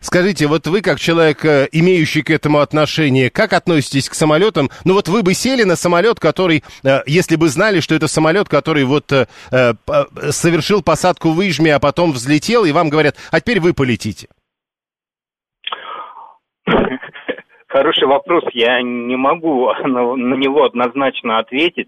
Скажите, 0.04 0.48
вот 0.48 0.68
вы, 0.68 0.82
как 0.82 1.00
человек, 1.00 1.46
э, 1.46 1.70
имеющий 1.72 2.24
к 2.24 2.30
этому 2.30 2.60
отношение, 2.60 3.30
как 3.30 3.54
относитесь 3.54 4.10
к 4.10 4.14
самолетам? 4.14 4.70
Ну 4.84 4.96
вот 4.96 5.08
вы 5.08 5.24
бы 5.24 5.34
сели 5.34 5.64
на 5.64 5.78
самолет, 5.78 6.20
который, 6.20 6.62
э, 6.84 7.00
если 7.08 7.38
бы 7.38 7.48
знали, 7.48 7.80
что 7.80 7.96
это 7.96 8.08
самолет, 8.08 8.50
который 8.50 8.84
вот 8.84 9.14
э, 9.14 9.28
совершил 10.30 10.84
посадку 10.84 11.30
в 11.30 11.42
Ижме, 11.42 11.74
а 11.74 11.80
потом 11.80 12.12
взлетел, 12.12 12.66
и 12.66 12.74
вам 12.74 12.90
говорят, 12.90 13.16
а 13.32 13.40
теперь 13.40 13.62
вы 13.62 13.74
полетите. 13.74 14.28
Хороший 17.70 18.06
вопрос, 18.06 18.44
я 18.52 18.82
не 18.82 19.16
могу 19.16 19.72
на, 19.86 20.36
него 20.36 20.66
однозначно 20.66 21.40
ответить, 21.40 21.88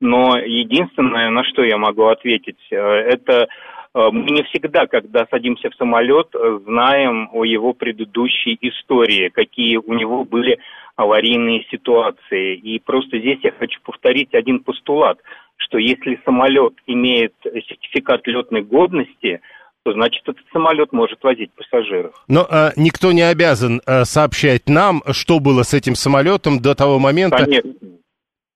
но 0.00 0.36
единственное, 0.36 1.30
на 1.30 1.42
что 1.44 1.64
я 1.64 1.78
могу 1.78 2.08
ответить, 2.08 2.60
это 2.70 3.48
мы 3.94 4.30
не 4.30 4.42
всегда, 4.44 4.86
когда 4.86 5.26
садимся 5.30 5.70
в 5.70 5.74
самолет, 5.76 6.28
э, 6.34 6.58
знаем 6.64 7.28
о 7.32 7.44
его 7.44 7.72
предыдущей 7.72 8.58
истории, 8.60 9.28
какие 9.28 9.76
у 9.76 9.94
него 9.94 10.24
были 10.24 10.58
аварийные 10.96 11.64
ситуации. 11.70 12.56
И 12.56 12.80
просто 12.80 13.18
здесь 13.18 13.38
я 13.42 13.52
хочу 13.52 13.80
повторить 13.82 14.34
один 14.34 14.60
постулат, 14.60 15.18
что 15.56 15.78
если 15.78 16.20
самолет 16.24 16.74
имеет 16.86 17.34
сертификат 17.42 18.26
летной 18.26 18.62
годности, 18.62 19.40
то 19.84 19.92
значит 19.92 20.22
этот 20.26 20.44
самолет 20.52 20.92
может 20.92 21.22
возить 21.22 21.52
пассажиров. 21.52 22.14
Но 22.26 22.46
э, 22.50 22.70
никто 22.76 23.12
не 23.12 23.22
обязан 23.22 23.80
э, 23.86 24.04
сообщать 24.04 24.68
нам, 24.68 25.02
что 25.12 25.38
было 25.38 25.62
с 25.62 25.74
этим 25.74 25.94
самолетом 25.94 26.60
до 26.60 26.74
того 26.74 26.98
момента. 26.98 27.44
Конечно. 27.44 27.72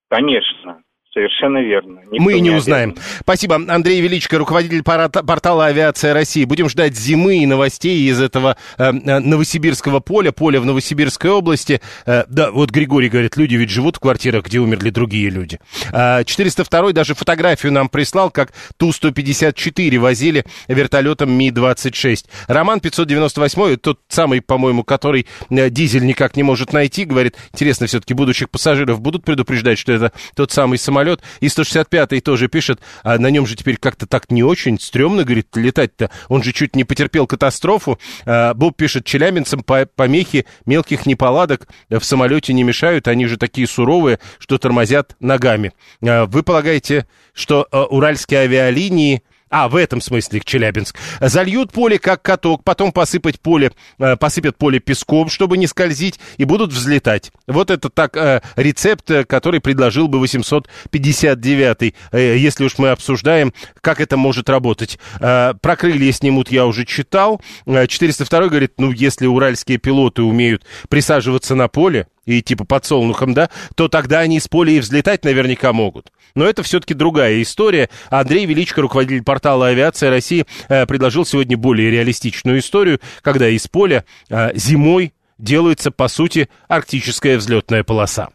Конечно. 0.09 0.83
Совершенно 1.18 1.59
верно. 1.59 1.98
Никто 2.12 2.22
Мы 2.22 2.35
не, 2.35 2.42
не 2.42 2.50
узнаем. 2.52 2.94
Спасибо. 3.22 3.57
Андрей 3.57 4.00
Величко, 4.00 4.38
руководитель 4.38 4.85
портала 4.85 5.66
«Авиация 5.66 6.14
России». 6.14 6.44
Будем 6.44 6.68
ждать 6.68 6.96
зимы 6.96 7.38
и 7.38 7.46
новостей 7.46 8.09
из 8.09 8.20
этого 8.20 8.57
э, 8.78 8.92
э, 8.92 9.18
новосибирского 9.18 9.98
поля, 9.98 10.31
поля 10.31 10.61
в 10.61 10.64
Новосибирской 10.64 11.33
области. 11.33 11.81
Э, 12.07 12.22
да, 12.28 12.52
вот 12.52 12.70
Григорий 12.70 13.09
говорит, 13.09 13.37
люди 13.37 13.57
ведь 13.57 13.70
живут 13.70 13.96
в 13.96 13.98
квартирах, 13.98 14.44
где 14.44 14.61
умерли 14.61 14.90
другие 14.90 15.28
люди. 15.28 15.59
Э, 15.93 16.22
402 16.24 16.93
даже 16.93 17.16
фотографию 17.16 17.72
нам 17.72 17.88
прислал, 17.88 18.30
как 18.30 18.53
Ту-154 18.76 19.99
возили 19.99 20.45
вертолетом 20.68 21.32
Ми-26. 21.32 22.26
Роман 22.47 22.78
598, 22.78 23.76
тот 23.78 23.99
самый, 24.07 24.40
по-моему, 24.40 24.84
который 24.84 25.26
э, 25.51 25.68
дизель 25.68 26.07
никак 26.07 26.36
не 26.36 26.45
может 26.45 26.72
найти, 26.72 27.05
говорит, 27.05 27.34
интересно, 27.53 27.88
все-таки 27.88 28.14
будущих 28.14 28.51
пассажиров 28.51 29.01
будут 29.01 29.24
предупреждать, 29.24 29.80
что 29.80 29.90
это 29.93 30.12
тот 30.36 30.53
самый 30.53 30.78
самолет, 30.78 31.07
самолет. 31.09 31.22
И 31.40 31.46
165-й 31.46 32.20
тоже 32.20 32.48
пишет, 32.48 32.80
а 33.02 33.18
на 33.18 33.28
нем 33.30 33.46
же 33.46 33.56
теперь 33.56 33.76
как-то 33.76 34.06
так 34.06 34.30
не 34.30 34.42
очень 34.42 34.78
стрёмно, 34.78 35.24
говорит, 35.24 35.48
летать-то. 35.54 36.11
Он 36.28 36.42
же 36.42 36.52
чуть 36.52 36.76
не 36.76 36.84
потерпел 36.84 37.26
катастрофу. 37.26 37.98
А, 38.26 38.54
Боб 38.54 38.76
пишет, 38.76 39.04
челябинцам 39.04 39.62
по 39.62 39.86
помехи 39.86 40.46
мелких 40.66 41.06
неполадок 41.06 41.68
в 41.88 42.02
самолете 42.02 42.52
не 42.52 42.62
мешают. 42.62 43.09
Они 43.09 43.26
же 43.26 43.36
такие 43.36 43.66
суровые, 43.66 44.18
что 44.38 44.59
тормозят 44.59 45.16
ногами. 45.20 45.72
А, 46.02 46.26
вы 46.26 46.42
полагаете, 46.42 47.06
что 47.32 47.66
а, 47.70 47.84
уральские 47.84 48.40
авиалинии 48.40 49.22
а, 49.51 49.68
в 49.68 49.76
этом 49.76 50.01
смысле 50.01 50.40
Челябинск. 50.44 50.96
Зальют 51.20 51.72
поле 51.72 51.99
как 51.99 52.22
каток, 52.22 52.64
потом 52.64 52.92
посыпать 52.92 53.40
поле, 53.40 53.72
э, 53.99 54.16
посыпят 54.16 54.57
поле 54.57 54.78
песком, 54.78 55.28
чтобы 55.28 55.59
не 55.59 55.66
скользить, 55.66 56.18
и 56.36 56.44
будут 56.44 56.72
взлетать. 56.72 57.32
Вот 57.46 57.70
это 57.70 57.88
так 57.88 58.16
э, 58.16 58.42
рецепт, 58.57 59.11
э, 59.11 59.24
который 59.24 59.61
предложил 59.61 60.09
бы 60.09 60.18
859 60.18 61.94
если 62.12 62.64
уж 62.64 62.78
мы 62.78 62.90
обсуждаем, 62.90 63.53
как 63.80 64.01
это 64.01 64.16
может 64.16 64.49
работать. 64.49 64.99
Про 65.18 65.76
крылья 65.76 66.12
снимут, 66.12 66.51
я 66.51 66.66
уже 66.66 66.84
читал. 66.84 67.40
402 67.66 68.49
говорит, 68.49 68.74
ну, 68.78 68.90
если 68.90 69.26
уральские 69.26 69.78
пилоты 69.78 70.22
умеют 70.22 70.64
присаживаться 70.88 71.55
на 71.55 71.68
поле, 71.68 72.07
и 72.28 72.42
типа 72.42 72.64
под 72.64 72.84
солнухом, 72.84 73.32
да, 73.32 73.49
то 73.74 73.88
тогда 73.88 74.20
они 74.20 74.38
с 74.38 74.49
поля 74.49 74.72
и 74.72 74.80
взлетать 74.80 75.24
наверняка 75.24 75.72
могут. 75.72 76.12
Но 76.35 76.47
это 76.47 76.62
все-таки 76.62 76.95
другая 76.95 77.43
история. 77.43 77.89
Андрей 78.11 78.47
Величко, 78.47 78.81
руководитель 78.81 79.22
портала 79.22 79.68
«Авиация 79.68 80.11
России», 80.11 80.47
э, 80.68 80.87
предложил 80.87 81.24
сегодня 81.24 81.57
более 81.57 81.91
реалистичную 81.91 82.61
историю, 82.61 83.01
когда 83.22 83.49
из 83.49 83.66
поля 83.66 84.05
э, 84.29 84.51
зимой 84.55 85.12
делается, 85.39 85.91
по 85.91 86.09
сути, 86.09 86.49
арктическая 86.68 87.39
взлетная 87.39 87.85
полоса. 87.85 88.29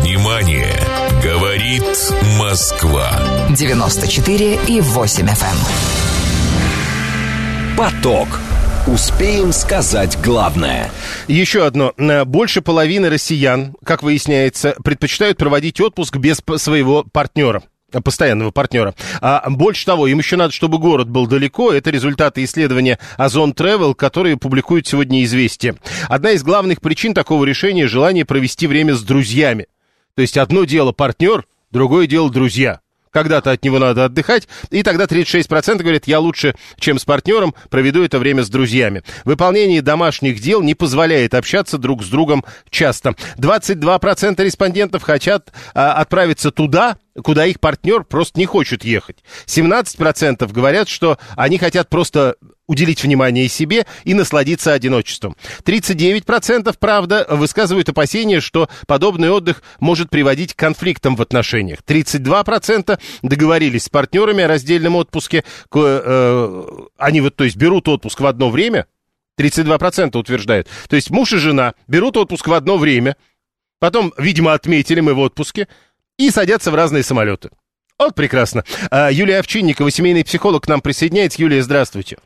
Внимание! 0.00 0.82
Говорит 1.22 1.84
Москва. 2.36 3.12
94 3.50 4.58
и 4.66 4.80
8 4.80 5.26
FM. 5.26 5.56
Эм. 7.70 7.76
Поток. 7.76 8.40
Успеем 8.88 9.52
сказать 9.52 10.18
главное. 10.24 10.90
Еще 11.28 11.64
одно. 11.64 11.92
Э, 11.96 12.24
больше 12.24 12.62
половины 12.62 13.10
россиян, 13.10 13.76
как 13.84 14.02
выясняется, 14.02 14.74
предпочитают 14.82 15.38
проводить 15.38 15.80
отпуск 15.80 16.16
без 16.16 16.42
своего 16.56 17.04
партнера 17.04 17.62
постоянного 18.02 18.50
партнера. 18.50 18.94
А 19.20 19.48
больше 19.50 19.84
того, 19.84 20.06
им 20.06 20.18
еще 20.18 20.36
надо, 20.36 20.52
чтобы 20.52 20.78
город 20.78 21.10
был 21.10 21.26
далеко. 21.26 21.72
Это 21.72 21.90
результаты 21.90 22.42
исследования 22.42 22.98
Озон 23.18 23.52
Travel, 23.52 23.94
которые 23.94 24.38
публикуют 24.38 24.86
сегодня 24.86 25.22
«Известия». 25.24 25.76
Одна 26.08 26.30
из 26.30 26.42
главных 26.42 26.80
причин 26.80 27.12
такого 27.12 27.44
решения– 27.44 27.86
желание 27.88 28.24
провести 28.24 28.66
время 28.66 28.94
с 28.94 29.02
друзьями. 29.02 29.66
То 30.16 30.22
есть 30.22 30.38
одно 30.38 30.64
дело 30.64 30.92
партнер, 30.92 31.44
другое 31.70 32.06
дело 32.06 32.30
друзья 32.30 32.80
когда-то 33.12 33.52
от 33.52 33.64
него 33.64 33.78
надо 33.78 34.06
отдыхать, 34.06 34.48
и 34.70 34.82
тогда 34.82 35.04
36% 35.04 35.78
говорят, 35.78 36.06
я 36.06 36.18
лучше, 36.18 36.54
чем 36.78 36.98
с 36.98 37.04
партнером, 37.04 37.54
проведу 37.70 38.02
это 38.02 38.18
время 38.18 38.42
с 38.42 38.48
друзьями. 38.48 39.02
Выполнение 39.24 39.82
домашних 39.82 40.40
дел 40.40 40.62
не 40.62 40.74
позволяет 40.74 41.34
общаться 41.34 41.78
друг 41.78 42.02
с 42.02 42.08
другом 42.08 42.44
часто. 42.70 43.14
22% 43.36 44.42
респондентов 44.42 45.02
хотят 45.02 45.52
а, 45.74 45.92
отправиться 45.94 46.50
туда, 46.50 46.96
куда 47.22 47.46
их 47.46 47.60
партнер 47.60 48.04
просто 48.04 48.38
не 48.38 48.46
хочет 48.46 48.84
ехать. 48.84 49.18
17% 49.46 50.50
говорят, 50.50 50.88
что 50.88 51.18
они 51.36 51.58
хотят 51.58 51.90
просто 51.90 52.36
уделить 52.68 53.02
внимание 53.02 53.48
себе 53.48 53.86
и 54.04 54.14
насладиться 54.14 54.72
одиночеством. 54.72 55.36
39%, 55.64 56.74
правда, 56.78 57.26
высказывают 57.28 57.88
опасения, 57.88 58.40
что 58.40 58.68
подобный 58.86 59.30
отдых 59.30 59.62
может 59.80 60.10
приводить 60.10 60.54
к 60.54 60.58
конфликтам 60.58 61.16
в 61.16 61.22
отношениях. 61.22 61.80
32% 61.86 62.98
договорились 63.22 63.84
с 63.84 63.88
партнерами 63.88 64.44
о 64.44 64.48
раздельном 64.48 64.96
отпуске. 64.96 65.44
Э, 65.74 66.64
они 66.98 67.20
вот, 67.20 67.36
то 67.36 67.44
есть, 67.44 67.56
берут 67.56 67.88
отпуск 67.88 68.20
в 68.20 68.26
одно 68.26 68.50
время. 68.50 68.86
32% 69.38 70.16
утверждают. 70.16 70.68
То 70.88 70.96
есть 70.96 71.10
муж 71.10 71.32
и 71.32 71.38
жена 71.38 71.74
берут 71.88 72.16
отпуск 72.16 72.48
в 72.48 72.52
одно 72.52 72.76
время, 72.76 73.16
потом, 73.80 74.12
видимо, 74.18 74.52
отметили 74.52 75.00
мы 75.00 75.14
в 75.14 75.20
отпуске, 75.20 75.68
и 76.18 76.30
садятся 76.30 76.70
в 76.70 76.74
разные 76.74 77.02
самолеты. 77.02 77.50
Вот 77.98 78.14
прекрасно. 78.14 78.64
А, 78.90 79.10
Юлия 79.10 79.38
Овчинникова, 79.38 79.90
семейный 79.90 80.24
психолог, 80.24 80.64
к 80.64 80.68
нам 80.68 80.80
присоединяется. 80.80 81.40
Юлия, 81.40 81.62
здравствуйте. 81.62 82.18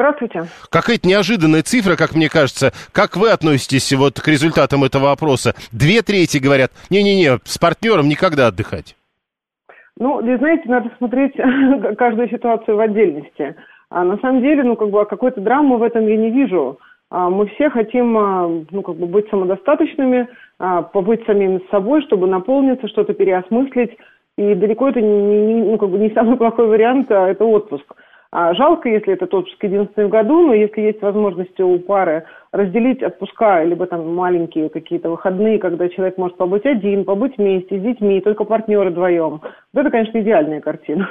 Здравствуйте. 0.00 0.44
Какая-то 0.70 1.06
неожиданная 1.06 1.60
цифра, 1.60 1.94
как 1.94 2.14
мне 2.14 2.30
кажется. 2.30 2.72
Как 2.90 3.18
вы 3.18 3.28
относитесь 3.28 3.92
вот 3.92 4.18
к 4.18 4.26
результатам 4.28 4.82
этого 4.82 5.12
опроса? 5.12 5.52
Две 5.72 6.00
трети 6.00 6.38
говорят, 6.38 6.70
не-не-не, 6.88 7.38
с 7.44 7.58
партнером 7.58 8.08
никогда 8.08 8.46
отдыхать. 8.46 8.96
Ну, 9.98 10.22
вы 10.22 10.38
знаете, 10.38 10.62
надо 10.70 10.90
смотреть 10.96 11.34
каждую 11.98 12.30
ситуацию 12.30 12.78
в 12.78 12.80
отдельности. 12.80 13.56
А 13.90 14.04
на 14.04 14.16
самом 14.20 14.40
деле, 14.40 14.62
ну, 14.62 14.74
как 14.74 14.88
бы 14.88 15.04
какой-то 15.04 15.42
драмы 15.42 15.76
в 15.76 15.82
этом 15.82 16.06
я 16.06 16.16
не 16.16 16.30
вижу. 16.30 16.78
А 17.10 17.28
мы 17.28 17.48
все 17.48 17.68
хотим, 17.68 18.16
а, 18.16 18.48
ну, 18.70 18.80
как 18.80 18.96
бы 18.96 19.04
быть 19.04 19.28
самодостаточными, 19.28 20.28
а, 20.58 20.80
побыть 20.80 21.26
самим 21.26 21.60
собой, 21.70 22.00
чтобы 22.06 22.26
наполниться, 22.26 22.88
что-то 22.88 23.12
переосмыслить. 23.12 23.98
И 24.38 24.54
далеко 24.54 24.88
это 24.88 25.02
не, 25.02 25.08
не, 25.08 25.62
ну, 25.62 25.76
как 25.76 25.90
бы 25.90 25.98
не 25.98 26.08
самый 26.14 26.38
плохой 26.38 26.68
вариант, 26.68 27.10
а 27.10 27.28
это 27.28 27.44
отпуск. 27.44 27.84
А 28.32 28.54
жалко, 28.54 28.88
если 28.88 29.14
этот 29.14 29.34
отпуск 29.34 29.56
единственный 29.60 30.06
в 30.06 30.10
году, 30.10 30.46
но 30.46 30.54
если 30.54 30.82
есть 30.82 31.02
возможность 31.02 31.58
у 31.58 31.78
пары 31.80 32.24
разделить 32.52 33.02
отпуска, 33.02 33.64
либо 33.64 33.86
там 33.86 34.14
маленькие 34.14 34.68
какие-то 34.68 35.10
выходные, 35.10 35.58
когда 35.58 35.88
человек 35.88 36.16
может 36.16 36.36
побыть 36.36 36.64
один, 36.64 37.04
побыть 37.04 37.38
вместе 37.38 37.78
с 37.78 37.82
детьми, 37.82 38.20
только 38.20 38.44
партнеры 38.44 38.90
вдвоем. 38.90 39.40
Вот 39.72 39.80
это, 39.80 39.90
конечно, 39.90 40.20
идеальная 40.20 40.60
картина. 40.60 41.10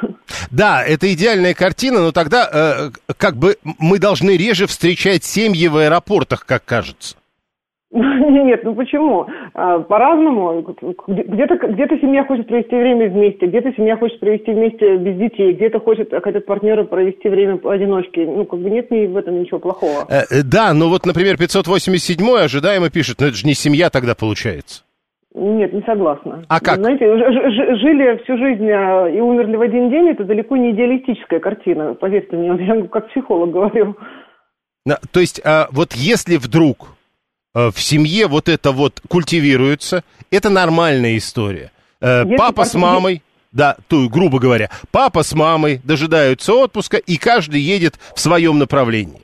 Да, 0.51 0.83
это 0.83 1.13
идеальная 1.13 1.53
картина, 1.53 1.99
но 1.99 2.11
тогда 2.11 2.49
э, 2.51 3.13
как 3.17 3.35
бы 3.35 3.55
мы 3.79 3.99
должны 3.99 4.35
реже 4.35 4.65
встречать 4.65 5.23
семьи 5.23 5.67
в 5.67 5.77
аэропортах, 5.77 6.45
как 6.45 6.65
кажется. 6.65 7.18
Нет, 7.91 8.63
ну 8.63 8.75
почему? 8.75 9.25
А, 9.55 9.79
по-разному. 9.79 10.61
Где-то 11.07 11.55
где 11.55 11.87
семья 11.99 12.23
хочет 12.23 12.47
провести 12.47 12.75
время 12.75 13.09
вместе, 13.09 13.47
где-то 13.47 13.73
семья 13.73 13.97
хочет 13.97 14.19
провести 14.19 14.51
вместе 14.51 14.97
без 14.97 15.17
детей, 15.17 15.53
где-то 15.53 15.79
хочет, 15.79 16.13
хотят 16.23 16.45
партнеры 16.45 16.83
провести 16.83 17.27
время 17.29 17.59
одиночке. 17.63 18.27
Ну, 18.27 18.45
как 18.45 18.59
бы 18.59 18.69
нет 18.69 18.91
ни 18.91 19.07
в 19.07 19.17
этом 19.17 19.41
ничего 19.41 19.57
плохого. 19.57 20.05
Э, 20.07 20.21
э, 20.29 20.43
да, 20.43 20.73
но 20.75 20.89
вот, 20.89 21.07
например, 21.07 21.37
587 21.37 22.23
ожидаемо 22.37 22.91
пишет, 22.91 23.17
ну 23.19 23.27
это 23.27 23.35
же 23.35 23.47
не 23.47 23.55
семья 23.55 23.89
тогда 23.89 24.13
получается. 24.13 24.83
Нет, 25.33 25.73
не 25.73 25.81
согласна. 25.81 26.45
А 26.47 26.59
как? 26.59 26.77
Знаете, 26.77 27.07
жили 27.07 28.21
всю 28.23 28.37
жизнь 28.37 28.69
а, 28.69 29.07
и 29.07 29.19
умерли 29.19 29.55
в 29.55 29.61
один 29.61 29.89
день, 29.89 30.09
это 30.09 30.25
далеко 30.25 30.57
не 30.57 30.71
идеалистическая 30.71 31.39
картина, 31.39 31.95
поверьте 31.95 32.35
мне, 32.35 32.49
я 32.67 32.83
как 32.87 33.09
психолог 33.09 33.49
говорю. 33.49 33.95
То 35.11 35.19
есть, 35.19 35.41
а, 35.43 35.67
вот 35.71 35.93
если 35.93 36.37
вдруг 36.37 36.98
в 37.53 37.79
семье 37.79 38.27
вот 38.27 38.49
это 38.49 38.71
вот 38.71 39.01
культивируется, 39.07 40.03
это 40.31 40.49
нормальная 40.49 41.17
история. 41.17 41.71
Э, 42.01 42.23
Если 42.23 42.37
папа 42.37 42.65
с 42.65 42.75
мамой, 42.75 43.23
да, 43.51 43.75
то, 43.87 44.07
грубо 44.09 44.39
говоря, 44.39 44.69
папа 44.91 45.23
с 45.23 45.33
мамой 45.33 45.81
дожидаются 45.83 46.53
отпуска, 46.53 46.97
и 46.97 47.17
каждый 47.17 47.61
едет 47.61 47.95
в 48.15 48.19
своем 48.19 48.59
направлении. 48.59 49.21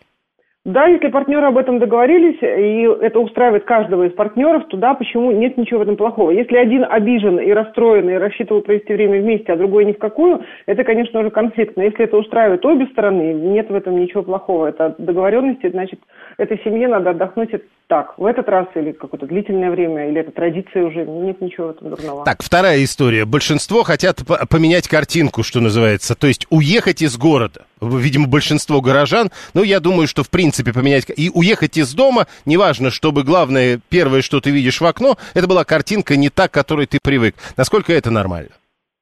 Да, 0.66 0.88
если 0.88 1.10
партнеры 1.10 1.46
об 1.46 1.60
этом 1.60 1.78
договорились, 1.78 2.40
и 2.42 3.06
это 3.06 3.20
устраивает 3.20 3.66
каждого 3.66 4.08
из 4.08 4.14
партнеров, 4.14 4.64
то 4.70 4.78
да, 4.78 4.96
почему 4.96 5.32
нет 5.32 5.58
ничего 5.58 5.78
в 5.78 5.84
этом 5.84 5.96
плохого. 5.96 6.32
Если 6.32 6.58
один 6.58 6.84
обижен 6.84 7.38
и 7.38 7.52
расстроен, 7.52 8.10
и 8.10 8.14
рассчитывал 8.14 8.62
провести 8.62 8.92
время 8.92 9.22
вместе, 9.22 9.54
а 9.54 9.58
другой 9.58 9.86
ни 9.86 9.92
в 9.92 10.00
какую, 10.00 10.44
это, 10.66 10.84
конечно, 10.84 11.20
уже 11.20 11.30
конфликт. 11.30 11.78
Но 11.78 11.84
если 11.84 12.06
это 12.06 12.18
устраивает 12.18 12.66
обе 12.66 12.88
стороны, 12.88 13.32
нет 13.36 13.70
в 13.70 13.76
этом 13.76 14.00
ничего 14.00 14.24
плохого. 14.24 14.66
Это 14.66 14.96
договоренности, 14.98 15.70
значит, 15.70 16.00
этой 16.40 16.60
семье 16.64 16.88
надо 16.88 17.12
отдохнуть 17.12 17.54
так, 17.88 18.18
в 18.18 18.26
этот 18.26 18.50
раз 18.50 18.68
или 18.76 18.92
какое-то 18.92 19.28
длительное 19.28 19.70
время, 19.70 20.10
или 20.10 20.20
это 20.22 20.32
традиция 20.32 20.86
уже, 20.86 21.06
нет 21.06 21.40
ничего 21.42 21.68
в 21.68 21.70
этом 21.72 21.90
дурного. 21.90 22.26
Так, 22.26 22.42
вторая 22.42 22.84
история. 22.84 23.26
Большинство 23.26 23.84
хотят 23.84 24.22
поменять 24.50 24.88
картинку, 24.88 25.44
что 25.44 25.62
называется, 25.62 26.16
то 26.16 26.28
есть 26.28 26.48
уехать 26.50 27.02
из 27.02 27.18
города. 27.18 27.66
Видимо, 27.82 28.28
большинство 28.28 28.82
горожан, 28.82 29.32
ну, 29.54 29.62
я 29.64 29.80
думаю, 29.80 30.08
что 30.08 30.24
в 30.24 30.30
принципе 30.30 30.74
поменять... 30.74 31.06
И 31.16 31.30
уехать 31.34 31.78
из 31.78 31.94
дома, 31.94 32.28
неважно, 32.46 32.90
чтобы 32.90 33.24
главное, 33.24 33.80
первое, 33.90 34.22
что 34.22 34.42
ты 34.42 34.50
видишь 34.50 34.82
в 34.82 34.86
окно, 34.86 35.18
это 35.34 35.48
была 35.48 35.64
картинка 35.64 36.16
не 36.16 36.30
та, 36.30 36.48
к 36.48 36.52
которой 36.52 36.88
ты 36.88 37.00
привык. 37.02 37.36
Насколько 37.58 37.94
это 37.94 38.10
нормально? 38.10 38.50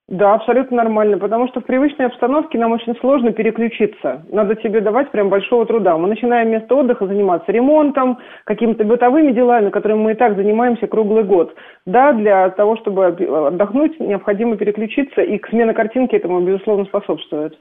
Да, 0.09 0.33
абсолютно 0.33 0.77
нормально, 0.77 1.17
потому 1.17 1.47
что 1.47 1.61
в 1.61 1.65
привычной 1.65 2.07
обстановке 2.07 2.57
нам 2.59 2.73
очень 2.73 2.93
сложно 2.97 3.31
переключиться. 3.31 4.25
Надо 4.29 4.55
тебе 4.55 4.81
давать 4.81 5.09
прям 5.11 5.29
большого 5.29 5.65
труда. 5.65 5.97
Мы 5.97 6.09
начинаем 6.09 6.49
вместо 6.49 6.75
отдыха 6.75 7.07
заниматься 7.07 7.49
ремонтом, 7.53 8.19
какими-то 8.43 8.83
бытовыми 8.83 9.31
делами, 9.31 9.69
которыми 9.69 9.99
мы 9.99 10.11
и 10.11 10.15
так 10.15 10.35
занимаемся 10.35 10.87
круглый 10.87 11.23
год. 11.23 11.55
Да, 11.85 12.11
для 12.11 12.49
того, 12.49 12.75
чтобы 12.77 13.05
отдохнуть, 13.05 13.97
необходимо 14.01 14.57
переключиться, 14.57 15.21
и 15.21 15.41
смена 15.49 15.73
картинки 15.73 16.15
этому, 16.15 16.41
безусловно, 16.41 16.83
способствует. 16.83 17.57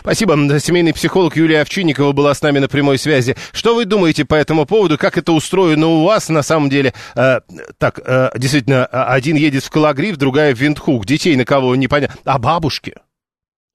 Спасибо. 0.00 0.36
Семейный 0.60 0.94
психолог 0.94 1.36
Юлия 1.36 1.62
Овчинникова 1.62 2.12
была 2.12 2.34
с 2.34 2.42
нами 2.42 2.58
на 2.58 2.68
прямой 2.68 2.98
связи. 2.98 3.36
Что 3.52 3.74
вы 3.74 3.84
думаете 3.84 4.24
по 4.24 4.34
этому 4.34 4.66
поводу? 4.66 4.96
Как 4.98 5.18
это 5.18 5.32
устроено 5.32 5.88
у 5.88 6.04
вас 6.04 6.28
на 6.28 6.42
самом 6.42 6.70
деле? 6.70 6.94
Э, 7.14 7.40
так, 7.78 8.00
э, 8.04 8.30
действительно, 8.36 8.86
один 8.86 9.36
едет 9.36 9.64
в 9.64 9.70
Калагриф, 9.70 10.16
другая 10.16 10.54
в 10.54 10.58
Виндхук. 10.58 11.04
Детей 11.06 11.36
на 11.36 11.44
кого 11.44 11.76
непонятно. 11.76 12.16
А 12.24 12.38
бабушки? 12.38 12.94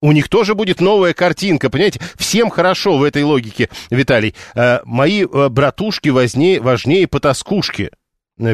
У 0.04 0.12
них 0.12 0.28
тоже 0.28 0.54
будет 0.54 0.82
новая 0.82 1.14
картинка, 1.14 1.70
понимаете? 1.70 2.02
Всем 2.18 2.50
хорошо 2.50 2.98
в 2.98 3.04
этой 3.04 3.24
логике, 3.24 3.70
Виталий. 3.90 4.36
Э, 4.54 4.80
мои 4.84 5.24
э, 5.24 5.50
братушки 5.50 6.10
важнее, 6.10 6.60
важнее 6.60 7.08
потаскушки. 7.08 7.90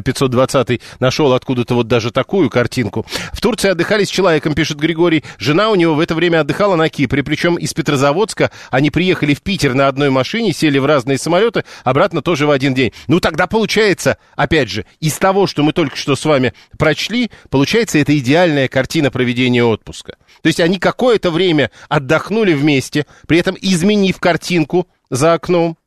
520 0.02 0.82
нашел 1.00 1.34
откуда-то 1.34 1.76
вот 1.76 1.88
даже 1.88 2.12
такую 2.12 2.50
картинку. 2.50 3.06
В 3.34 3.42
Турции 3.42 3.70
отдыхали 3.70 4.04
с 4.04 4.10
человеком, 4.10 4.54
пишет 4.54 4.78
Григорий. 4.78 5.24
Жена 5.38 5.70
у 5.70 5.76
него 5.76 5.96
в 5.96 6.00
это 6.00 6.16
время 6.16 6.42
отдыхала 6.42 6.76
на 6.76 6.90
Кипре, 6.90 7.24
причем 7.24 7.56
из 7.56 7.74
Петрозаводска 7.74 8.52
они 8.70 8.92
приехали 8.92 9.34
в 9.34 9.42
Питер 9.42 9.74
на 9.74 9.88
одной 9.88 10.10
машине, 10.10 10.54
сели 10.54 10.78
в 10.78 10.86
разные 10.86 11.18
самолеты, 11.18 11.64
обратно 11.84 12.22
тоже 12.22 12.46
в 12.46 12.52
один 12.52 12.74
день. 12.74 12.94
Ну 13.08 13.20
тогда 13.20 13.48
получается, 13.48 14.18
опять 14.36 14.70
же, 14.70 14.86
из 15.00 15.18
того, 15.18 15.48
что 15.48 15.64
мы 15.64 15.74
только 15.74 15.96
что 15.96 16.16
с 16.16 16.26
вами 16.26 16.54
прочли, 16.78 17.32
получается 17.50 18.00
это 18.00 18.18
идеальная 18.18 18.68
картина 18.68 19.12
проведения 19.12 19.64
отпуска. 19.64 20.16
То 20.42 20.48
есть 20.48 20.60
они 20.60 20.80
какое-то 20.80 21.32
время 21.32 21.72
отдохнули 21.90 22.54
вместе, 22.54 23.06
при 23.28 23.40
этом 23.40 23.58
изменив 23.60 24.20
картинку 24.20 24.88
за 25.10 25.34
окном, 25.34 25.78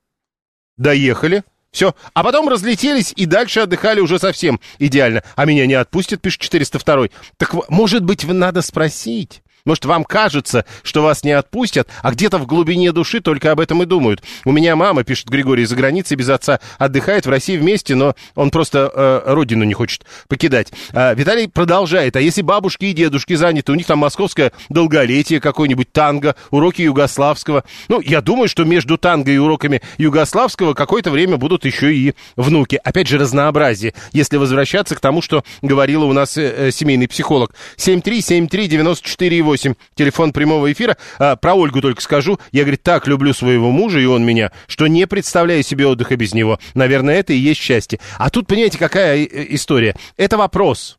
доехали, 0.76 1.42
все. 1.72 1.94
А 2.12 2.22
потом 2.22 2.48
разлетелись 2.48 3.12
и 3.16 3.24
дальше 3.24 3.60
отдыхали 3.60 4.00
уже 4.00 4.18
совсем 4.18 4.60
идеально. 4.78 5.22
А 5.34 5.46
меня 5.46 5.66
не 5.66 5.74
отпустят, 5.74 6.20
пишет 6.20 6.42
402. 6.42 7.08
Так, 7.38 7.70
может 7.70 8.04
быть, 8.04 8.24
надо 8.24 8.60
спросить? 8.62 9.42
Может, 9.64 9.84
вам 9.84 10.02
кажется, 10.02 10.64
что 10.82 11.02
вас 11.02 11.22
не 11.22 11.30
отпустят, 11.30 11.86
а 12.02 12.10
где-то 12.10 12.38
в 12.38 12.46
глубине 12.46 12.90
души 12.90 13.20
только 13.20 13.52
об 13.52 13.60
этом 13.60 13.80
и 13.82 13.86
думают. 13.86 14.20
У 14.44 14.50
меня 14.50 14.74
мама, 14.74 15.04
пишет 15.04 15.28
Григорий, 15.28 15.64
за 15.66 15.76
границей 15.76 16.16
без 16.16 16.28
отца 16.30 16.58
отдыхает, 16.78 17.26
в 17.26 17.30
России 17.30 17.56
вместе, 17.56 17.94
но 17.94 18.16
он 18.34 18.50
просто 18.50 18.90
э, 18.92 19.22
родину 19.32 19.62
не 19.62 19.74
хочет 19.74 20.04
покидать. 20.26 20.72
А, 20.92 21.14
Виталий 21.14 21.48
продолжает. 21.48 22.16
А 22.16 22.20
если 22.20 22.42
бабушки 22.42 22.86
и 22.86 22.92
дедушки 22.92 23.34
заняты, 23.34 23.70
у 23.70 23.76
них 23.76 23.86
там 23.86 24.00
московское 24.00 24.50
долголетие, 24.68 25.38
какой-нибудь 25.40 25.92
танго, 25.92 26.34
уроки 26.50 26.82
югославского. 26.82 27.62
Ну, 27.86 28.00
я 28.00 28.20
думаю, 28.20 28.48
что 28.48 28.64
между 28.64 28.98
танго 28.98 29.30
и 29.30 29.38
уроками 29.38 29.80
югославского 29.96 30.74
какое-то 30.74 31.12
время 31.12 31.36
будут 31.36 31.64
еще 31.64 31.94
и 31.94 32.14
внуки. 32.34 32.80
Опять 32.82 33.06
же, 33.06 33.16
разнообразие, 33.16 33.94
если 34.12 34.38
возвращаться 34.38 34.96
к 34.96 35.00
тому, 35.00 35.22
что 35.22 35.44
говорила 35.62 36.04
у 36.04 36.12
нас 36.12 36.36
э, 36.36 36.52
э, 36.56 36.72
семейный 36.72 37.06
психолог. 37.06 37.54
7373948 37.76 39.51
8, 39.52 39.74
телефон 39.94 40.32
прямого 40.32 40.72
эфира. 40.72 40.96
А, 41.18 41.36
про 41.36 41.54
Ольгу 41.54 41.82
только 41.82 42.00
скажу. 42.00 42.38
Я, 42.52 42.62
говорит, 42.62 42.82
так 42.82 43.06
люблю 43.06 43.34
своего 43.34 43.70
мужа, 43.70 43.98
и 43.98 44.06
он 44.06 44.24
меня, 44.24 44.50
что 44.66 44.86
не 44.86 45.06
представляю 45.06 45.62
себе 45.62 45.86
отдыха 45.86 46.16
без 46.16 46.32
него. 46.32 46.58
Наверное, 46.74 47.16
это 47.16 47.34
и 47.34 47.36
есть 47.36 47.60
счастье. 47.60 47.98
А 48.18 48.30
тут, 48.30 48.46
понимаете, 48.46 48.78
какая 48.78 49.18
э, 49.18 49.46
история? 49.50 49.94
Это 50.16 50.38
вопрос. 50.38 50.98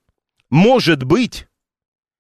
Может 0.52 1.04
быть, 1.04 1.48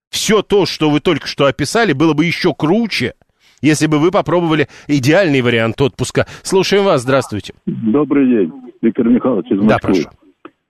все 0.09 0.41
то, 0.41 0.65
что 0.65 0.89
вы 0.89 1.01
только 1.01 1.27
что 1.27 1.45
описали, 1.45 1.93
было 1.93 2.13
бы 2.13 2.25
еще 2.25 2.55
круче, 2.55 3.13
если 3.61 3.85
бы 3.85 3.99
вы 3.99 4.09
попробовали 4.09 4.67
идеальный 4.87 5.41
вариант 5.41 5.79
отпуска. 5.81 6.25
Слушаем 6.41 6.83
вас, 6.85 7.03
здравствуйте. 7.03 7.53
Добрый 7.67 8.27
день, 8.27 8.51
Виктор 8.81 9.07
Михайлович 9.07 9.51
из 9.51 9.57
Москвы. 9.57 9.69
Да, 9.69 9.77
прошу. 9.79 10.09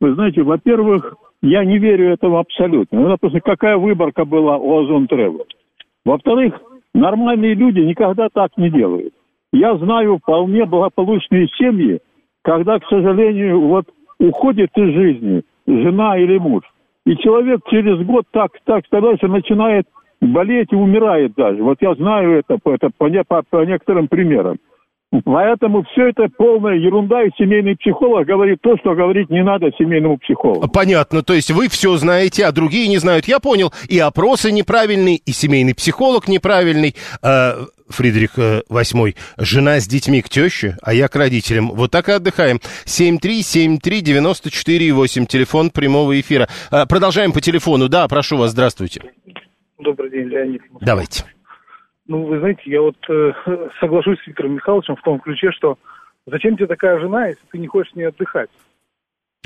Вы 0.02 0.14
знаете, 0.16 0.44
во-первых, 0.44 1.16
я 1.44 1.66
не 1.66 1.78
верю 1.78 2.10
этому 2.14 2.38
абсолютно. 2.38 3.02
Ну, 3.02 3.10
допустим, 3.10 3.42
какая 3.42 3.78
выборка 3.78 4.24
была 4.24 4.58
у 4.58 4.80
Озон 4.80 5.08
Тревел. 5.08 5.46
Во-вторых, 6.06 6.54
нормальные 6.94 7.54
люди 7.54 7.80
никогда 7.80 8.30
так 8.34 8.52
не 8.58 8.70
делают. 8.70 9.14
Я 9.52 9.76
знаю 9.76 10.18
вполне 10.18 10.66
благополучные 10.66 11.50
семьи, 11.60 12.00
когда, 12.44 12.80
к 12.80 12.86
сожалению, 12.88 13.60
вот 13.60 13.86
уходит 14.20 14.70
из 14.76 14.94
жизни 14.94 15.44
жена 15.68 16.18
или 16.18 16.38
муж. 16.38 16.64
И 17.06 17.18
человек 17.18 17.60
через 17.70 18.00
год 18.06 18.26
так, 18.32 18.52
так 18.64 18.86
становится, 18.86 19.28
начинает 19.28 19.86
болеть 20.22 20.72
и 20.72 20.76
умирает 20.76 21.34
даже. 21.36 21.62
Вот 21.62 21.78
я 21.82 21.94
знаю 21.96 22.40
это, 22.40 22.58
это 22.64 22.90
по, 22.98 23.10
по, 23.28 23.44
по 23.50 23.66
некоторым 23.66 24.08
примерам. 24.08 24.58
Поэтому 25.26 25.84
все 25.92 26.08
это 26.10 26.28
полная 26.38 26.76
ерунда, 26.76 27.24
и 27.24 27.30
семейный 27.38 27.76
психолог 27.76 28.26
говорит 28.26 28.60
то, 28.62 28.78
что 28.78 28.96
говорить 28.96 29.30
не 29.30 29.44
надо 29.44 29.70
семейному 29.78 30.18
психологу. 30.18 30.68
Понятно, 30.70 31.22
то 31.22 31.34
есть 31.34 31.52
вы 31.52 31.68
все 31.68 31.98
знаете, 31.98 32.46
а 32.46 32.52
другие 32.52 32.88
не 32.88 32.98
знают. 32.98 33.26
Я 33.26 33.40
понял, 33.40 33.72
и 33.88 34.00
опросы 34.00 34.52
неправильные, 34.52 35.18
и 35.18 35.32
семейный 35.32 35.76
психолог 35.76 36.28
неправильный. 36.28 36.96
Э, 37.22 37.66
Фридрих 37.90 38.40
VIII, 38.40 39.10
э, 39.10 39.14
жена 39.38 39.80
с 39.80 39.88
детьми 39.88 40.24
к 40.24 40.30
теще, 40.30 40.78
а 40.82 40.96
я 40.96 41.08
к 41.08 41.16
родителям. 41.16 41.70
Вот 41.70 41.92
так 41.92 42.10
и 42.10 42.14
отдыхаем. 42.14 42.60
7373948, 42.86 45.28
телефон 45.28 45.70
прямого 45.70 46.20
эфира. 46.20 46.48
Э, 46.72 46.88
продолжаем 46.88 47.34
по 47.34 47.42
телефону. 47.42 47.88
Да, 47.88 48.08
прошу 48.08 48.38
вас, 48.38 48.50
здравствуйте. 48.52 49.04
Добрый 49.78 50.10
день, 50.10 50.30
Леонид. 50.30 50.64
Давайте. 50.82 51.26
Ну, 52.08 52.26
вы 52.26 52.40
знаете, 52.40 52.62
я 52.66 52.82
вот 52.82 52.98
э, 53.10 53.34
соглашусь 53.80 54.20
с 54.22 54.28
Виктором 54.28 54.56
Михайловичем 54.56 54.96
в 54.96 55.02
том 55.02 55.20
ключе, 55.20 55.52
что 55.52 55.78
зачем 56.26 56.58
тебе 56.58 56.68
такая 56.68 57.00
жена, 57.00 57.28
если 57.28 57.42
ты 57.52 57.58
не 57.58 57.68
хочешь 57.68 57.94
не 57.96 58.04
отдыхать? 58.04 58.50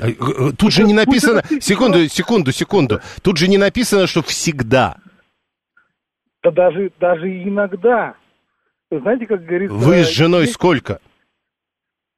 А, 0.00 0.08
э, 0.08 0.12
э, 0.12 0.52
тут 0.58 0.72
же 0.72 0.84
не 0.84 0.94
написано... 0.94 1.42
Секунду, 1.60 2.06
секунду, 2.08 2.52
секунду. 2.52 3.00
Тут 3.22 3.36
же 3.38 3.48
не 3.48 3.58
написано, 3.58 4.06
что 4.06 4.22
всегда. 4.22 4.96
Да 6.42 6.50
даже, 6.50 6.90
даже 6.98 7.28
иногда. 7.28 8.14
Знаете, 8.90 9.26
как 9.26 9.44
говорится... 9.44 9.76
Вы 9.76 10.04
с 10.04 10.10
женой 10.10 10.46
сколько? 10.46 11.00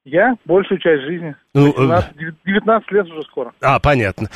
Я 0.04 0.36
большую 0.46 0.78
часть 0.78 1.02
жизни. 1.02 1.36
19, 1.54 2.16
ну, 2.16 2.32
19 2.46 2.92
лет 2.92 3.06
уже 3.10 3.22
скоро. 3.24 3.52
А, 3.60 3.78
понятно. 3.78 4.28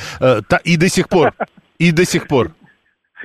И 0.63 0.77
до 0.77 0.87
сих 0.87 1.09
пор. 1.09 1.33
И 1.79 1.91
до 1.91 2.05
сих 2.05 2.27
пор. 2.27 2.51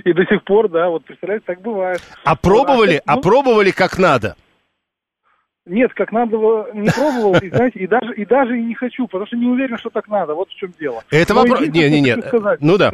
И 0.05 0.13
до 0.13 0.25
сих 0.25 0.45
пор, 0.45 0.69
да, 0.69 0.89
вот 0.89 1.05
представляете, 1.05 1.45
так 1.47 1.61
бывает. 1.61 2.01
А 2.25 2.37
пробовали, 2.37 3.03
а, 3.07 3.15
ну, 3.15 3.19
а 3.19 3.23
пробовали 3.23 3.71
как 3.71 3.99
надо? 3.99 4.37
Нет, 5.67 5.93
как 5.95 6.11
надо 6.11 6.37
не 6.75 6.89
пробовал, 6.91 7.37
и, 7.41 7.49
знаете, 7.49 7.79
и 7.81 7.87
даже, 7.87 8.15
и 8.15 8.25
даже 8.25 8.59
и 8.59 8.63
не 8.63 8.75
хочу, 8.75 9.07
потому 9.07 9.27
что 9.27 9.37
не 9.37 9.47
уверен, 9.47 9.77
что 9.79 9.91
так 9.91 10.09
надо, 10.09 10.35
вот 10.35 10.49
в 10.49 10.55
чем 10.57 10.73
дело. 10.79 11.03
Это 11.11 11.35
вопрос, 11.35 11.61
не, 11.61 11.91
не, 11.91 12.01
не, 12.01 12.17
ну 12.61 12.79
да. 12.79 12.93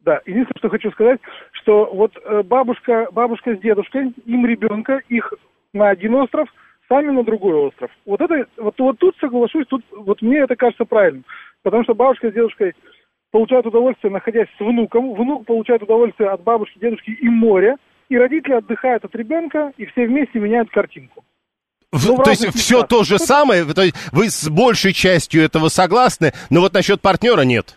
Да, 0.00 0.20
единственное, 0.26 0.58
что 0.58 0.68
хочу 0.68 0.90
сказать, 0.90 1.18
что 1.52 1.86
вот 1.90 2.12
э, 2.22 2.42
бабушка, 2.42 3.08
бабушка 3.10 3.56
с 3.56 3.60
дедушкой, 3.60 4.12
им 4.26 4.44
ребенка, 4.44 5.00
их 5.08 5.32
на 5.72 5.88
один 5.88 6.14
остров, 6.16 6.46
сами 6.90 7.10
на 7.10 7.24
другой 7.24 7.54
остров. 7.54 7.90
Вот 8.04 8.20
это, 8.20 8.46
вот, 8.58 8.78
вот 8.78 8.98
тут 8.98 9.16
соглашусь, 9.18 9.66
тут 9.66 9.82
вот 9.92 10.20
мне 10.20 10.40
это 10.40 10.56
кажется 10.56 10.84
правильным. 10.84 11.24
Потому 11.62 11.84
что 11.84 11.94
бабушка 11.94 12.30
с 12.30 12.34
дедушкой 12.34 12.74
получают 13.34 13.66
удовольствие, 13.66 14.12
находясь 14.12 14.46
с 14.56 14.60
внуком, 14.60 15.12
внук 15.12 15.44
получает 15.44 15.82
удовольствие 15.82 16.30
от 16.30 16.44
бабушки, 16.44 16.78
дедушки 16.78 17.10
и 17.10 17.28
моря, 17.28 17.78
и 18.08 18.16
родители 18.16 18.52
отдыхают 18.52 19.04
от 19.04 19.12
ребенка, 19.16 19.72
и 19.76 19.86
все 19.86 20.06
вместе 20.06 20.38
меняют 20.38 20.70
картинку. 20.70 21.24
Ну, 21.90 22.16
то 22.18 22.30
есть 22.30 22.46
все 22.54 22.84
то 22.84 23.02
же 23.02 23.18
самое, 23.18 23.64
то 23.64 23.82
есть 23.82 23.96
вы 24.12 24.30
с 24.30 24.48
большей 24.48 24.92
частью 24.92 25.42
этого 25.42 25.68
согласны, 25.68 26.32
но 26.48 26.60
вот 26.60 26.74
насчет 26.74 27.00
партнера 27.00 27.40
нет. 27.40 27.76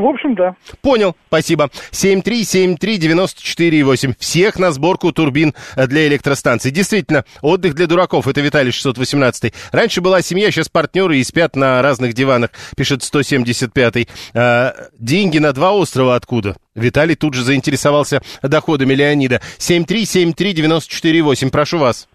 В 0.00 0.06
общем, 0.06 0.34
да. 0.34 0.56
Понял, 0.82 1.14
спасибо. 1.28 1.70
7373948. 1.92 4.14
Всех 4.18 4.58
на 4.58 4.72
сборку 4.72 5.12
турбин 5.12 5.54
для 5.76 6.08
электростанций. 6.08 6.70
Действительно, 6.70 7.24
отдых 7.42 7.74
для 7.74 7.86
дураков. 7.86 8.26
Это 8.28 8.40
Виталий 8.40 8.72
618. 8.72 9.52
Раньше 9.72 10.00
была 10.00 10.22
семья, 10.22 10.50
сейчас 10.50 10.68
партнеры 10.68 11.18
и 11.18 11.24
спят 11.24 11.56
на 11.56 11.82
разных 11.82 12.14
диванах, 12.14 12.50
пишет 12.76 13.02
175. 13.02 14.08
А, 14.34 14.74
деньги 14.98 15.38
на 15.38 15.52
два 15.52 15.72
острова 15.72 16.16
откуда? 16.16 16.56
Виталий 16.74 17.16
тут 17.16 17.34
же 17.34 17.42
заинтересовался 17.42 18.22
доходами 18.42 18.94
Леонида. 18.94 19.40
7373948. 19.58 21.50
Прошу 21.50 21.78
вас. 21.78 22.08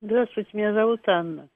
Здравствуйте, 0.00 0.50
меня 0.52 0.72
зовут 0.72 1.00
Анна. 1.08 1.48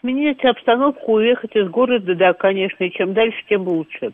Сменить 0.00 0.44
обстановку, 0.44 1.12
уехать 1.12 1.54
из 1.54 1.70
города, 1.70 2.16
да, 2.16 2.32
конечно, 2.32 2.82
и 2.82 2.90
чем 2.90 3.14
дальше, 3.14 3.38
тем 3.48 3.68
лучше. 3.68 4.12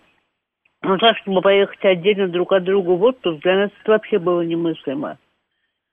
Но 0.82 0.98
так, 0.98 1.16
чтобы 1.18 1.40
поехать 1.40 1.84
отдельно 1.84 2.28
друг 2.28 2.52
от 2.52 2.64
друга 2.64 2.90
в 2.90 3.02
отпуск, 3.02 3.40
для 3.42 3.56
нас 3.56 3.70
это 3.80 3.92
вообще 3.92 4.18
было 4.18 4.40
немыслимо. 4.42 5.18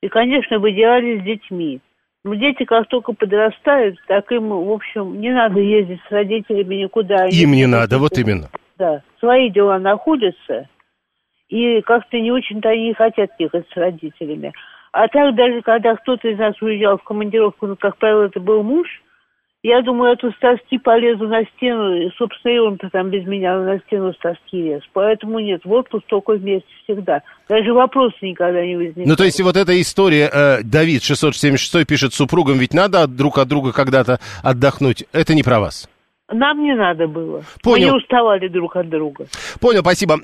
И, 0.01 0.07
конечно, 0.07 0.59
в 0.59 0.69
идеале 0.69 1.19
с 1.19 1.23
детьми. 1.23 1.79
Но 2.23 2.33
дети 2.33 2.65
как 2.65 2.87
только 2.87 3.13
подрастают, 3.13 3.97
так 4.07 4.31
им, 4.31 4.49
в 4.49 4.71
общем, 4.71 5.21
не 5.21 5.31
надо 5.31 5.59
ездить 5.59 6.01
с 6.07 6.11
родителями 6.11 6.75
никуда. 6.75 7.27
Им 7.27 7.51
не 7.51 7.65
надо, 7.65 7.97
вот 7.97 8.17
именно. 8.17 8.49
Да, 8.77 9.03
свои 9.19 9.49
дела 9.49 9.77
находятся, 9.77 10.67
и 11.49 11.81
как-то 11.81 12.19
не 12.19 12.31
очень-то 12.31 12.69
они 12.69 12.93
хотят 12.93 13.31
ехать 13.39 13.67
с 13.69 13.77
родителями. 13.77 14.53
А 14.91 15.07
так 15.07 15.35
даже, 15.35 15.61
когда 15.61 15.95
кто-то 15.95 16.27
из 16.27 16.37
нас 16.37 16.59
уезжал 16.61 16.97
в 16.97 17.03
командировку, 17.03 17.67
ну, 17.67 17.75
как 17.75 17.97
правило, 17.97 18.23
это 18.23 18.39
был 18.39 18.63
муж– 18.63 18.87
я 19.61 19.81
думаю, 19.81 20.13
эту 20.13 20.31
тоски 20.39 20.77
полезу 20.77 21.27
на 21.27 21.43
стену, 21.55 21.93
и, 21.93 22.09
собственно, 22.17 22.53
и 22.53 22.59
он-то 22.59 22.89
там 22.89 23.09
без 23.09 23.25
меня 23.25 23.59
на 23.59 23.79
стену 23.79 24.13
с 24.13 24.17
тоски 24.17 24.61
лез. 24.61 24.81
Поэтому 24.93 25.39
нет, 25.39 25.65
в 25.65 25.71
отпуск 25.71 26.05
только 26.07 26.33
вместе 26.33 26.69
всегда. 26.83 27.23
Даже 27.49 27.73
вопроса 27.73 28.15
никогда 28.21 28.65
не 28.65 28.77
возникает. 28.77 29.07
Ну, 29.07 29.15
то 29.17 29.25
есть 29.25 29.41
вот 29.41 29.57
эта 29.57 29.79
история, 29.81 30.29
э, 30.31 30.63
Давид 30.63 31.03
676 31.03 31.85
пишет 31.85 32.13
супругам, 32.13 32.57
ведь 32.57 32.73
надо 32.73 33.05
друг 33.05 33.37
от 33.37 33.49
друга 33.49 33.73
когда-то 33.73 34.19
отдохнуть. 34.43 35.03
Это 35.11 35.35
не 35.35 35.43
про 35.43 35.59
вас. 35.59 35.89
Нам 36.31 36.63
не 36.63 36.75
надо 36.75 37.07
было. 37.07 37.43
Понял. 37.63 37.87
Мы 37.87 37.91
не 37.91 37.97
уставали 37.97 38.47
друг 38.47 38.75
от 38.75 38.89
друга. 38.89 39.25
Понял, 39.59 39.81
спасибо. 39.81 40.19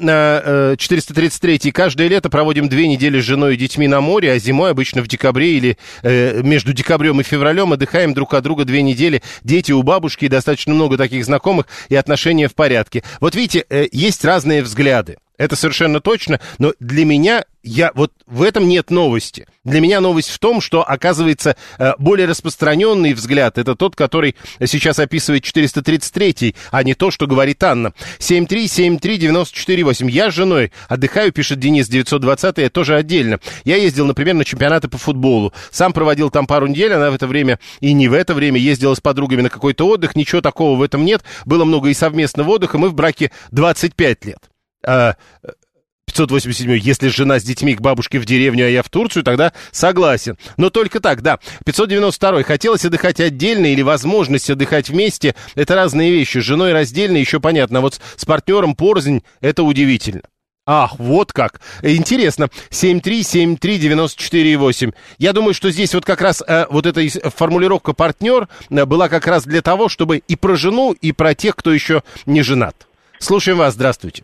433 0.78 1.60
э, 1.64 1.72
Каждое 1.72 2.08
лето 2.08 2.30
проводим 2.30 2.70
две 2.70 2.88
недели 2.88 3.20
с 3.20 3.24
женой 3.24 3.56
и 3.56 3.58
детьми 3.58 3.88
на 3.88 4.02
море, 4.02 4.32
а 4.32 4.38
зимой 4.38 4.72
обычно 4.72 5.02
в 5.02 5.08
декабре 5.08 5.58
или 5.58 5.78
э, 6.04 6.42
между 6.44 6.74
декабрем 6.74 7.20
и 7.22 7.24
февралем 7.24 7.74
отдыхаем 7.74 8.14
друг 8.14 8.34
от 8.36 8.44
друга 8.44 8.66
две 8.66 8.84
недели. 8.84 9.22
Дети 9.44 9.72
у 9.72 9.82
бабушки, 9.82 10.28
достаточно 10.28 10.74
много 10.74 10.98
таких 10.98 11.26
знакомых, 11.26 11.68
и 11.90 11.96
отношения 11.96 12.48
в 12.48 12.56
порядке. 12.56 13.04
Вот 13.20 13.36
видите, 13.36 13.66
э, 13.70 13.86
есть 13.92 14.24
разные 14.24 14.62
взгляды. 14.62 15.18
Это 15.38 15.56
совершенно 15.56 16.00
точно, 16.00 16.40
но 16.60 16.74
для 16.80 17.06
меня 17.06 17.44
я 17.66 17.92
вот 17.96 18.14
в 18.28 18.44
этом 18.44 18.68
нет 18.68 18.92
новости. 18.92 19.48
Для 19.64 19.82
меня 19.82 20.00
новость 20.00 20.30
в 20.30 20.38
том, 20.38 20.62
что 20.62 20.88
оказывается 20.88 21.58
э, 21.80 21.94
более 21.98 22.28
распространенный 22.28 23.14
взгляд 23.14 23.58
это 23.58 23.76
тот, 23.76 23.96
который 23.96 24.36
сейчас 24.64 25.00
описывает 25.00 25.44
433, 25.44 26.56
а 26.70 26.84
не 26.84 26.94
то, 26.94 27.10
что 27.10 27.26
говорит 27.26 27.64
Анна. 27.64 27.94
7373948. 28.20 30.10
Я 30.12 30.30
с 30.30 30.34
женой 30.36 30.72
отдыхаю, 30.88 31.32
пишет 31.32 31.58
Денис 31.60 31.88
920, 31.88 32.72
тоже 32.72 32.96
отдельно. 32.96 33.40
Я 33.64 33.78
ездил, 33.78 34.06
например, 34.06 34.36
на 34.36 34.46
чемпионаты 34.46 34.88
по 34.88 35.00
футболу. 35.00 35.52
Сам 35.72 35.92
проводил 35.92 36.30
там 36.30 36.46
пару 36.46 36.68
недель, 36.68 36.94
она 36.94 37.10
в 37.10 37.16
это 37.16 37.26
время 37.26 37.60
и 37.80 37.94
не 37.94 38.08
в 38.08 38.14
это 38.14 38.36
время 38.36 38.60
ездила 38.60 38.94
с 38.94 39.02
подругами 39.02 39.42
на 39.42 39.50
какой-то 39.50 39.88
отдых. 39.88 40.16
Ничего 40.16 40.42
такого 40.42 40.78
в 40.78 40.84
этом 40.84 41.04
нет. 41.04 41.24
Было 41.46 41.66
много 41.66 41.90
и 41.90 41.96
совместного 41.96 42.52
отдыха. 42.52 42.78
Мы 42.78 42.90
в 42.90 42.94
браке 42.94 43.32
25 43.52 44.26
лет. 44.26 44.38
587 44.86 46.72
а, 46.72 46.76
если 46.76 47.10
жена 47.10 47.40
с 47.40 47.44
детьми 47.44 47.76
к 47.76 47.82
бабушке 47.82 48.20
в 48.20 48.26
деревню, 48.26 48.66
а 48.66 48.70
я 48.70 48.84
в 48.84 48.90
Турцию, 48.90 49.24
тогда 49.24 49.54
согласен. 49.72 50.38
Но 50.58 50.70
только 50.70 51.00
так, 51.00 51.22
да. 51.22 51.40
592 51.66 52.44
хотелось 52.44 52.86
отдыхать 52.86 53.20
отдельно 53.20 53.68
или 53.68 53.82
возможность 53.82 54.50
отдыхать 54.50 54.90
вместе. 54.90 55.36
Это 55.56 55.76
разные 55.76 56.12
вещи. 56.12 56.40
С 56.40 56.44
женой 56.44 56.74
раздельно, 56.74 57.18
еще 57.18 57.40
понятно. 57.40 57.82
Вот 57.82 58.00
с 58.16 58.26
партнером 58.26 58.76
порознь, 58.76 59.24
это 59.42 59.64
удивительно. 59.64 60.22
Ах, 60.68 60.98
вот 60.98 61.32
как. 61.32 61.62
Интересно. 61.84 62.50
7373948. 62.72 64.96
Я 65.20 65.34
думаю, 65.34 65.54
что 65.54 65.70
здесь 65.70 65.94
вот 65.94 66.06
как 66.06 66.22
раз 66.22 66.42
э, 66.46 66.66
вот 66.72 66.88
эта 66.88 67.08
формулировка 67.30 67.94
«партнер» 67.94 68.48
э, 68.72 68.86
была 68.86 69.08
как 69.08 69.28
раз 69.28 69.44
для 69.44 69.62
того, 69.62 69.90
чтобы 69.90 70.24
и 70.28 70.36
про 70.36 70.56
жену, 70.56 70.94
и 70.94 71.12
про 71.12 71.36
тех, 71.36 71.56
кто 71.56 71.72
еще 71.72 72.02
не 72.26 72.42
женат. 72.42 72.88
Слушаем 73.20 73.60
вас. 73.60 73.76
Здравствуйте. 73.76 74.24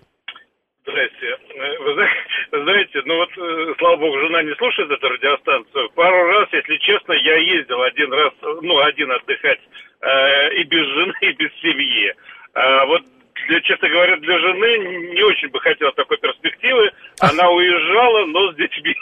Здрасте. 1.02 1.38
Вы 1.80 2.10
знаете, 2.64 3.02
ну 3.06 3.16
вот, 3.16 3.30
э, 3.38 3.74
слава 3.80 3.96
богу, 3.98 4.20
жена 4.20 4.44
не 4.44 4.54
слушает 4.56 4.92
эту 4.92 5.10
радиостанцию. 5.10 5.90
Пару 5.92 6.28
раз, 6.28 6.48
если 6.52 6.78
честно, 6.78 7.14
я 7.14 7.38
ездил 7.38 7.82
один 7.82 8.12
раз, 8.14 8.34
ну, 8.62 8.80
один 8.80 9.12
отдыхать 9.12 9.60
э, 10.02 10.54
и 10.56 10.64
без 10.64 10.86
жены, 10.86 11.14
и 11.22 11.32
без 11.34 11.52
семьи. 11.62 12.14
А 12.54 12.86
вот 12.86 13.04
для, 13.48 13.62
честно 13.62 13.90
говоря, 13.90 14.18
для 14.18 14.40
жены 14.40 14.78
не 15.14 15.24
очень 15.24 15.50
бы 15.50 15.60
хотела 15.60 15.92
такой 15.94 16.18
перспективы. 16.18 16.92
Она 17.20 17.50
уезжала, 17.50 18.26
но 18.26 18.52
с 18.52 18.56
детьми. 18.56 18.96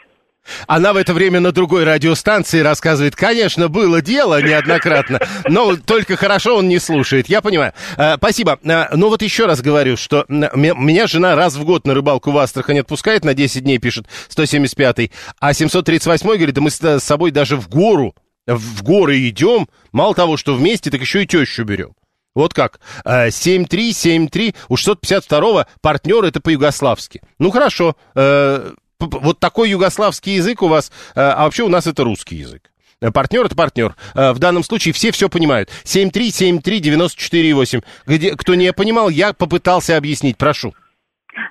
Она 0.68 0.94
в 0.94 0.98
это 0.98 1.14
время 1.14 1.40
на 1.40 1.52
другой 1.52 1.84
радиостанции 1.84 2.60
рассказывает, 2.60 3.16
конечно, 3.16 3.68
было 3.68 4.02
дело 4.02 4.42
неоднократно, 4.42 5.20
но 5.48 5.76
только 5.76 6.16
хорошо 6.16 6.58
он 6.58 6.68
не 6.68 6.80
слушает. 6.80 7.30
Я 7.30 7.42
понимаю. 7.42 7.74
Э, 7.98 8.16
спасибо. 8.18 8.60
Э, 8.64 8.96
ну 8.96 9.10
вот 9.10 9.22
еще 9.22 9.46
раз 9.46 9.62
говорю, 9.62 9.98
что 9.98 10.26
меня 10.28 11.08
жена 11.08 11.36
раз 11.36 11.56
в 11.56 11.64
год 11.64 11.86
на 11.86 11.94
рыбалку 11.94 12.32
в 12.32 12.38
Астрахань 12.38 12.80
отпускает, 12.80 13.26
на 13.26 13.34
10 13.34 13.64
дней 13.64 13.78
пишет 13.78 14.06
175-й, 14.30 15.12
а 15.40 15.52
738-й 15.52 16.38
говорит, 16.38 16.56
да 16.56 16.62
мы 16.62 16.70
с 16.70 17.00
собой 17.00 17.32
даже 17.32 17.56
в 17.56 17.70
гору, 17.70 18.16
в 18.48 18.84
горы 18.84 19.28
идем, 19.28 19.68
мало 19.92 20.16
того, 20.16 20.38
что 20.38 20.56
вместе, 20.56 20.90
так 20.90 21.02
еще 21.02 21.24
и 21.24 21.28
тещу 21.28 21.64
берем. 21.64 21.94
Вот 22.36 22.54
как. 22.54 22.80
7-3-7-3, 23.06 24.56
у 24.70 24.76
652-го 24.76 25.66
партнер 25.82 26.24
это 26.24 26.40
по-югославски. 26.40 27.22
Ну 27.40 27.52
хорошо, 27.52 27.96
э, 28.16 28.72
вот 29.00 29.40
такой 29.40 29.70
югославский 29.70 30.36
язык 30.36 30.62
у 30.62 30.68
вас, 30.68 30.92
э, 31.16 31.20
а 31.20 31.46
вообще 31.46 31.64
у 31.64 31.70
нас 31.70 31.88
это 31.88 32.04
русский 32.04 32.36
язык. 32.36 32.64
Э, 33.02 33.12
партнер 33.12 33.46
это 33.46 33.56
партнер. 33.56 33.94
Э, 34.16 34.34
в 34.34 34.40
данном 34.40 34.64
случае 34.64 34.94
все 34.94 35.12
все 35.12 35.30
понимают. 35.30 35.70
7373948. 35.86 37.84
Где, 38.06 38.36
кто 38.36 38.56
не 38.56 38.74
понимал, 38.74 39.10
я 39.10 39.34
попытался 39.34 39.96
объяснить. 39.98 40.38
Прошу. 40.38 40.74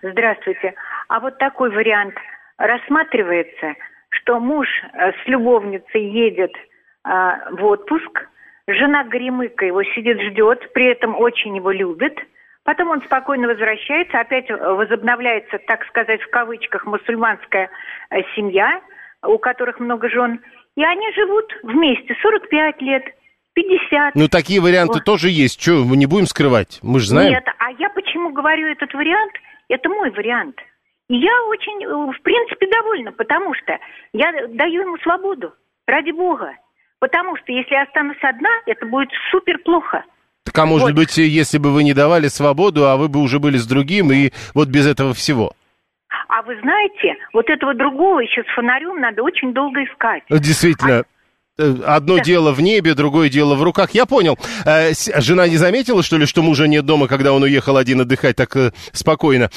Здравствуйте. 0.02 0.74
А 1.08 1.20
вот 1.20 1.38
такой 1.38 1.70
вариант 1.70 2.14
рассматривается, 2.58 3.74
что 4.10 4.38
муж 4.40 4.68
с 4.92 5.26
любовницей 5.26 6.04
едет 6.10 6.52
в 7.04 7.64
отпуск, 7.64 8.28
жена 8.66 9.04
Горемыка 9.04 9.64
его 9.64 9.82
сидит, 9.94 10.20
ждет, 10.20 10.72
при 10.74 10.92
этом 10.92 11.16
очень 11.16 11.56
его 11.56 11.70
любит– 11.70 12.18
Потом 12.68 12.90
он 12.90 13.00
спокойно 13.00 13.48
возвращается, 13.48 14.20
опять 14.20 14.50
возобновляется, 14.50 15.58
так 15.66 15.86
сказать, 15.86 16.20
в 16.20 16.28
кавычках, 16.28 16.84
мусульманская 16.84 17.70
э, 18.10 18.16
семья, 18.36 18.82
у 19.22 19.38
которых 19.38 19.80
много 19.80 20.10
жен. 20.10 20.42
И 20.76 20.84
они 20.84 21.10
живут 21.14 21.50
вместе 21.62 22.14
45 22.20 22.82
лет, 22.82 23.04
50. 23.54 24.14
Ну, 24.16 24.28
такие 24.28 24.60
варианты 24.60 24.98
вот. 24.98 25.04
тоже 25.04 25.30
есть. 25.30 25.62
Что, 25.62 25.82
мы 25.82 25.96
не 25.96 26.04
будем 26.04 26.26
скрывать? 26.26 26.78
Мы 26.82 27.00
же 27.00 27.06
знаем. 27.06 27.30
Нет, 27.30 27.44
а 27.58 27.70
я 27.70 27.88
почему 27.88 28.34
говорю 28.34 28.66
этот 28.66 28.92
вариант? 28.92 29.32
Это 29.70 29.88
мой 29.88 30.10
вариант. 30.10 30.60
И 31.08 31.16
я 31.16 31.42
очень, 31.44 31.82
э, 31.82 31.88
в 31.88 32.20
принципе, 32.20 32.66
довольна, 32.66 33.12
потому 33.12 33.54
что 33.54 33.78
я 34.12 34.30
даю 34.46 34.82
ему 34.82 34.98
свободу, 34.98 35.54
ради 35.86 36.10
бога. 36.10 36.52
Потому 37.00 37.34
что 37.38 37.50
если 37.50 37.72
я 37.72 37.84
останусь 37.84 38.22
одна, 38.22 38.50
это 38.66 38.84
будет 38.84 39.08
супер 39.30 39.56
плохо. 39.64 40.04
Так 40.48 40.64
а 40.64 40.66
может 40.66 40.88
вот. 40.88 40.96
быть, 40.96 41.16
если 41.18 41.58
бы 41.58 41.72
вы 41.72 41.84
не 41.84 41.92
давали 41.92 42.28
свободу, 42.28 42.88
а 42.88 42.96
вы 42.96 43.08
бы 43.08 43.20
уже 43.20 43.38
были 43.38 43.58
с 43.58 43.66
другим, 43.66 44.10
и 44.10 44.30
вот 44.54 44.68
без 44.68 44.86
этого 44.86 45.12
всего? 45.12 45.52
А 46.28 46.42
вы 46.42 46.58
знаете, 46.60 47.16
вот 47.34 47.50
этого 47.50 47.74
другого 47.74 48.20
еще 48.20 48.42
с 48.42 48.54
фонарем 48.54 48.98
надо 48.98 49.22
очень 49.22 49.52
долго 49.52 49.84
искать. 49.84 50.22
Действительно. 50.30 51.00
А 51.00 51.04
одно 51.58 52.16
да. 52.16 52.22
дело 52.22 52.52
в 52.52 52.60
небе, 52.60 52.94
другое 52.94 53.28
дело 53.28 53.54
в 53.54 53.62
руках. 53.62 53.90
Я 53.92 54.06
понял. 54.06 54.38
Э, 54.64 54.92
жена 55.16 55.48
не 55.48 55.56
заметила, 55.56 56.02
что 56.02 56.16
ли, 56.16 56.26
что 56.26 56.42
мужа 56.42 56.66
нет 56.66 56.86
дома, 56.86 57.08
когда 57.08 57.32
он 57.32 57.42
уехал 57.42 57.76
один 57.76 58.00
отдыхать 58.00 58.36
так 58.36 58.54
э, 58.56 58.72
спокойно? 58.92 59.50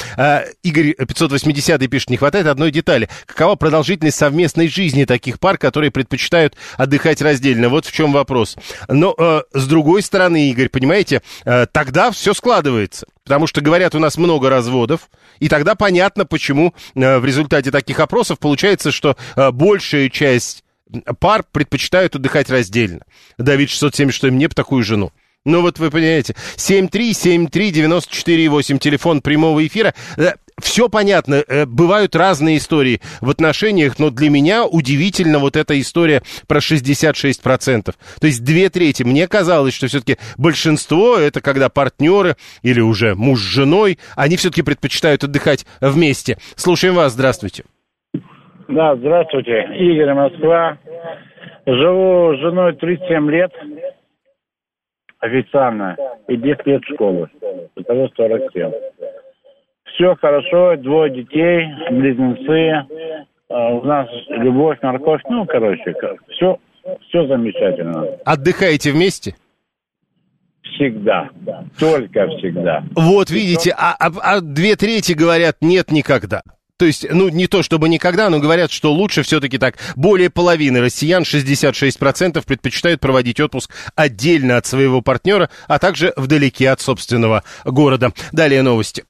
Игорь 0.63 0.93
580 0.93 1.89
пишет, 1.89 2.09
не 2.09 2.17
хватает 2.17 2.47
одной 2.47 2.71
детали. 2.71 3.09
Какова 3.25 3.55
продолжительность 3.55 4.17
совместной 4.17 4.67
жизни 4.67 5.05
таких 5.05 5.39
пар, 5.39 5.57
которые 5.57 5.91
предпочитают 5.91 6.55
отдыхать 6.77 7.21
раздельно? 7.21 7.69
Вот 7.69 7.85
в 7.85 7.91
чем 7.91 8.11
вопрос. 8.11 8.55
Но 8.87 9.43
с 9.53 9.67
другой 9.67 10.01
стороны, 10.01 10.49
Игорь, 10.49 10.69
понимаете, 10.69 11.21
тогда 11.71 12.11
все 12.11 12.33
складывается. 12.33 13.07
Потому 13.23 13.47
что, 13.47 13.61
говорят, 13.61 13.95
у 13.95 13.99
нас 13.99 14.17
много 14.17 14.49
разводов, 14.49 15.09
и 15.39 15.47
тогда 15.47 15.75
понятно, 15.75 16.25
почему 16.25 16.73
в 16.95 17.25
результате 17.25 17.71
таких 17.71 17.99
опросов 17.99 18.39
получается, 18.39 18.91
что 18.91 19.15
большая 19.51 20.09
часть 20.09 20.63
пар 21.19 21.43
предпочитают 21.51 22.15
отдыхать 22.15 22.49
раздельно. 22.49 23.01
Давид 23.37 23.69
676, 23.69 24.33
мне 24.33 24.47
бы 24.47 24.55
такую 24.55 24.83
жену. 24.83 25.11
Ну 25.43 25.61
вот 25.61 25.79
вы 25.79 25.89
понимаете, 25.89 26.35
7373948, 26.55 28.77
телефон 28.77 29.21
прямого 29.21 29.65
эфира. 29.65 29.95
Все 30.61 30.89
понятно, 30.89 31.43
э, 31.47 31.65
бывают 31.65 32.15
разные 32.15 32.57
истории 32.57 33.01
в 33.19 33.31
отношениях, 33.31 33.97
но 33.97 34.11
для 34.11 34.29
меня 34.29 34.65
удивительно 34.65 35.39
вот 35.39 35.55
эта 35.55 35.79
история 35.81 36.21
про 36.45 36.59
66%. 36.59 37.95
То 38.19 38.27
есть 38.27 38.43
две 38.43 38.69
трети. 38.69 39.01
Мне 39.01 39.27
казалось, 39.27 39.73
что 39.73 39.87
все-таки 39.87 40.19
большинство 40.37 41.17
это 41.17 41.41
когда 41.41 41.69
партнеры 41.69 42.37
или 42.61 42.79
уже 42.79 43.15
муж 43.15 43.39
с 43.39 43.43
женой, 43.43 43.97
они 44.15 44.37
все-таки 44.37 44.61
предпочитают 44.61 45.23
отдыхать 45.23 45.65
вместе. 45.79 46.37
Слушаем 46.55 46.93
вас, 46.93 47.13
здравствуйте. 47.13 47.63
Да, 48.71 48.95
здравствуйте. 48.95 49.67
Игорь, 49.75 50.13
Москва. 50.13 50.77
Живу 51.65 52.35
с 52.35 52.39
женой 52.39 52.73
37 52.75 53.29
лет 53.29 53.51
официально 55.19 55.97
и 56.29 56.37
10 56.37 56.65
лет 56.65 56.81
в 56.83 56.93
школу. 56.93 57.27
Итого 57.75 58.09
47. 58.15 58.71
Все 59.93 60.15
хорошо, 60.15 60.77
двое 60.77 61.11
детей, 61.13 61.67
близнецы. 61.91 62.87
А, 63.49 63.73
у 63.73 63.83
нас 63.83 64.07
любовь, 64.29 64.79
морковь, 64.81 65.21
ну, 65.29 65.45
короче, 65.45 65.93
все, 66.29 66.57
все 67.09 67.27
замечательно. 67.27 68.05
Отдыхаете 68.23 68.93
вместе? 68.93 69.35
Всегда. 70.63 71.29
Только 71.77 72.27
всегда. 72.37 72.83
Вот 72.95 73.29
видите, 73.29 73.75
а, 73.77 73.95
а, 73.99 74.11
а 74.23 74.39
две 74.41 74.77
трети 74.77 75.11
говорят 75.11 75.57
нет 75.59 75.91
никогда. 75.91 76.41
То 76.81 76.87
есть, 76.87 77.05
ну, 77.11 77.29
не 77.29 77.45
то 77.45 77.61
чтобы 77.61 77.89
никогда, 77.89 78.31
но 78.31 78.39
говорят, 78.39 78.71
что 78.71 78.91
лучше 78.91 79.21
все-таки 79.21 79.59
так. 79.59 79.75
Более 79.95 80.31
половины 80.31 80.81
россиян, 80.81 81.21
66%, 81.21 82.43
предпочитают 82.43 82.99
проводить 82.99 83.39
отпуск 83.39 83.69
отдельно 83.93 84.57
от 84.57 84.65
своего 84.65 85.01
партнера, 85.03 85.51
а 85.67 85.77
также 85.77 86.11
вдалеке 86.17 86.71
от 86.71 86.81
собственного 86.81 87.43
города. 87.65 88.13
Далее 88.31 88.63
новости. 88.63 89.05